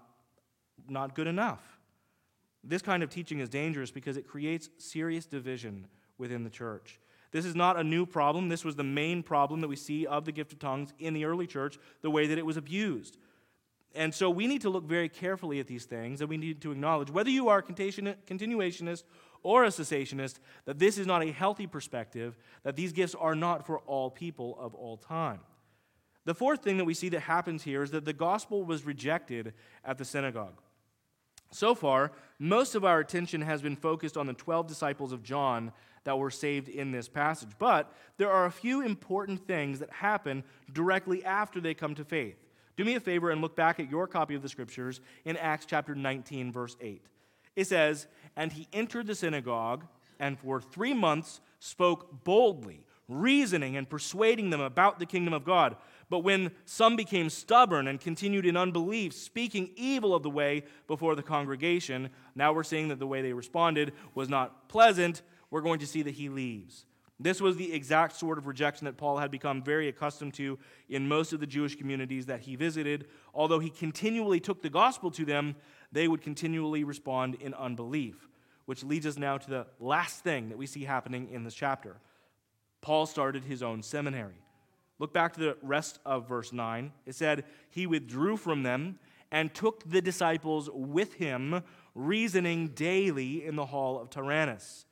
not 0.90 1.14
good 1.14 1.28
enough? 1.28 1.62
This 2.64 2.82
kind 2.82 3.02
of 3.04 3.10
teaching 3.10 3.40
is 3.40 3.50
dangerous 3.50 3.92
because 3.92 4.18
it 4.18 4.28
creates 4.28 4.70
serious 4.78 5.26
division 5.26 5.88
within 6.18 6.44
the 6.44 6.50
church. 6.50 7.00
This 7.32 7.46
is 7.46 7.56
not 7.56 7.80
a 7.80 7.84
new 7.84 8.06
problem. 8.06 8.50
This 8.50 8.66
was 8.66 8.76
the 8.76 8.84
main 8.84 9.24
problem 9.24 9.62
that 9.62 9.68
we 9.68 9.76
see 9.76 10.06
of 10.06 10.26
the 10.26 10.32
gift 10.32 10.54
of 10.54 10.60
tongues 10.60 10.94
in 11.00 11.14
the 11.14 11.26
early 11.26 11.48
church, 11.48 11.80
the 12.02 12.12
way 12.12 12.28
that 12.28 12.38
it 12.38 12.46
was 12.46 12.58
abused. 12.58 13.18
And 13.96 14.14
so 14.14 14.30
we 14.30 14.48
need 14.48 14.62
to 14.62 14.70
look 14.70 14.86
very 14.86 15.10
carefully 15.10 15.60
at 15.60 15.68
these 15.68 15.86
things, 15.86 16.22
and 16.22 16.30
we 16.30 16.38
need 16.38 16.62
to 16.62 16.72
acknowledge 16.72 17.10
whether 17.10 17.30
you 17.30 17.50
are 17.50 17.60
a 17.60 17.64
continuationist 17.64 19.04
or 19.44 19.64
a 19.64 19.70
cessationist, 19.70 20.40
that 20.66 20.80
this 20.80 20.98
is 20.98 21.08
not 21.08 21.24
a 21.24 21.32
healthy 21.32 21.68
perspective, 21.68 22.38
that 22.64 22.76
these 22.76 22.94
gifts 22.94 23.16
are 23.16 23.36
not 23.36 23.66
for 23.66 23.80
all 23.80 24.10
people 24.10 24.56
of 24.60 24.76
all 24.76 24.98
time. 24.98 25.40
The 26.26 26.36
fourth 26.36 26.64
thing 26.64 26.78
that 26.78 26.86
we 26.86 26.94
see 26.94 27.10
that 27.10 27.22
happens 27.22 27.64
here 27.64 27.82
is 27.82 27.92
that 27.92 28.06
the 28.06 28.14
gospel 28.14 28.64
was 28.64 28.86
rejected 28.86 29.54
at 29.84 29.98
the 29.98 30.06
synagogue. 30.06 30.62
So 31.52 31.76
far, 31.76 32.12
most 32.40 32.76
of 32.76 32.86
our 32.86 33.00
attention 33.00 33.42
has 33.42 33.62
been 33.62 33.76
focused 33.76 34.18
on 34.18 34.28
the 34.28 34.34
12 34.34 34.68
disciples 34.68 35.12
of 35.12 35.24
John 35.24 35.72
that 36.04 36.18
were 36.18 36.32
saved 36.32 36.70
in 36.70 36.92
this 36.92 37.08
passage. 37.08 37.52
But 37.60 37.94
there 38.18 38.32
are 38.32 38.46
a 38.46 38.52
few 38.52 38.82
important 38.82 39.46
things 39.46 39.80
that 39.80 39.92
happen 39.92 40.44
directly 40.72 41.24
after 41.24 41.60
they 41.60 41.74
come 41.74 41.94
to 41.96 42.06
faith. 42.06 42.38
Do 42.78 42.86
me 42.86 42.96
a 42.96 43.00
favor 43.00 43.30
and 43.30 43.42
look 43.42 43.56
back 43.56 43.80
at 43.80 43.92
your 43.92 44.08
copy 44.08 44.34
of 44.34 44.42
the 44.42 44.50
scriptures 44.50 45.02
in 45.26 45.38
Acts 45.38 45.66
chapter 45.66 45.94
19, 45.94 46.52
verse 46.52 46.76
8. 46.82 47.06
It 47.56 47.68
says, 47.68 48.08
And 48.36 48.52
he 48.52 48.68
entered 48.74 49.08
the 49.08 49.16
synagogue 49.16 49.86
and 50.20 50.40
for 50.40 50.62
three 50.62 50.94
months 50.94 51.42
spoke 51.60 52.24
boldly, 52.24 52.86
reasoning 53.10 53.76
and 53.76 53.90
persuading 53.90 54.52
them 54.52 54.62
about 54.62 55.00
the 55.00 55.06
kingdom 55.06 55.34
of 55.34 55.44
God. 55.44 55.76
But 56.12 56.26
when 56.26 56.52
some 56.66 56.98
became 56.98 57.30
stubborn 57.30 57.88
and 57.88 57.98
continued 57.98 58.46
in 58.46 58.58
unbelief, 58.58 59.14
speaking 59.14 59.72
evil 59.78 60.14
of 60.14 60.24
the 60.24 60.30
way 60.30 60.66
before 60.86 61.16
the 61.16 61.24
congregation, 61.24 62.10
now 62.36 62.52
we're 62.52 62.66
seeing 62.66 62.90
that 62.90 63.00
the 63.00 63.08
way 63.08 63.22
they 63.22 63.32
responded 63.32 63.94
was 64.14 64.28
not 64.28 64.68
pleasant. 64.68 65.22
We're 65.52 65.62
going 65.62 65.80
to 65.80 65.88
see 65.88 66.02
that 66.02 66.12
he 66.12 66.28
leaves. 66.28 66.86
This 67.18 67.40
was 67.40 67.56
the 67.56 67.72
exact 67.72 68.18
sort 68.18 68.38
of 68.38 68.46
rejection 68.46 68.84
that 68.86 68.98
Paul 68.98 69.20
had 69.20 69.32
become 69.32 69.64
very 69.64 69.88
accustomed 69.88 70.34
to 70.34 70.60
in 70.90 71.08
most 71.08 71.32
of 71.32 71.40
the 71.40 71.48
Jewish 71.48 71.78
communities 71.78 72.26
that 72.26 72.42
he 72.42 72.58
visited. 72.58 73.08
Although 73.34 73.60
he 73.60 73.70
continually 73.70 74.42
took 74.42 74.62
the 74.62 74.70
gospel 74.70 75.12
to 75.12 75.24
them, 75.24 75.56
they 75.94 76.10
would 76.10 76.22
continually 76.22 76.84
respond 76.84 77.36
in 77.36 77.54
unbelief, 77.54 78.28
which 78.66 78.84
leads 78.84 79.06
us 79.06 79.18
now 79.18 79.38
to 79.38 79.50
the 79.50 79.66
last 79.80 80.26
thing 80.26 80.50
that 80.50 80.58
we 80.58 80.66
see 80.66 80.84
happening 80.84 81.30
in 81.32 81.46
this 81.46 81.56
chapter. 81.56 82.02
Paul 82.82 83.06
started 83.06 83.46
his 83.46 83.64
own 83.64 83.82
seminary. 83.82 84.41
Look 85.02 85.14
back 85.14 85.34
to 85.34 85.40
the 85.40 85.58
rest 85.64 85.98
of 86.06 86.30
verse 86.30 86.54
9. 86.54 86.92
It 87.08 87.16
said, 87.16 87.46
He 87.72 87.88
withdrew 87.88 88.38
from 88.38 88.62
them 88.62 89.00
and 89.32 89.52
took 89.52 89.90
the 89.90 90.00
disciples 90.00 90.70
with 90.72 91.16
him, 91.16 91.64
reasoning 91.96 92.68
daily 92.68 93.44
in 93.44 93.56
the 93.56 93.66
hall 93.66 94.00
of 94.00 94.12
Tyrannus. 94.12 94.86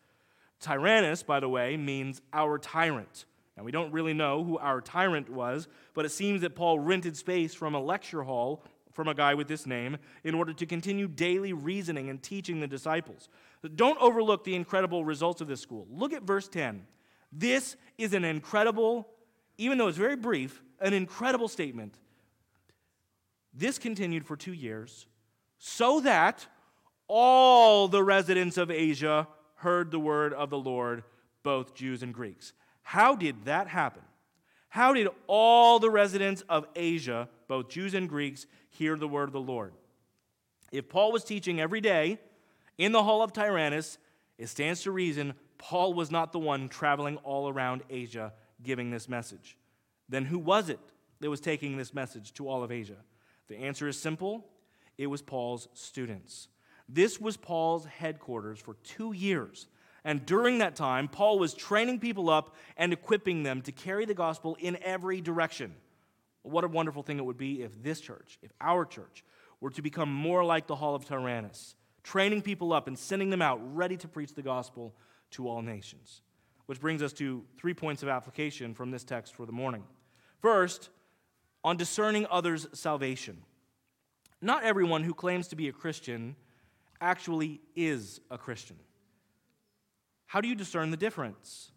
Tyrannus, 0.60 1.22
by 1.22 1.40
the 1.40 1.48
way, 1.48 1.78
means 1.78 2.24
our 2.34 2.58
tyrant. 2.58 3.26
Now, 3.56 3.62
we 3.62 3.72
don't 3.72 3.92
really 3.92 4.16
know 4.16 4.44
who 4.44 4.58
our 4.58 4.82
tyrant 4.82 5.30
was, 5.30 5.68
but 5.94 6.06
it 6.06 6.10
seems 6.10 6.42
that 6.42 6.56
Paul 6.56 6.80
rented 6.80 7.16
space 7.16 7.54
from 7.54 7.76
a 7.76 7.80
lecture 7.80 8.24
hall 8.24 8.64
from 8.92 9.10
a 9.10 9.14
guy 9.14 9.36
with 9.36 9.48
this 9.48 9.68
name 9.68 9.98
in 10.24 10.34
order 10.34 10.54
to 10.54 10.66
continue 10.66 11.08
daily 11.08 11.54
reasoning 11.54 12.10
and 12.10 12.24
teaching 12.24 12.62
the 12.62 12.68
disciples. 12.68 13.30
Don't 13.76 14.02
overlook 14.02 14.44
the 14.44 14.56
incredible 14.56 15.06
results 15.06 15.40
of 15.40 15.48
this 15.48 15.62
school. 15.62 15.86
Look 15.92 16.14
at 16.14 16.24
verse 16.24 16.48
10. 16.48 16.88
This 17.32 17.76
is 18.00 18.14
an 18.14 18.26
incredible, 18.26 19.08
even 19.60 19.78
though 19.78 19.90
it's 19.90 19.98
very 19.98 20.16
brief, 20.16 20.64
an 20.80 20.94
incredible 20.94 21.50
statement. 21.50 21.94
This 23.54 23.78
continued 23.78 24.26
for 24.26 24.38
two 24.38 24.54
years, 24.54 25.06
so 25.58 26.00
that 26.00 26.48
all 27.10 27.90
the 27.90 28.02
residents 28.02 28.58
of 28.58 28.72
Asia 28.72 29.28
heard 29.56 29.92
the 29.92 30.00
word 30.00 30.34
of 30.34 30.50
the 30.50 30.58
Lord, 30.58 31.04
both 31.44 31.76
Jews 31.76 32.02
and 32.02 32.14
Greeks. 32.14 32.54
How 32.84 33.16
did 33.16 33.44
that 33.46 33.68
happen? 33.68 34.04
How 34.70 34.94
did 34.94 35.10
all 35.28 35.78
the 35.80 35.90
residents 35.90 36.42
of 36.48 36.66
Asia, 36.74 37.28
both 37.50 37.68
Jews 37.68 37.94
and 37.94 38.08
Greeks, 38.08 38.46
hear 38.70 38.96
the 38.96 39.10
word 39.10 39.28
of 39.28 39.34
the 39.34 39.42
Lord? 39.42 39.74
If 40.72 40.88
Paul 40.88 41.12
was 41.12 41.26
teaching 41.26 41.60
every 41.60 41.82
day 41.82 42.20
in 42.78 42.94
the 42.94 43.04
hall 43.04 43.22
of 43.22 43.34
Tyrannus, 43.34 43.98
it 44.38 44.48
stands 44.48 44.84
to 44.84 44.92
reason 44.92 45.34
Paul 45.58 45.94
was 45.94 46.12
not 46.12 46.32
the 46.32 46.40
one 46.40 46.70
traveling 46.70 47.18
all 47.18 47.50
around 47.50 47.84
Asia 47.90 48.32
giving 48.64 48.92
this 48.92 49.10
message. 49.10 49.58
Then 50.08 50.26
who 50.26 50.40
was 50.40 50.70
it 50.70 50.80
that 51.20 51.30
was 51.30 51.40
taking 51.40 51.78
this 51.78 51.94
message 51.94 52.34
to 52.36 52.48
all 52.48 52.64
of 52.64 52.72
Asia? 52.72 52.98
The 53.48 53.58
answer 53.58 53.88
is 53.88 54.00
simple 54.00 54.46
it 54.98 55.08
was 55.08 55.22
Paul's 55.22 55.70
students. 55.74 56.50
This 56.90 57.22
was 57.22 57.38
Paul's 57.38 57.86
headquarters 57.86 58.60
for 58.60 58.76
two 58.84 59.14
years. 59.14 59.68
And 60.04 60.26
during 60.26 60.58
that 60.58 60.76
time, 60.76 61.08
Paul 61.08 61.40
was 61.40 61.54
training 61.54 62.00
people 62.00 62.30
up 62.30 62.56
and 62.78 62.92
equipping 62.92 63.44
them 63.44 63.62
to 63.64 63.72
carry 63.72 64.06
the 64.06 64.14
gospel 64.14 64.58
in 64.60 64.78
every 64.84 65.22
direction. 65.22 65.76
What 66.42 66.64
a 66.64 66.68
wonderful 66.68 67.04
thing 67.04 67.18
it 67.18 67.26
would 67.26 67.38
be 67.38 67.62
if 67.62 67.82
this 67.84 68.02
church, 68.02 68.40
if 68.42 68.52
our 68.60 68.86
church, 68.86 69.24
were 69.62 69.70
to 69.72 69.82
become 69.82 70.12
more 70.12 70.44
like 70.44 70.68
the 70.68 70.76
Hall 70.76 70.96
of 70.96 71.06
Tyrannus, 71.06 71.76
training 72.04 72.42
people 72.42 72.74
up 72.74 72.88
and 72.88 72.98
sending 72.98 73.30
them 73.30 73.42
out 73.42 73.60
ready 73.76 73.98
to 73.98 74.08
preach 74.08 74.34
the 74.34 74.42
gospel 74.42 74.96
to 75.32 75.48
all 75.48 75.62
nations. 75.62 76.22
Which 76.70 76.80
brings 76.80 77.02
us 77.02 77.14
to 77.14 77.44
three 77.58 77.74
points 77.74 78.04
of 78.04 78.10
application 78.10 78.76
from 78.76 78.92
this 78.92 79.04
text 79.04 79.34
for 79.34 79.48
the 79.48 79.52
morning. 79.52 79.84
First, 80.40 80.92
on 81.64 81.78
discerning 81.78 82.28
others' 82.30 82.68
salvation. 82.74 83.42
Not 84.40 84.64
everyone 84.64 85.04
who 85.04 85.16
claims 85.16 85.48
to 85.48 85.56
be 85.56 85.68
a 85.68 85.72
Christian 85.72 86.36
actually 87.02 87.60
is 87.76 88.22
a 88.30 88.38
Christian. 88.38 88.76
How 90.28 90.42
do 90.42 90.48
you 90.48 90.54
discern 90.54 90.92
the 90.92 90.96
difference? 90.96 91.72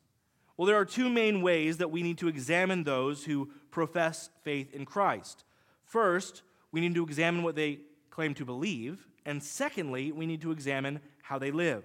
Well, 0.59 0.67
there 0.67 0.77
are 0.77 0.85
two 0.85 1.09
main 1.09 1.41
ways 1.41 1.79
that 1.79 1.91
we 1.91 2.03
need 2.03 2.19
to 2.19 2.29
examine 2.29 2.85
those 2.85 3.25
who 3.25 3.49
profess 3.71 4.29
faith 4.43 4.75
in 4.75 4.85
Christ. 4.85 5.45
First, 5.87 6.43
we 6.71 6.83
need 6.83 6.95
to 6.97 7.03
examine 7.03 7.43
what 7.43 7.57
they 7.57 7.79
claim 8.11 8.35
to 8.35 8.45
believe, 8.45 9.09
and 9.25 9.43
secondly, 9.43 10.13
we 10.13 10.27
need 10.27 10.43
to 10.43 10.53
examine 10.53 11.01
how 11.23 11.39
they 11.39 11.51
live. 11.51 11.83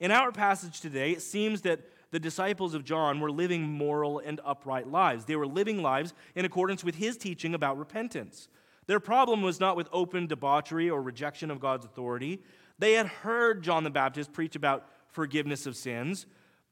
In 0.00 0.10
our 0.10 0.32
passage 0.32 0.80
today, 0.80 1.12
it 1.12 1.22
seems 1.22 1.60
that 1.60 1.82
the 2.12 2.20
disciples 2.20 2.74
of 2.74 2.84
John 2.84 3.18
were 3.20 3.32
living 3.32 3.62
moral 3.62 4.20
and 4.20 4.40
upright 4.44 4.86
lives. 4.86 5.24
They 5.24 5.34
were 5.34 5.46
living 5.46 5.82
lives 5.82 6.14
in 6.36 6.44
accordance 6.44 6.84
with 6.84 6.94
his 6.94 7.16
teaching 7.16 7.54
about 7.54 7.78
repentance. 7.78 8.48
Their 8.86 9.00
problem 9.00 9.42
was 9.42 9.58
not 9.58 9.76
with 9.76 9.88
open 9.92 10.26
debauchery 10.26 10.90
or 10.90 11.02
rejection 11.02 11.50
of 11.50 11.58
God's 11.58 11.86
authority. 11.86 12.40
They 12.78 12.92
had 12.92 13.06
heard 13.06 13.62
John 13.62 13.82
the 13.82 13.90
Baptist 13.90 14.32
preach 14.32 14.54
about 14.54 14.86
forgiveness 15.08 15.66
of 15.66 15.74
sins. 15.74 16.26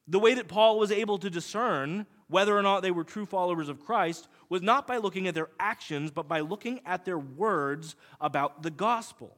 The 0.07 0.19
way 0.19 0.35
that 0.35 0.47
Paul 0.47 0.77
was 0.77 0.91
able 0.91 1.17
to 1.17 1.29
discern 1.29 2.05
whether 2.27 2.55
or 2.55 2.61
not 2.61 2.81
they 2.81 2.91
were 2.91 3.03
true 3.03 3.25
followers 3.25 3.67
of 3.67 3.83
Christ 3.83 4.27
was 4.47 4.61
not 4.61 4.87
by 4.87 4.97
looking 4.97 5.27
at 5.27 5.33
their 5.33 5.49
actions, 5.59 6.11
but 6.11 6.27
by 6.27 6.41
looking 6.41 6.81
at 6.85 7.03
their 7.03 7.19
words 7.19 7.95
about 8.19 8.61
the 8.61 8.71
gospel. 8.71 9.35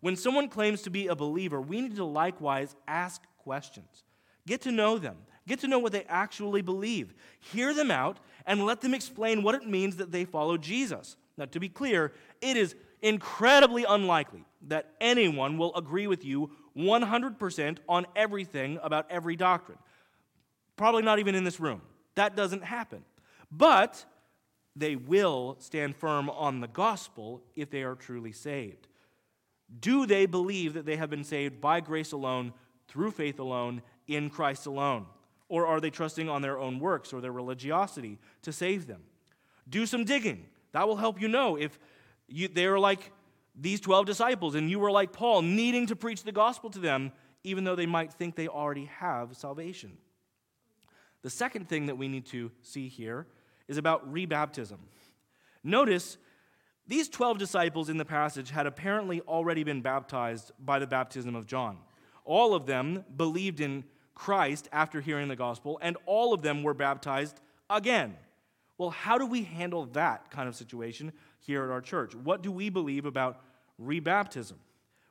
When 0.00 0.16
someone 0.16 0.48
claims 0.48 0.82
to 0.82 0.90
be 0.90 1.06
a 1.06 1.16
believer, 1.16 1.60
we 1.60 1.80
need 1.80 1.96
to 1.96 2.04
likewise 2.04 2.76
ask 2.86 3.22
questions. 3.38 4.03
Get 4.46 4.62
to 4.62 4.72
know 4.72 4.98
them. 4.98 5.16
Get 5.46 5.60
to 5.60 5.68
know 5.68 5.78
what 5.78 5.92
they 5.92 6.04
actually 6.04 6.62
believe. 6.62 7.14
Hear 7.40 7.74
them 7.74 7.90
out 7.90 8.18
and 8.46 8.64
let 8.64 8.80
them 8.80 8.94
explain 8.94 9.42
what 9.42 9.54
it 9.54 9.66
means 9.66 9.96
that 9.96 10.10
they 10.10 10.24
follow 10.24 10.56
Jesus. 10.56 11.16
Now, 11.36 11.46
to 11.46 11.60
be 11.60 11.68
clear, 11.68 12.12
it 12.40 12.56
is 12.56 12.74
incredibly 13.02 13.84
unlikely 13.84 14.44
that 14.68 14.92
anyone 15.00 15.58
will 15.58 15.74
agree 15.74 16.06
with 16.06 16.24
you 16.24 16.50
100% 16.76 17.78
on 17.88 18.06
everything 18.16 18.78
about 18.82 19.10
every 19.10 19.36
doctrine. 19.36 19.78
Probably 20.76 21.02
not 21.02 21.18
even 21.18 21.34
in 21.34 21.44
this 21.44 21.60
room. 21.60 21.82
That 22.14 22.36
doesn't 22.36 22.64
happen. 22.64 23.04
But 23.50 24.04
they 24.74 24.96
will 24.96 25.56
stand 25.60 25.96
firm 25.96 26.30
on 26.30 26.60
the 26.60 26.68
gospel 26.68 27.42
if 27.54 27.70
they 27.70 27.82
are 27.82 27.94
truly 27.94 28.32
saved. 28.32 28.88
Do 29.80 30.06
they 30.06 30.26
believe 30.26 30.74
that 30.74 30.86
they 30.86 30.96
have 30.96 31.10
been 31.10 31.24
saved 31.24 31.60
by 31.60 31.80
grace 31.80 32.12
alone, 32.12 32.52
through 32.88 33.12
faith 33.12 33.38
alone, 33.38 33.82
in 34.06 34.30
Christ 34.30 34.66
alone? 34.66 35.06
Or 35.48 35.66
are 35.66 35.80
they 35.80 35.90
trusting 35.90 36.28
on 36.28 36.42
their 36.42 36.58
own 36.58 36.78
works 36.78 37.12
or 37.12 37.20
their 37.20 37.32
religiosity 37.32 38.18
to 38.42 38.52
save 38.52 38.86
them? 38.86 39.02
Do 39.68 39.86
some 39.86 40.04
digging. 40.04 40.46
That 40.72 40.88
will 40.88 40.96
help 40.96 41.20
you 41.20 41.28
know 41.28 41.56
if 41.56 41.78
you, 42.28 42.48
they 42.48 42.66
are 42.66 42.78
like 42.78 43.12
these 43.54 43.80
12 43.80 44.06
disciples 44.06 44.54
and 44.54 44.70
you 44.70 44.78
were 44.78 44.90
like 44.90 45.12
Paul, 45.12 45.42
needing 45.42 45.86
to 45.86 45.96
preach 45.96 46.24
the 46.24 46.32
gospel 46.32 46.70
to 46.70 46.78
them, 46.78 47.12
even 47.44 47.64
though 47.64 47.76
they 47.76 47.86
might 47.86 48.12
think 48.12 48.34
they 48.34 48.48
already 48.48 48.86
have 48.86 49.36
salvation. 49.36 49.96
The 51.22 51.30
second 51.30 51.68
thing 51.68 51.86
that 51.86 51.96
we 51.96 52.08
need 52.08 52.26
to 52.26 52.50
see 52.62 52.88
here 52.88 53.26
is 53.68 53.78
about 53.78 54.12
rebaptism. 54.12 54.78
Notice 55.62 56.18
these 56.86 57.08
12 57.08 57.38
disciples 57.38 57.88
in 57.88 57.96
the 57.96 58.04
passage 58.04 58.50
had 58.50 58.66
apparently 58.66 59.20
already 59.22 59.64
been 59.64 59.80
baptized 59.80 60.52
by 60.58 60.78
the 60.78 60.86
baptism 60.86 61.34
of 61.34 61.46
John. 61.46 61.78
All 62.24 62.54
of 62.54 62.66
them 62.66 63.04
believed 63.16 63.60
in 63.60 63.84
Christ 64.14 64.68
after 64.72 65.00
hearing 65.00 65.28
the 65.28 65.36
gospel, 65.36 65.78
and 65.82 65.96
all 66.06 66.32
of 66.32 66.42
them 66.42 66.62
were 66.62 66.74
baptized 66.74 67.40
again. 67.68 68.16
Well, 68.78 68.90
how 68.90 69.18
do 69.18 69.26
we 69.26 69.42
handle 69.42 69.86
that 69.86 70.30
kind 70.30 70.48
of 70.48 70.56
situation 70.56 71.12
here 71.40 71.64
at 71.64 71.70
our 71.70 71.80
church? 71.80 72.14
What 72.14 72.42
do 72.42 72.50
we 72.50 72.70
believe 72.70 73.06
about 73.06 73.40
rebaptism? 73.80 74.54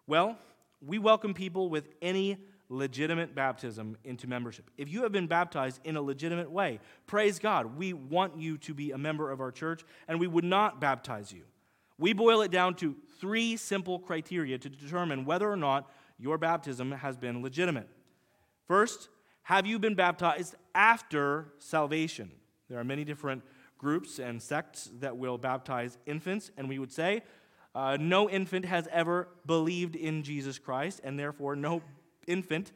Well, 0.08 0.38
we 0.86 1.00
welcome 1.00 1.34
people 1.34 1.70
with 1.70 1.88
any 2.02 2.38
legitimate 2.70 3.36
baptism 3.36 3.98
into 4.04 4.28
membership. 4.28 4.70
If 4.78 4.89
you 4.89 5.04
have 5.04 5.12
been 5.12 5.28
baptized 5.28 5.80
in 5.84 5.96
a 5.96 6.02
legitimate 6.02 6.52
way, 6.52 6.80
praise 7.08 7.39
God. 7.39 7.78
We 7.78 7.94
want 7.94 8.38
you 8.38 8.58
to 8.60 8.74
be 8.74 8.92
a 8.92 8.98
member 8.98 9.32
of 9.32 9.39
our 9.39 9.52
church, 9.52 9.84
and 10.08 10.20
we 10.20 10.28
would 10.28 10.44
not 10.44 10.82
baptize 10.82 11.32
you. 11.32 11.44
We 11.98 12.13
boil 12.13 12.42
it 12.42 12.52
down 12.52 12.76
to 12.76 12.96
three 13.20 13.56
simple 13.56 14.00
criteria 14.00 14.58
to 14.58 14.70
determine 14.70 15.26
whether 15.26 15.50
or 15.50 15.56
not 15.56 15.89
your 16.18 16.38
baptism 16.38 16.92
has 16.92 17.16
been 17.16 17.42
legitimate. 17.42 17.88
First, 18.67 19.10
have 19.43 19.65
you 19.65 19.80
been 19.80 19.95
baptized 19.95 20.56
after 20.73 21.54
salvation? 21.60 22.32
There 22.69 22.80
are 22.80 22.84
many 22.84 23.04
different 23.04 23.43
groups 23.78 24.19
and 24.19 24.41
sects 24.41 24.89
that 24.99 25.17
will 25.17 25.38
baptize 25.38 25.97
infants, 26.06 26.49
and 26.58 26.69
we 26.69 26.80
would 26.80 26.91
say 26.91 27.23
uh, 27.76 27.97
no 27.99 28.30
infant 28.30 28.65
has 28.65 28.88
ever 28.91 29.28
believed 29.45 29.95
in 29.95 30.23
Jesus 30.23 30.60
Christ, 30.60 31.02
and 31.04 31.19
therefore 31.19 31.56
no 31.56 31.82
infant 32.28 32.71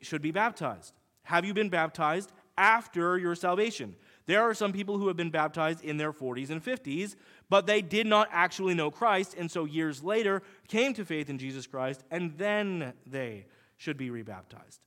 should 0.00 0.22
be 0.22 0.30
baptized. 0.30 0.94
Have 1.24 1.44
you 1.44 1.52
been 1.52 1.68
baptized 1.68 2.32
after 2.56 3.18
your 3.18 3.34
salvation? 3.34 3.96
There 4.26 4.42
are 4.42 4.54
some 4.54 4.72
people 4.72 4.98
who 4.98 5.08
have 5.08 5.16
been 5.16 5.30
baptized 5.30 5.84
in 5.84 5.98
their 5.98 6.12
40s 6.12 6.50
and 6.50 6.64
50s, 6.64 7.16
but 7.50 7.66
they 7.66 7.82
did 7.82 8.06
not 8.06 8.28
actually 8.32 8.74
know 8.74 8.90
Christ, 8.90 9.34
and 9.36 9.50
so 9.50 9.64
years 9.64 10.02
later 10.02 10.42
came 10.68 10.94
to 10.94 11.04
faith 11.04 11.28
in 11.28 11.38
Jesus 11.38 11.66
Christ, 11.66 12.02
and 12.10 12.36
then 12.38 12.92
they 13.06 13.46
should 13.76 13.96
be 13.96 14.10
rebaptized. 14.10 14.80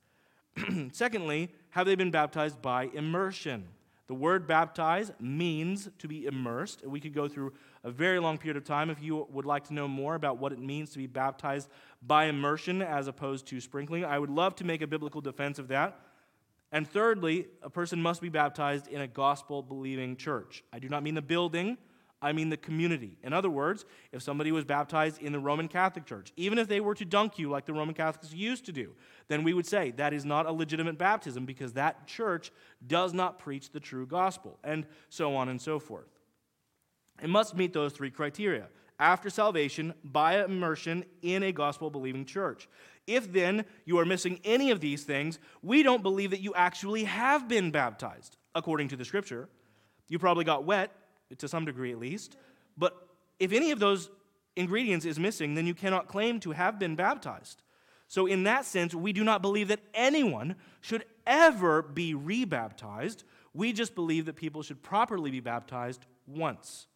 Secondly, 0.91 1.49
have 1.71 1.85
they 1.85 1.95
been 1.95 2.11
baptized 2.11 2.61
by 2.61 2.89
immersion? 2.93 3.67
The 4.07 4.15
word 4.15 4.47
baptize 4.47 5.11
means 5.19 5.87
to 5.99 6.07
be 6.07 6.25
immersed. 6.25 6.83
We 6.85 6.99
could 6.99 7.13
go 7.13 7.27
through 7.27 7.53
a 7.83 7.91
very 7.91 8.19
long 8.19 8.39
period 8.39 8.57
of 8.57 8.63
time 8.63 8.89
if 8.89 9.01
you 9.01 9.27
would 9.29 9.45
like 9.45 9.65
to 9.65 9.73
know 9.73 9.87
more 9.87 10.15
about 10.15 10.39
what 10.39 10.51
it 10.51 10.59
means 10.59 10.89
to 10.91 10.97
be 10.97 11.05
baptized 11.05 11.69
by 12.01 12.25
immersion 12.25 12.81
as 12.81 13.07
opposed 13.07 13.45
to 13.47 13.61
sprinkling. 13.61 14.03
I 14.03 14.17
would 14.17 14.31
love 14.31 14.55
to 14.55 14.63
make 14.63 14.81
a 14.81 14.87
biblical 14.87 15.21
defense 15.21 15.59
of 15.59 15.67
that. 15.67 15.99
And 16.71 16.87
thirdly, 16.87 17.47
a 17.61 17.69
person 17.69 18.01
must 18.01 18.19
be 18.19 18.29
baptized 18.29 18.87
in 18.87 19.01
a 19.01 19.07
gospel 19.07 19.61
believing 19.61 20.15
church. 20.15 20.63
I 20.73 20.79
do 20.79 20.89
not 20.89 21.03
mean 21.03 21.13
the 21.13 21.21
building 21.21 21.77
I 22.21 22.33
mean 22.33 22.49
the 22.49 22.57
community. 22.57 23.17
In 23.23 23.31
other 23.31 23.49
words, 23.49 23.85
if 24.11 24.21
somebody 24.21 24.51
was 24.51 24.65
baptized 24.65 25.21
in 25.21 25.31
the 25.31 25.39
Roman 25.39 25.67
Catholic 25.67 26.05
Church, 26.05 26.33
even 26.35 26.57
if 26.57 26.67
they 26.67 26.81
were 26.81 26.95
to 26.95 27.05
dunk 27.05 27.39
you 27.39 27.49
like 27.49 27.65
the 27.65 27.73
Roman 27.73 27.95
Catholics 27.95 28.33
used 28.33 28.65
to 28.65 28.71
do, 28.73 28.93
then 29.29 29.43
we 29.43 29.53
would 29.53 29.65
say 29.65 29.91
that 29.91 30.13
is 30.13 30.25
not 30.25 30.45
a 30.45 30.51
legitimate 30.51 30.97
baptism 30.97 31.45
because 31.45 31.73
that 31.73 32.07
church 32.07 32.51
does 32.85 33.13
not 33.13 33.39
preach 33.39 33.71
the 33.71 33.79
true 33.79 34.05
gospel, 34.05 34.59
and 34.63 34.85
so 35.07 35.35
on 35.35 35.47
and 35.47 35.61
so 35.61 35.79
forth. 35.79 36.09
It 37.21 37.29
must 37.29 37.55
meet 37.55 37.73
those 37.73 37.93
three 37.93 38.11
criteria 38.11 38.67
after 38.99 39.29
salvation 39.29 39.93
by 40.03 40.43
immersion 40.43 41.05
in 41.21 41.43
a 41.43 41.51
gospel 41.51 41.89
believing 41.89 42.25
church. 42.25 42.67
If 43.07 43.31
then 43.31 43.65
you 43.85 43.97
are 43.97 44.05
missing 44.05 44.39
any 44.43 44.71
of 44.71 44.81
these 44.81 45.03
things, 45.03 45.39
we 45.63 45.83
don't 45.83 46.03
believe 46.03 46.31
that 46.31 46.41
you 46.41 46.53
actually 46.53 47.05
have 47.05 47.47
been 47.47 47.71
baptized, 47.71 48.35
according 48.55 48.89
to 48.89 48.97
the 48.97 49.05
scripture. 49.05 49.47
You 50.09 50.19
probably 50.19 50.43
got 50.43 50.65
wet 50.65 50.91
to 51.37 51.47
some 51.47 51.65
degree 51.65 51.91
at 51.91 51.99
least. 51.99 52.37
But 52.77 52.95
if 53.39 53.51
any 53.51 53.71
of 53.71 53.79
those 53.79 54.09
ingredients 54.55 55.05
is 55.05 55.19
missing, 55.19 55.55
then 55.55 55.67
you 55.67 55.73
cannot 55.73 56.07
claim 56.07 56.39
to 56.41 56.51
have 56.51 56.79
been 56.79 56.95
baptized. 56.95 57.61
So, 58.07 58.25
in 58.25 58.43
that 58.43 58.65
sense, 58.65 58.95
we 58.95 59.13
do 59.13 59.23
not 59.23 59.41
believe 59.41 59.67
that 59.67 59.81
anyone 59.93 60.55
should 60.81 61.05
ever 61.27 61.83
be 61.83 62.15
rebaptized. 62.15 63.23
We 63.53 63.71
just 63.71 63.93
believe 63.93 64.25
that 64.25 64.35
people 64.35 64.63
should 64.63 64.81
properly 64.81 65.29
be 65.29 65.39
baptized 65.39 66.05
once. 66.25 66.87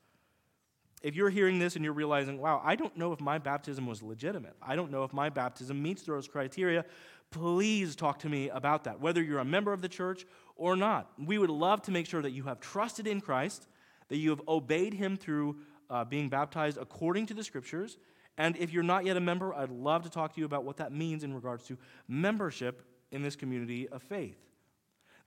If 1.03 1.15
you're 1.15 1.29
hearing 1.29 1.59
this 1.59 1.75
and 1.75 1.84
you're 1.84 1.93
realizing, 1.93 2.39
wow, 2.39 2.61
I 2.63 2.75
don't 2.75 2.97
know 2.97 3.11
if 3.11 3.19
my 3.19 3.38
baptism 3.38 3.86
was 3.86 4.01
legitimate, 4.01 4.55
I 4.61 4.75
don't 4.75 4.89
know 4.89 5.03
if 5.03 5.13
my 5.13 5.29
baptism 5.29 5.84
meets 5.84 6.01
those 6.03 6.27
criteria, 6.27 6.86
please 7.29 7.95
talk 7.95 8.19
to 8.19 8.29
me 8.29 8.49
about 8.49 8.86
that, 8.86 8.99
whether 8.99 9.21
you're 9.21 9.39
a 9.39 9.45
member 9.45 9.73
of 9.73 9.81
the 9.81 9.89
church 9.89 10.25
or 10.55 10.75
not. 10.75 11.11
We 11.19 11.38
would 11.38 11.49
love 11.49 11.81
to 11.84 11.91
make 11.91 12.07
sure 12.07 12.21
that 12.21 12.31
you 12.31 12.43
have 12.43 12.59
trusted 12.59 13.05
in 13.05 13.21
Christ 13.21 13.67
that 14.10 14.18
you 14.18 14.30
have 14.30 14.41
obeyed 14.47 14.93
him 14.93 15.18
through 15.18 15.58
uh, 15.89 16.04
being 16.04 16.30
baptized 16.30 16.78
according 16.80 17.26
to 17.28 17.34
the 17.34 17.43
scriptures. 17.43 17.97
And 18.38 18.58
if 18.58 18.74
you're 18.74 18.84
not 18.84 19.06
yet 19.06 19.18
a 19.18 19.22
member, 19.22 19.54
I'd 19.54 19.70
love 19.70 20.04
to 20.04 20.10
talk 20.10 20.34
to 20.34 20.39
you 20.39 20.45
about 20.45 20.64
what 20.64 20.78
that 20.78 20.91
means 20.91 21.24
in 21.24 21.34
regards 21.34 21.66
to 21.66 21.78
membership 22.08 22.84
in 23.12 23.22
this 23.22 23.36
community 23.36 23.88
of 23.89 24.01
faith. 24.01 24.38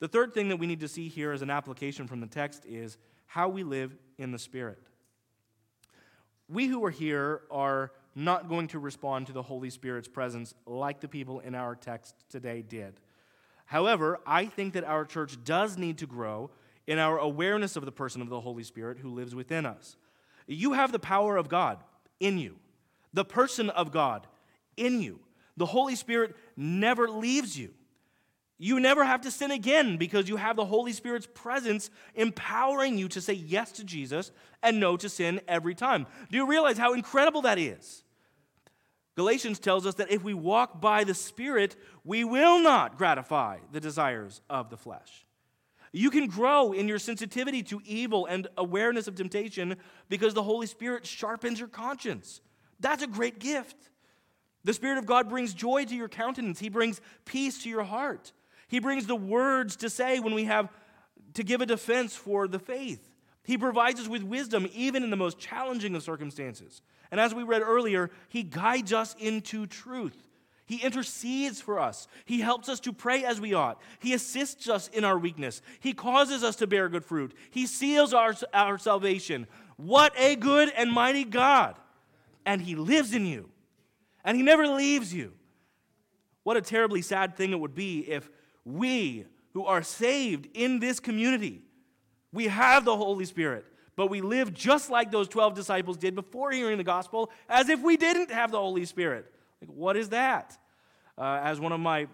The 0.01 0.09
third 0.09 0.35
thing 0.35 0.49
that 0.49 0.57
we 0.57 0.67
need 0.67 0.81
to 0.81 0.89
see 0.89 1.09
here 1.09 1.33
as 1.33 1.41
an 1.41 1.51
application 1.51 2.07
from 2.07 2.21
the 2.21 2.27
text 2.27 2.67
is 2.67 2.99
how 3.27 3.49
we 3.49 3.63
live 3.63 3.97
in 4.19 4.33
the 4.33 4.39
Spirit. 4.39 4.79
We 6.49 6.67
who 6.67 6.85
are 6.85 6.91
here 6.91 7.43
are 7.51 7.93
not 8.15 8.49
going 8.49 8.69
to 8.69 8.79
respond 8.79 9.27
to 9.27 9.33
the 9.33 9.43
Holy 9.43 9.71
Spirit's 9.71 10.09
presence 10.09 10.55
like 10.67 11.01
the 11.01 11.09
people 11.09 11.41
in 11.41 11.55
our 11.55 11.75
text 11.75 12.15
today 12.29 12.63
did. 12.63 13.01
However, 13.67 14.21
I 14.27 14.47
think 14.47 14.75
that 14.75 14.85
our 14.85 15.05
church 15.05 15.43
does 15.45 15.77
need 15.77 15.99
to 15.99 16.07
grow 16.07 16.51
in 16.87 16.99
our 16.99 17.19
awareness 17.19 17.77
of 17.77 17.85
the 17.85 17.93
person 17.93 18.23
of 18.23 18.29
the 18.29 18.41
Holy 18.41 18.63
Spirit 18.63 18.99
who 18.99 19.15
lives 19.15 19.35
within 19.35 19.67
us. 19.67 19.97
You 20.47 20.75
have 20.75 20.93
the 20.93 20.99
power 20.99 21.37
of 21.37 21.49
God 21.49 21.79
in 22.21 22.39
you, 22.39 22.57
the 23.13 23.25
person 23.25 23.71
of 23.71 23.91
God 23.93 24.27
in 24.77 25.01
you. 25.01 25.21
The 25.57 25.67
Holy 25.67 25.97
Spirit 25.97 26.37
never 26.57 27.09
leaves 27.09 27.59
you. 27.59 27.71
You 28.59 28.81
never 28.81 29.05
have 29.05 29.23
to 29.23 29.31
sin 29.31 29.51
again 29.51 29.99
because 29.99 30.29
you 30.29 30.37
have 30.37 30.57
the 30.57 30.65
Holy 30.65 30.93
Spirit's 30.93 31.29
presence 31.35 31.91
empowering 32.15 32.97
you 32.97 33.09
to 33.09 33.21
say 33.21 33.35
yes 33.35 33.73
to 33.73 33.85
Jesus 33.85 34.31
and 34.63 34.81
no 34.81 34.97
to 34.97 35.09
sin 35.09 35.41
every 35.47 35.75
time. 35.75 36.07
Do 36.31 36.39
you 36.39 36.47
realize 36.47 36.79
how 36.79 36.95
incredible 36.95 37.43
that 37.43 37.59
is? 37.59 38.03
Galatians 39.15 39.59
tells 39.59 39.87
us 39.87 39.95
that 39.97 40.11
if 40.11 40.23
we 40.23 40.35
walk 40.35 40.81
by 40.81 41.05
the 41.05 41.15
Spirit, 41.15 41.77
we 42.05 42.25
will 42.25 42.63
not 42.63 42.97
gratify 42.97 43.59
the 43.73 43.81
desires 43.81 44.41
of 44.49 44.71
the 44.71 44.77
flesh. 44.77 45.26
You 45.97 46.11
can 46.11 46.27
grow 46.27 46.73
in 46.73 46.89
your 46.89 46.99
sensitivity 46.99 47.63
to 47.65 47.81
evil 47.87 48.27
and 48.27 48.49
awareness 48.59 49.09
of 49.09 49.15
temptation 49.15 49.77
because 50.11 50.35
the 50.35 50.43
Holy 50.43 50.67
Spirit 50.67 51.07
sharpens 51.07 51.59
your 51.59 51.69
conscience. 51.69 52.43
That's 52.81 53.03
a 53.03 53.07
great 53.07 53.39
gift. 53.39 53.77
The 54.63 54.75
Spirit 54.75 54.99
of 54.99 55.07
God 55.07 55.31
brings 55.31 55.55
joy 55.55 55.87
to 55.87 55.95
your 55.95 56.11
countenance, 56.11 56.59
He 56.59 56.69
brings 56.69 57.01
peace 57.25 57.63
to 57.63 57.71
your 57.71 57.85
heart. 57.85 58.33
He 58.69 58.79
brings 58.79 59.07
the 59.07 59.17
words 59.17 59.77
to 59.77 59.89
say 59.89 60.21
when 60.21 60.35
we 60.35 60.45
have 60.45 60.69
to 61.33 61.43
give 61.43 61.63
a 61.63 61.67
defense 61.67 62.15
for 62.15 62.47
the 62.47 62.59
faith. 62.59 63.11
He 63.43 63.57
provides 63.57 63.99
us 63.99 64.07
with 64.07 64.23
wisdom 64.23 64.69
even 64.75 65.03
in 65.03 65.09
the 65.09 65.17
most 65.17 65.39
challenging 65.39 65.95
of 65.95 66.03
circumstances. 66.03 66.83
And 67.11 67.19
as 67.19 67.35
we 67.35 67.43
read 67.43 67.63
earlier, 67.63 68.11
He 68.29 68.43
guides 68.43 68.93
us 68.93 69.17
into 69.19 69.67
truth. 69.67 70.26
He 70.67 70.83
intercedes 70.83 71.61
for 71.61 71.79
us. 71.79 72.09
He 72.25 72.41
helps 72.41 72.69
us 72.69 72.81
to 72.81 72.93
pray 72.93 73.25
as 73.25 73.41
we 73.41 73.55
ought. 73.55 73.81
He 74.01 74.13
assists 74.13 74.69
us 74.69 74.89
in 74.89 75.05
our 75.05 75.17
weakness. 75.17 75.63
He 75.79 75.93
causes 75.93 76.43
us 76.43 76.57
to 76.57 76.67
bear 76.67 76.89
good 76.89 77.05
fruit. 77.05 77.35
He 77.51 77.67
seals 77.67 78.13
our, 78.13 78.35
our 78.53 78.77
salvation. 78.77 79.47
What 79.77 80.13
a 80.19 80.35
good 80.35 80.73
and 80.77 80.91
mighty 80.91 81.25
God! 81.25 81.77
And 82.45 82.61
He 82.61 82.75
lives 82.75 83.15
in 83.15 83.27
you, 83.27 83.49
and 84.25 84.37
He 84.37 84.43
never 84.43 84.67
leaves 84.67 85.15
you. 85.15 85.33
What 86.43 86.57
a 86.57 86.63
terribly 86.63 87.03
sad 87.03 87.37
thing 87.37 87.53
it 87.53 87.61
would 87.61 87.75
be 87.75 88.01
if 88.01 88.29
we, 88.65 89.25
who 89.53 89.67
are 89.67 89.83
saved 89.83 90.49
in 90.55 90.81
this 90.81 90.99
community, 90.99 91.63
we 92.33 92.49
have 92.49 92.85
the 92.85 92.97
Holy 92.97 93.25
Spirit, 93.25 93.65
but 93.95 94.11
we 94.11 94.21
live 94.21 94.53
just 94.53 94.91
like 94.91 95.11
those 95.11 95.29
12 95.29 95.55
disciples 95.55 95.97
did 95.97 96.15
before 96.15 96.51
hearing 96.51 96.79
the 96.79 96.85
gospel, 96.85 97.31
as 97.49 97.69
if 97.69 97.81
we 97.81 97.97
didn't 97.97 98.31
have 98.31 98.51
the 98.51 98.59
Holy 98.59 98.85
Spirit. 98.85 99.33
What 99.67 99.97
is 99.97 100.11
that? 100.11 100.57
Uh, 101.19 101.41
as 101.43 101.61
one 101.61 101.73
of 101.73 101.81
my 101.81 102.09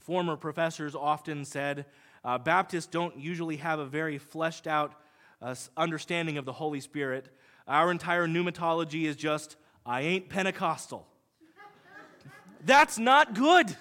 former 0.00 0.36
professors 0.36 0.94
often 0.94 1.44
said, 1.44 1.86
uh, 2.24 2.38
Baptists 2.38 2.86
don't 2.86 3.18
usually 3.18 3.56
have 3.56 3.78
a 3.78 3.86
very 3.86 4.18
fleshed 4.18 4.66
out 4.66 4.94
uh, 5.40 5.54
understanding 5.76 6.38
of 6.38 6.44
the 6.44 6.52
Holy 6.52 6.80
Spirit. 6.80 7.28
Our 7.66 7.90
entire 7.90 8.26
pneumatology 8.26 9.04
is 9.04 9.16
just, 9.16 9.56
I 9.84 10.02
ain't 10.02 10.28
Pentecostal. 10.28 11.06
That's 12.64 12.98
not 12.98 13.34
good. 13.34 13.76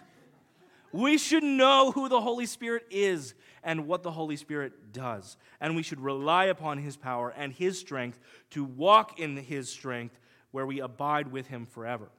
We 0.91 1.17
should 1.17 1.43
know 1.43 1.91
who 1.91 2.09
the 2.09 2.21
Holy 2.21 2.45
Spirit 2.45 2.85
is 2.89 3.33
and 3.63 3.87
what 3.87 4.03
the 4.03 4.11
Holy 4.11 4.35
Spirit 4.35 4.91
does. 4.91 5.37
And 5.59 5.75
we 5.75 5.83
should 5.83 6.01
rely 6.01 6.45
upon 6.45 6.79
His 6.79 6.97
power 6.97 7.33
and 7.35 7.53
His 7.53 7.79
strength 7.79 8.19
to 8.51 8.63
walk 8.63 9.19
in 9.19 9.37
His 9.37 9.69
strength 9.69 10.19
where 10.51 10.65
we 10.65 10.81
abide 10.81 11.31
with 11.31 11.47
Him 11.47 11.65
forever. 11.65 12.09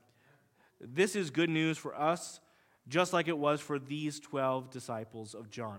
This 0.82 1.14
is 1.16 1.30
good 1.30 1.50
news 1.50 1.78
for 1.78 1.94
us, 1.94 2.40
just 2.88 3.12
like 3.12 3.28
it 3.28 3.38
was 3.38 3.60
for 3.60 3.78
these 3.78 4.18
12 4.20 4.70
disciples 4.70 5.34
of 5.34 5.50
John. 5.50 5.78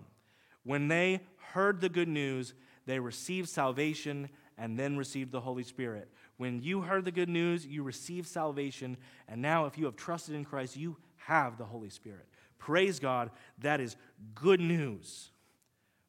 When 0.64 0.88
they 0.88 1.22
heard 1.52 1.82
the 1.82 1.90
good 1.90 2.08
news, 2.08 2.54
they 2.86 3.00
received 3.00 3.50
salvation 3.50 4.30
and 4.58 4.80
then 4.80 4.98
received 4.98 5.32
the 5.32 5.42
Holy 5.42 5.64
Spirit. 5.64 6.10
When 6.38 6.62
you 6.62 6.82
heard 6.82 7.06
the 7.06 7.12
good 7.12 7.30
news, 7.30 7.66
you 7.66 7.84
received 7.84 8.28
salvation, 8.28 8.98
and 9.28 9.42
now 9.42 9.66
if 9.66 9.78
you 9.78 9.86
have 9.86 9.96
trusted 9.96 10.36
in 10.36 10.46
Christ, 10.46 10.78
you 10.78 10.98
have 11.18 11.58
the 11.58 11.66
Holy 11.66 11.90
Spirit. 11.90 12.28
Praise 12.58 13.00
God, 13.00 13.32
that 13.60 13.82
is 13.82 13.98
good 14.36 14.60
news. 14.60 15.32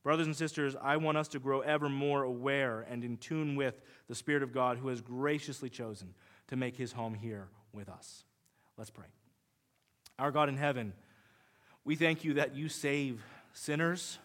Brothers 0.05 0.27
and 0.27 0.37
sisters, 0.37 0.77
I 0.81 0.99
want 0.99 1.17
us 1.17 1.29
to 1.29 1.39
grow 1.39 1.61
ever 1.61 1.89
more 1.89 2.23
aware 2.23 2.87
and 2.89 3.03
in 3.03 3.17
tune 3.17 3.57
with 3.57 3.81
the 4.07 4.15
Spirit 4.15 4.43
of 4.43 4.53
God 4.53 4.77
who 4.77 4.89
has 4.89 5.01
graciously 5.01 5.71
chosen 5.71 6.15
to 6.49 6.57
make 6.57 6.77
his 6.77 6.93
home 6.93 7.15
here 7.15 7.49
with 7.73 7.89
us. 7.89 8.25
Let's 8.77 8.91
pray. 8.91 9.07
Our 10.19 10.31
God 10.31 10.49
in 10.49 10.57
heaven, 10.57 10.93
we 11.85 11.97
thank 11.97 12.25
you 12.25 12.35
that 12.35 12.55
you 12.55 12.69
save 12.69 13.25
sinners. 13.53 14.19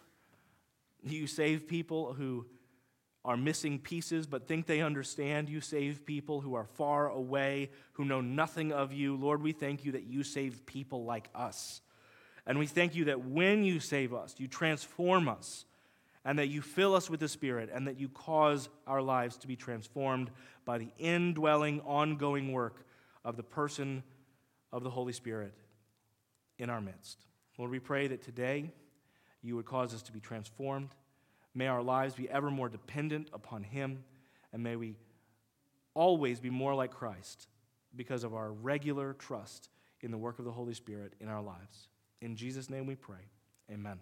You 1.04 1.28
save 1.28 1.68
people 1.68 2.14
who 2.14 2.46
are 3.24 3.38
missing 3.38 3.80
pieces 3.80 4.26
but 4.26 4.48
think 4.48 4.66
they 4.66 4.82
understand. 4.82 5.50
You 5.50 5.62
save 5.62 6.06
people 6.06 6.42
who 6.42 6.56
are 6.56 6.66
far 6.66 7.10
away, 7.10 7.70
who 7.94 8.06
know 8.06 8.22
nothing 8.22 8.72
of 8.72 8.92
you. 8.92 9.16
Lord, 9.16 9.42
we 9.42 9.52
thank 9.52 9.86
you 9.86 9.92
that 9.94 10.04
you 10.04 10.24
save 10.24 10.66
people 10.66 11.04
like 11.04 11.30
us. 11.36 11.82
And 12.48 12.58
we 12.58 12.66
thank 12.66 12.96
you 12.96 13.06
that 13.06 13.26
when 13.26 13.64
you 13.64 13.80
save 13.80 14.14
us, 14.14 14.34
you 14.38 14.48
transform 14.48 15.30
us, 15.30 15.66
and 16.26 16.40
that 16.40 16.48
you 16.48 16.62
fill 16.62 16.96
us 16.96 17.10
with 17.10 17.20
the 17.20 17.28
Spirit, 17.28 17.70
and 17.72 17.88
that 17.88 18.00
you 18.00 18.10
cause 18.10 18.70
our 18.88 19.02
lives 19.02 19.38
to 19.38 19.48
be 19.48 19.56
transformed 19.56 20.32
by 20.66 20.78
the 20.80 20.90
indwelling, 20.98 21.82
ongoing 21.82 22.52
work 22.52 22.86
of 23.24 23.38
the 23.38 23.44
person 23.44 24.04
of 24.72 24.84
the 24.84 24.90
Holy 24.90 25.14
Spirit 25.14 25.54
in 26.58 26.70
our 26.70 26.82
midst. 26.82 27.26
Lord, 27.58 27.72
we 27.72 27.80
pray 27.80 28.08
that 28.08 28.22
today 28.22 28.72
you 29.42 29.56
would 29.56 29.66
cause 29.66 29.94
us 29.94 30.02
to 30.04 30.12
be 30.12 30.20
transformed. 30.20 30.90
May 31.54 31.68
our 31.68 31.82
lives 31.82 32.14
be 32.14 32.30
ever 32.30 32.50
more 32.52 32.70
dependent 32.70 33.30
upon 33.34 33.64
Him, 33.64 34.04
and 34.54 34.64
may 34.64 34.76
we 34.76 34.96
always 35.94 36.40
be 36.40 36.50
more 36.50 36.76
like 36.76 36.92
Christ 36.92 37.48
because 37.96 38.24
of 38.24 38.34
our 38.34 38.52
regular 38.52 39.14
trust 39.14 39.70
in 40.02 40.12
the 40.12 40.18
work 40.18 40.40
of 40.40 40.46
the 40.46 40.52
Holy 40.52 40.74
Spirit 40.74 41.14
in 41.20 41.28
our 41.28 41.42
lives. 41.42 41.88
In 42.22 42.36
Jesus' 42.36 42.70
name 42.70 42.86
we 42.86 42.96
pray. 42.96 43.28
Amen. 43.72 44.00